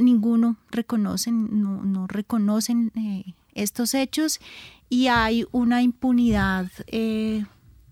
ninguno 0.01 0.57
reconocen, 0.71 1.63
no, 1.63 2.07
reconocen 2.07 2.93
eh, 2.97 3.35
estos 3.55 3.95
hechos 3.95 4.41
y 4.89 5.09
hay 5.09 5.47
una 5.53 5.83
impunidad 5.83 6.71
eh, 6.87 7.45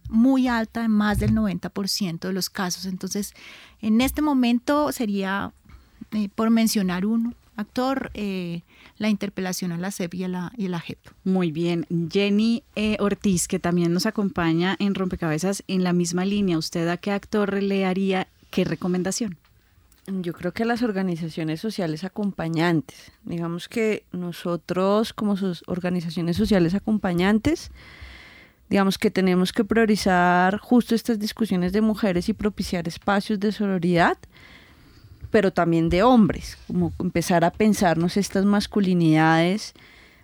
muy 0.08 0.48
alta 0.48 0.84
en 0.84 0.90
más 0.90 1.18
del 1.18 1.32
90% 1.32 2.20
de 2.20 2.32
los 2.32 2.50
casos. 2.50 2.86
Entonces, 2.86 3.34
en 3.80 4.00
este 4.00 4.22
momento 4.22 4.92
sería, 4.92 5.52
eh, 6.12 6.28
por 6.34 6.50
mencionar 6.50 7.06
uno, 7.06 7.34
actor, 7.56 8.10
eh, 8.14 8.62
la 8.98 9.08
interpelación 9.08 9.72
a 9.72 9.78
la 9.78 9.90
CEP 9.90 10.14
y 10.14 10.24
a 10.24 10.28
la, 10.28 10.52
y 10.56 10.68
la 10.68 10.80
JEP. 10.80 10.98
Muy 11.24 11.50
bien. 11.50 11.86
Jenny 12.10 12.62
eh, 12.76 12.96
Ortiz, 13.00 13.48
que 13.48 13.58
también 13.58 13.92
nos 13.92 14.06
acompaña 14.06 14.76
en 14.78 14.94
Rompecabezas 14.94 15.64
en 15.66 15.82
la 15.82 15.92
misma 15.92 16.24
línea. 16.24 16.58
¿Usted 16.58 16.88
a 16.88 16.96
qué 16.96 17.12
actor 17.12 17.62
le 17.62 17.84
haría 17.86 18.28
qué 18.50 18.64
recomendación? 18.64 19.38
Yo 20.08 20.32
creo 20.34 20.52
que 20.52 20.64
las 20.64 20.82
organizaciones 20.82 21.60
sociales 21.60 22.04
acompañantes. 22.04 23.10
Digamos 23.24 23.68
que 23.68 24.04
nosotros 24.12 25.12
como 25.12 25.36
sus 25.36 25.64
organizaciones 25.66 26.36
sociales 26.36 26.74
acompañantes, 26.74 27.72
digamos 28.70 28.98
que 28.98 29.10
tenemos 29.10 29.52
que 29.52 29.64
priorizar 29.64 30.58
justo 30.58 30.94
estas 30.94 31.18
discusiones 31.18 31.72
de 31.72 31.80
mujeres 31.80 32.28
y 32.28 32.34
propiciar 32.34 32.86
espacios 32.86 33.40
de 33.40 33.50
sororidad, 33.50 34.16
pero 35.32 35.52
también 35.52 35.88
de 35.88 36.04
hombres, 36.04 36.56
como 36.68 36.92
empezar 37.00 37.44
a 37.44 37.50
pensarnos 37.50 38.16
estas 38.16 38.44
masculinidades, 38.44 39.74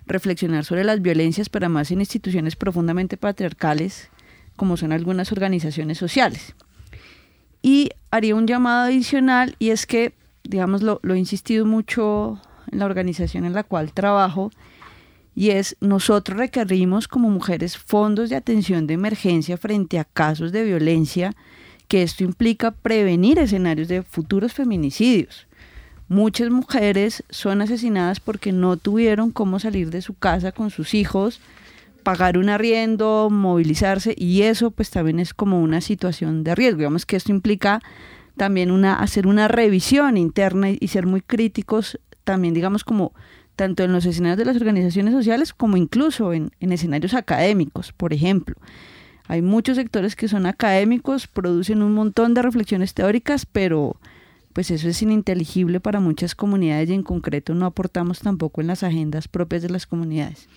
reflexionar 0.07 0.65
sobre 0.65 0.85
las 0.85 1.03
violencias, 1.03 1.49
pero 1.49 1.67
además 1.67 1.91
en 1.91 2.01
instituciones 2.01 2.55
profundamente 2.55 3.17
patriarcales, 3.17 4.11
como 4.55 4.77
son 4.77 4.93
algunas 4.93 5.33
organizaciones 5.33 5.99
sociales. 5.99 6.55
Y 7.63 7.91
haría 8.11 8.35
un 8.35 8.47
llamado 8.47 8.87
adicional 8.87 9.57
y 9.59 9.71
es 9.71 9.87
que, 9.87 10.13
digamos, 10.45 10.83
lo, 10.83 11.01
lo 11.03 11.15
he 11.15 11.19
insistido 11.19 11.65
mucho 11.65 12.41
en 12.71 12.81
la 12.81 12.87
organización 12.87 13.45
en 13.45 13.53
la 13.53 13.63
cual 13.63 13.93
trabajo, 13.93 14.51
y 15.35 15.51
es 15.51 15.77
nosotros 15.81 16.39
requerimos 16.39 17.09
como 17.09 17.31
mujeres 17.31 17.79
fondos 17.79 18.29
de 18.29 18.37
atención 18.37 18.87
de 18.87 18.95
emergencia 18.95 19.57
frente 19.57 19.99
a 19.99 20.05
casos 20.05 20.53
de 20.53 20.65
violencia, 20.65 21.35
que 21.89 22.03
esto 22.03 22.25
implica 22.25 22.71
prevenir 22.71 23.39
escenarios 23.39 23.89
de 23.89 24.03
futuros 24.03 24.53
feminicidios. 24.53 25.47
Muchas 26.09 26.51
mujeres 26.51 27.25
son 27.31 27.63
asesinadas 27.63 28.21
porque 28.21 28.53
no 28.53 28.77
tuvieron 28.77 29.31
cómo 29.31 29.59
salir 29.59 29.91
de 29.91 30.03
su 30.03 30.15
casa 30.15 30.53
con 30.53 30.71
sus 30.71 30.95
hijos, 30.95 31.41
pagar 32.03 32.39
un 32.39 32.49
arriendo, 32.49 33.29
movilizarse 33.31 34.15
y 34.17 34.43
eso 34.43 34.71
pues 34.71 34.91
también 34.91 35.21
es 35.21 35.35
como 35.35 35.61
una 35.61 35.81
situación 35.81 36.45
de 36.45 36.55
riesgo. 36.55 36.79
Digamos 36.79 37.07
que 37.07 37.17
esto 37.17 37.33
implica 37.33 37.81
también 38.37 38.71
una, 38.71 38.95
hacer 38.95 39.27
una 39.27 39.49
revisión 39.49 40.17
interna 40.17 40.71
y, 40.71 40.89
ser 40.89 41.07
muy 41.07 41.21
críticos 41.21 41.99
también, 42.25 42.55
digamos, 42.55 42.85
como 42.85 43.13
tanto 43.57 43.83
en 43.83 43.93
los 43.93 44.07
escenarios 44.07 44.39
de 44.39 44.45
las 44.45 44.57
organizaciones 44.57 45.13
sociales 45.13 45.53
como 45.53 45.77
incluso 45.77 46.33
en, 46.33 46.51
en 46.61 46.73
escenarios 46.73 47.15
académicos, 47.15 47.93
por 47.93 48.13
ejemplo. 48.13 48.57
Hay 49.29 49.43
muchos 49.43 49.77
sectores 49.77 50.17
que 50.17 50.29
son 50.29 50.47
académicos, 50.47 51.27
producen 51.27 51.83
un 51.83 51.93
montón 51.95 52.35
de 52.35 52.43
reflexiones 52.43 52.95
teóricas, 52.95 53.47
pero 53.47 53.97
pues 54.53 54.71
eso 54.71 54.89
es 54.89 55.01
ininteligible 55.03 55.81
para 55.81 56.01
muchas 56.01 56.35
comunidades 56.35 56.91
y 56.91 56.95
en 56.95 57.03
concreto 57.03 57.55
no 57.55 57.67
aportamos 57.67 58.21
tampoco 58.21 58.61
en 58.61 58.67
las 58.67 58.83
agendas 58.83 59.29
propias 59.29 59.63
de 59.63 59.71
las 59.71 59.87
comunidades. 59.87 60.49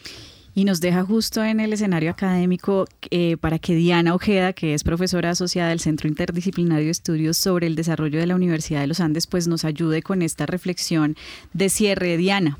Y 0.58 0.64
nos 0.64 0.80
deja 0.80 1.04
justo 1.04 1.44
en 1.44 1.60
el 1.60 1.74
escenario 1.74 2.10
académico 2.10 2.86
eh, 3.12 3.36
para 3.36 3.60
que 3.60 3.76
Diana 3.76 4.16
Ojeda, 4.16 4.54
que 4.54 4.74
es 4.74 4.86
profesora 4.86 5.32
asociada 5.32 5.68
del 5.68 5.82
Centro 5.82 6.08
Interdisciplinario 6.08 6.86
de 6.86 6.92
Estudios 6.92 7.36
sobre 7.36 7.68
el 7.68 7.76
Desarrollo 7.76 8.22
de 8.22 8.26
la 8.26 8.36
Universidad 8.36 8.80
de 8.80 8.88
los 8.88 9.02
Andes, 9.02 9.28
pues 9.28 9.50
nos 9.50 9.66
ayude 9.66 10.02
con 10.02 10.22
esta 10.22 10.46
reflexión 10.46 11.16
de 11.52 11.68
cierre. 11.68 12.16
Diana, 12.16 12.58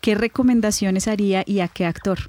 ¿qué 0.00 0.14
recomendaciones 0.14 1.06
haría 1.06 1.42
y 1.44 1.60
a 1.60 1.68
qué 1.68 1.84
actor? 1.84 2.20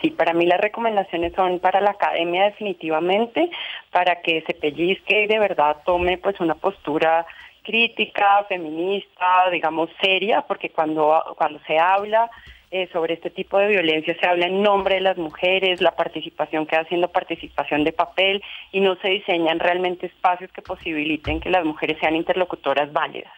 Sí, 0.00 0.10
para 0.10 0.32
mí 0.32 0.44
las 0.44 0.60
recomendaciones 0.60 1.32
son 1.34 1.60
para 1.60 1.80
la 1.80 1.90
academia 1.90 2.46
definitivamente, 2.46 3.48
para 3.92 4.22
que 4.22 4.42
se 4.44 4.54
pellizque 4.54 5.22
y 5.22 5.26
de 5.28 5.38
verdad 5.38 5.76
tome 5.86 6.18
pues 6.18 6.40
una 6.40 6.56
postura 6.56 7.24
crítica, 7.62 8.44
feminista, 8.48 9.48
digamos 9.52 9.88
seria, 10.00 10.42
porque 10.42 10.70
cuando, 10.70 11.22
cuando 11.38 11.60
se 11.60 11.78
habla 11.78 12.28
eh, 12.74 12.88
sobre 12.90 13.12
este 13.12 13.28
tipo 13.28 13.58
de 13.58 13.68
violencia 13.68 14.16
se 14.18 14.26
habla 14.26 14.46
en 14.46 14.62
nombre 14.62 14.94
de 14.94 15.02
las 15.02 15.18
mujeres, 15.18 15.82
la 15.82 15.94
participación 15.94 16.64
queda 16.66 16.84
siendo 16.84 17.08
participación 17.08 17.84
de 17.84 17.92
papel 17.92 18.42
y 18.72 18.80
no 18.80 18.96
se 18.96 19.08
diseñan 19.08 19.58
realmente 19.58 20.06
espacios 20.06 20.50
que 20.52 20.62
posibiliten 20.62 21.38
que 21.38 21.50
las 21.50 21.66
mujeres 21.66 21.98
sean 22.00 22.16
interlocutoras 22.16 22.90
válidas. 22.90 23.32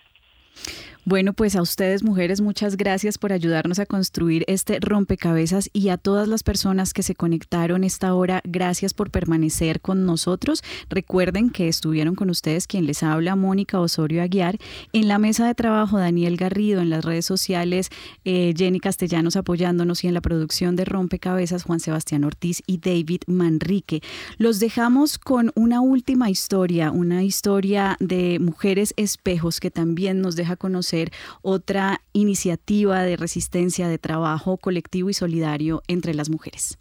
Bueno, 1.07 1.35
pues 1.35 1.55
a 1.55 1.61
ustedes 1.61 2.03
mujeres 2.03 2.41
muchas 2.41 2.79
gracias 2.79 3.19
por 3.19 3.35
ayudarnos 3.35 3.79
a 3.79 3.85
construir 3.85 4.43
este 4.49 4.81
rompecabezas 4.81 5.69
y 5.75 5.91
a 5.91 5.99
todas 5.99 6.29
las 6.29 6.43
personas 6.43 6.95
que 6.95 7.03
se 7.03 7.15
conectaron 7.15 7.85
esta 7.85 8.15
hora, 8.15 8.41
gracias 8.43 8.95
por 8.95 9.11
permanecer 9.11 9.83
con 9.83 10.07
nosotros. 10.07 10.63
Recuerden 10.89 11.51
que 11.51 11.69
estuvieron 11.69 12.15
con 12.15 12.31
ustedes 12.31 12.67
quien 12.67 12.87
les 12.87 13.03
habla, 13.03 13.37
Mónica 13.37 13.81
Osorio 13.81 14.23
Aguiar, 14.23 14.57
en 14.95 15.07
la 15.07 15.19
mesa 15.19 15.47
de 15.47 15.55
trabajo 15.55 15.99
Daniel 15.99 16.39
Garrido, 16.39 16.81
en 16.81 16.89
las 16.89 17.05
redes 17.05 17.27
sociales 17.27 17.91
eh, 18.25 18.55
Jenny 18.57 18.81
Castellanos 18.81 19.37
apoyándonos 19.37 20.05
y 20.05 20.09
en 20.09 20.15
la 20.15 20.23
producción 20.23 20.75
de 20.75 20.87
Rompecabezas 20.87 21.65
Juan 21.65 21.81
Sebastián 21.81 22.25
Ortiz 22.25 22.63
y 22.67 22.79
David 22.79 23.21
Manrique. 23.27 24.01
Los 24.39 24.59
dejamos 24.59 25.19
con 25.19 25.53
una 25.55 25.83
última 25.83 26.31
historia, 26.31 26.91
una 26.91 27.25
historia 27.25 27.99
de 28.01 28.39
mujeres 28.39 28.95
espejos 28.97 29.61
que 29.61 29.71
también 29.71 30.23
nos 30.23 30.35
deja 30.35 30.57
conocer 30.57 30.94
otra 31.43 32.01
iniciativa 32.13 33.03
de 33.03 33.17
resistencia, 33.17 33.89
de 33.89 33.99
trabajo 33.99 34.57
colectivo 34.57 35.11
y 35.11 35.15
solidario 35.15 35.83
entre 35.89 36.15
las 36.15 36.31
mujeres. 36.31 36.79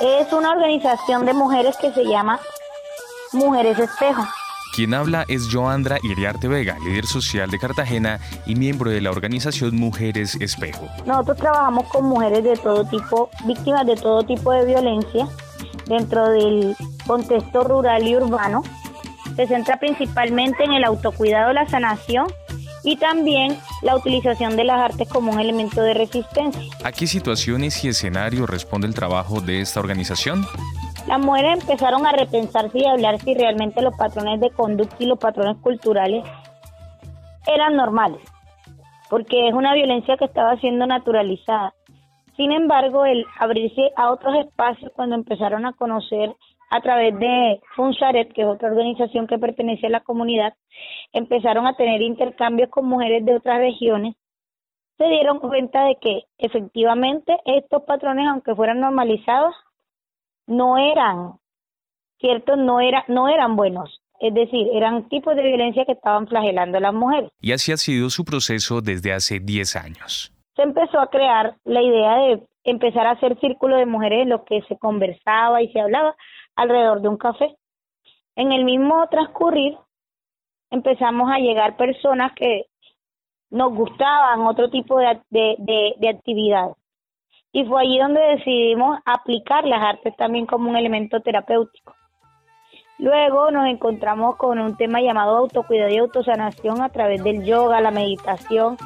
Es 0.00 0.32
una 0.32 0.52
organización 0.52 1.26
de 1.26 1.34
mujeres 1.34 1.76
que 1.78 1.92
se 1.92 2.04
llama 2.04 2.40
Mujeres 3.32 3.78
Espejo. 3.78 4.26
Quien 4.74 4.94
habla 4.94 5.24
es 5.28 5.48
Joandra 5.52 5.98
Iriarte 6.02 6.48
Vega, 6.48 6.78
líder 6.84 7.04
social 7.04 7.50
de 7.50 7.58
Cartagena 7.58 8.18
y 8.46 8.54
miembro 8.54 8.90
de 8.90 9.00
la 9.00 9.10
organización 9.10 9.76
Mujeres 9.76 10.36
Espejo. 10.36 10.86
Nosotros 11.04 11.36
trabajamos 11.38 11.86
con 11.88 12.04
mujeres 12.06 12.44
de 12.44 12.56
todo 12.56 12.84
tipo, 12.84 13.30
víctimas 13.44 13.84
de 13.84 13.96
todo 13.96 14.22
tipo 14.22 14.52
de 14.52 14.64
violencia 14.64 15.28
dentro 15.86 16.30
del 16.30 16.76
contexto 17.06 17.64
rural 17.64 18.06
y 18.06 18.16
urbano 18.16 18.62
se 19.40 19.46
centra 19.46 19.78
principalmente 19.78 20.64
en 20.64 20.72
el 20.72 20.84
autocuidado, 20.84 21.54
la 21.54 21.66
sanación 21.66 22.26
y 22.84 22.96
también 22.96 23.56
la 23.80 23.96
utilización 23.96 24.54
de 24.54 24.64
las 24.64 24.78
artes 24.78 25.08
como 25.08 25.32
un 25.32 25.40
elemento 25.40 25.80
de 25.80 25.94
resistencia. 25.94 26.60
¿A 26.84 26.92
qué 26.92 27.06
situaciones 27.06 27.82
y 27.82 27.88
escenarios 27.88 28.50
responde 28.50 28.86
el 28.86 28.94
trabajo 28.94 29.40
de 29.40 29.62
esta 29.62 29.80
organización? 29.80 30.44
Las 31.08 31.20
mujeres 31.20 31.62
empezaron 31.62 32.06
a 32.06 32.12
repensarse 32.12 32.80
y 32.80 32.84
a 32.84 32.92
hablar 32.92 33.18
si 33.20 33.32
realmente 33.32 33.80
los 33.80 33.96
patrones 33.96 34.40
de 34.40 34.50
conducta 34.50 34.96
y 34.98 35.06
los 35.06 35.18
patrones 35.18 35.56
culturales 35.62 36.22
eran 37.46 37.76
normales, 37.76 38.20
porque 39.08 39.48
es 39.48 39.54
una 39.54 39.72
violencia 39.72 40.18
que 40.18 40.26
estaba 40.26 40.54
siendo 40.58 40.86
naturalizada. 40.86 41.72
Sin 42.36 42.52
embargo, 42.52 43.06
el 43.06 43.24
abrirse 43.38 43.90
a 43.96 44.10
otros 44.10 44.34
espacios 44.36 44.92
cuando 44.94 45.14
empezaron 45.14 45.64
a 45.64 45.72
conocer 45.72 46.30
a 46.70 46.80
través 46.80 47.18
de 47.18 47.60
Funsaret, 47.74 48.32
que 48.32 48.42
es 48.42 48.48
otra 48.48 48.68
organización 48.68 49.26
que 49.26 49.38
pertenece 49.38 49.88
a 49.88 49.90
la 49.90 50.00
comunidad, 50.00 50.54
empezaron 51.12 51.66
a 51.66 51.74
tener 51.74 52.00
intercambios 52.00 52.70
con 52.70 52.86
mujeres 52.86 53.24
de 53.24 53.34
otras 53.34 53.58
regiones, 53.58 54.14
se 54.96 55.04
dieron 55.06 55.40
cuenta 55.40 55.84
de 55.84 55.96
que 56.00 56.24
efectivamente 56.38 57.36
estos 57.44 57.82
patrones, 57.84 58.28
aunque 58.28 58.54
fueran 58.54 58.80
normalizados, 58.80 59.54
no 60.46 60.76
eran 60.76 61.38
ciertos, 62.18 62.58
no, 62.58 62.80
era, 62.80 63.04
no 63.08 63.28
eran 63.28 63.56
buenos. 63.56 64.00
Es 64.20 64.34
decir, 64.34 64.68
eran 64.74 65.08
tipos 65.08 65.34
de 65.34 65.42
violencia 65.42 65.86
que 65.86 65.92
estaban 65.92 66.28
flagelando 66.28 66.76
a 66.76 66.82
las 66.82 66.92
mujeres. 66.92 67.30
Y 67.40 67.52
así 67.52 67.72
ha 67.72 67.78
sido 67.78 68.10
su 68.10 68.24
proceso 68.24 68.82
desde 68.82 69.14
hace 69.14 69.40
10 69.40 69.76
años. 69.76 70.34
Se 70.54 70.62
empezó 70.62 71.00
a 71.00 71.08
crear 71.08 71.54
la 71.64 71.80
idea 71.80 72.16
de 72.16 72.42
empezar 72.64 73.06
a 73.06 73.12
hacer 73.12 73.40
círculos 73.40 73.78
de 73.78 73.86
mujeres 73.86 74.22
en 74.22 74.28
los 74.28 74.42
que 74.42 74.60
se 74.68 74.76
conversaba 74.76 75.62
y 75.62 75.72
se 75.72 75.80
hablaba 75.80 76.14
alrededor 76.56 77.00
de 77.00 77.08
un 77.08 77.16
café. 77.16 77.56
En 78.36 78.52
el 78.52 78.64
mismo 78.64 79.06
transcurrir 79.10 79.76
empezamos 80.70 81.30
a 81.30 81.38
llegar 81.38 81.76
personas 81.76 82.32
que 82.34 82.66
nos 83.50 83.74
gustaban 83.74 84.40
otro 84.42 84.70
tipo 84.70 84.98
de, 84.98 85.20
de, 85.30 85.94
de, 85.98 86.08
actividades. 86.08 86.76
Y 87.52 87.64
fue 87.64 87.82
allí 87.82 87.98
donde 87.98 88.20
decidimos 88.20 89.00
aplicar 89.04 89.64
las 89.64 89.82
artes 89.82 90.14
también 90.16 90.46
como 90.46 90.70
un 90.70 90.76
elemento 90.76 91.20
terapéutico. 91.20 91.94
Luego 92.98 93.50
nos 93.50 93.66
encontramos 93.66 94.36
con 94.36 94.60
un 94.60 94.76
tema 94.76 95.00
llamado 95.00 95.36
autocuidado 95.36 95.90
y 95.90 95.98
autosanación 95.98 96.80
a 96.82 96.90
través 96.90 97.24
del 97.24 97.44
yoga, 97.44 97.80
la 97.80 97.90
meditación, 97.90 98.76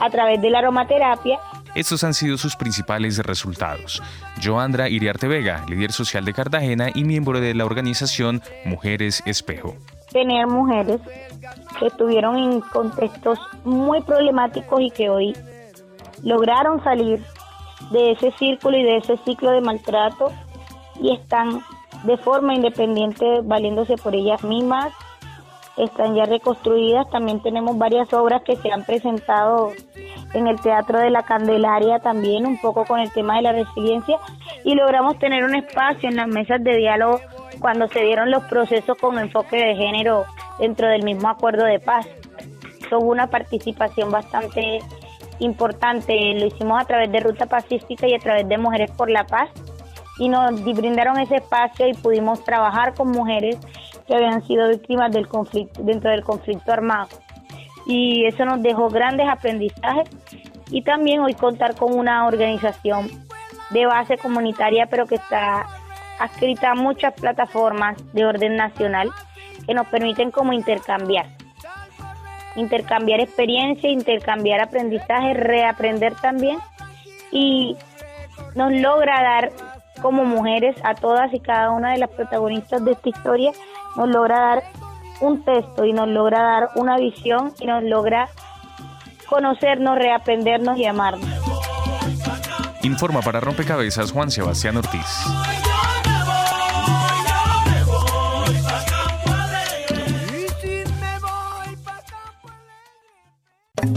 a 0.00 0.10
través 0.10 0.42
de 0.42 0.50
la 0.50 0.58
aromaterapia 0.58 1.38
estos 1.74 2.02
han 2.02 2.14
sido 2.14 2.36
sus 2.38 2.56
principales 2.56 3.18
resultados. 3.18 4.02
Joandra 4.42 4.88
Iriarte 4.88 5.28
Vega, 5.28 5.64
líder 5.68 5.92
social 5.92 6.24
de 6.24 6.32
Cartagena 6.32 6.88
y 6.94 7.04
miembro 7.04 7.40
de 7.40 7.54
la 7.54 7.64
organización 7.64 8.42
Mujeres 8.64 9.22
Espejo. 9.26 9.74
Tener 10.12 10.46
mujeres 10.46 11.00
que 11.78 11.86
estuvieron 11.86 12.36
en 12.36 12.60
contextos 12.60 13.38
muy 13.64 14.00
problemáticos 14.02 14.80
y 14.80 14.90
que 14.90 15.08
hoy 15.08 15.34
lograron 16.22 16.82
salir 16.82 17.22
de 17.90 18.12
ese 18.12 18.32
círculo 18.38 18.76
y 18.76 18.82
de 18.82 18.96
ese 18.98 19.16
ciclo 19.24 19.50
de 19.50 19.60
maltrato 19.60 20.32
y 21.00 21.14
están 21.14 21.62
de 22.04 22.16
forma 22.18 22.54
independiente 22.54 23.40
valiéndose 23.42 23.96
por 23.96 24.14
ellas 24.14 24.42
mismas, 24.44 24.92
están 25.78 26.14
ya 26.14 26.24
reconstruidas. 26.24 27.08
También 27.10 27.42
tenemos 27.42 27.78
varias 27.78 28.12
obras 28.12 28.42
que 28.42 28.56
se 28.56 28.70
han 28.70 28.84
presentado 28.84 29.72
en 30.34 30.46
el 30.46 30.60
Teatro 30.60 30.98
de 30.98 31.10
la 31.10 31.22
Candelaria 31.22 32.00
también, 32.00 32.46
un 32.46 32.60
poco 32.60 32.84
con 32.84 33.00
el 33.00 33.12
tema 33.12 33.36
de 33.36 33.42
la 33.42 33.52
resiliencia, 33.52 34.18
y 34.64 34.74
logramos 34.74 35.18
tener 35.18 35.44
un 35.44 35.54
espacio 35.54 36.08
en 36.08 36.16
las 36.16 36.28
mesas 36.28 36.62
de 36.62 36.76
diálogo 36.76 37.20
cuando 37.60 37.88
se 37.88 38.00
dieron 38.00 38.30
los 38.30 38.44
procesos 38.44 38.96
con 38.98 39.18
enfoque 39.18 39.56
de 39.56 39.76
género 39.76 40.24
dentro 40.58 40.88
del 40.88 41.02
mismo 41.02 41.28
acuerdo 41.28 41.64
de 41.64 41.80
paz. 41.80 42.06
Hubo 42.90 43.10
una 43.10 43.28
participación 43.28 44.10
bastante 44.10 44.80
importante, 45.40 46.14
lo 46.34 46.46
hicimos 46.46 46.80
a 46.80 46.84
través 46.84 47.12
de 47.12 47.20
Ruta 47.20 47.46
Pacífica 47.46 48.06
y 48.06 48.14
a 48.14 48.18
través 48.18 48.48
de 48.48 48.58
Mujeres 48.58 48.90
por 48.90 49.10
la 49.10 49.24
Paz, 49.24 49.50
y 50.18 50.28
nos 50.28 50.62
brindaron 50.64 51.18
ese 51.20 51.36
espacio 51.36 51.86
y 51.86 51.94
pudimos 51.94 52.42
trabajar 52.42 52.94
con 52.94 53.10
mujeres 53.10 53.56
que 54.08 54.14
habían 54.14 54.42
sido 54.44 54.68
víctimas 54.68 55.12
del 55.12 55.28
conflicto, 55.28 55.82
dentro 55.82 56.10
del 56.10 56.24
conflicto 56.24 56.72
armado. 56.72 57.08
Y 57.86 58.24
eso 58.26 58.44
nos 58.44 58.62
dejó 58.62 58.88
grandes 58.88 59.28
aprendizajes 59.28 60.08
y 60.70 60.82
también 60.82 61.20
hoy 61.20 61.34
contar 61.34 61.76
con 61.76 61.94
una 61.96 62.26
organización 62.26 63.08
de 63.70 63.86
base 63.86 64.16
comunitaria 64.16 64.86
pero 64.86 65.06
que 65.06 65.16
está 65.16 65.66
adscrita 66.18 66.72
a 66.72 66.74
muchas 66.74 67.14
plataformas 67.14 67.96
de 68.12 68.24
orden 68.24 68.56
nacional 68.56 69.10
que 69.66 69.74
nos 69.74 69.86
permiten 69.88 70.30
como 70.30 70.52
intercambiar. 70.52 71.26
Intercambiar 72.56 73.20
experiencia, 73.20 73.90
intercambiar 73.90 74.60
aprendizaje, 74.60 75.34
reaprender 75.34 76.14
también. 76.16 76.58
Y 77.30 77.76
nos 78.54 78.72
logra 78.72 79.22
dar 79.22 79.52
como 80.00 80.24
mujeres 80.24 80.76
a 80.82 80.94
todas 80.94 81.32
y 81.34 81.40
cada 81.40 81.70
una 81.70 81.92
de 81.92 81.98
las 81.98 82.10
protagonistas 82.10 82.84
de 82.84 82.92
esta 82.92 83.08
historia, 83.08 83.52
nos 83.96 84.08
logra 84.08 84.38
dar 84.38 84.62
un 85.20 85.44
texto 85.44 85.84
y 85.84 85.92
nos 85.92 86.08
logra 86.08 86.42
dar 86.42 86.70
una 86.76 86.96
visión 86.96 87.52
y 87.60 87.66
nos 87.66 87.82
logra 87.82 88.28
conocernos, 89.28 89.96
reaprendernos 89.98 90.78
y 90.78 90.86
amarnos. 90.86 91.28
Informa 92.82 93.20
para 93.20 93.40
Rompecabezas 93.40 94.12
Juan 94.12 94.30
Sebastián 94.30 94.76
Ortiz. 94.76 95.06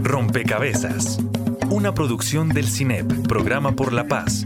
Rompecabezas, 0.04 1.20
una 1.70 1.94
producción 1.94 2.50
del 2.50 2.68
CINEP, 2.68 3.28
programa 3.28 3.72
por 3.74 3.94
la 3.94 4.06
paz 4.06 4.46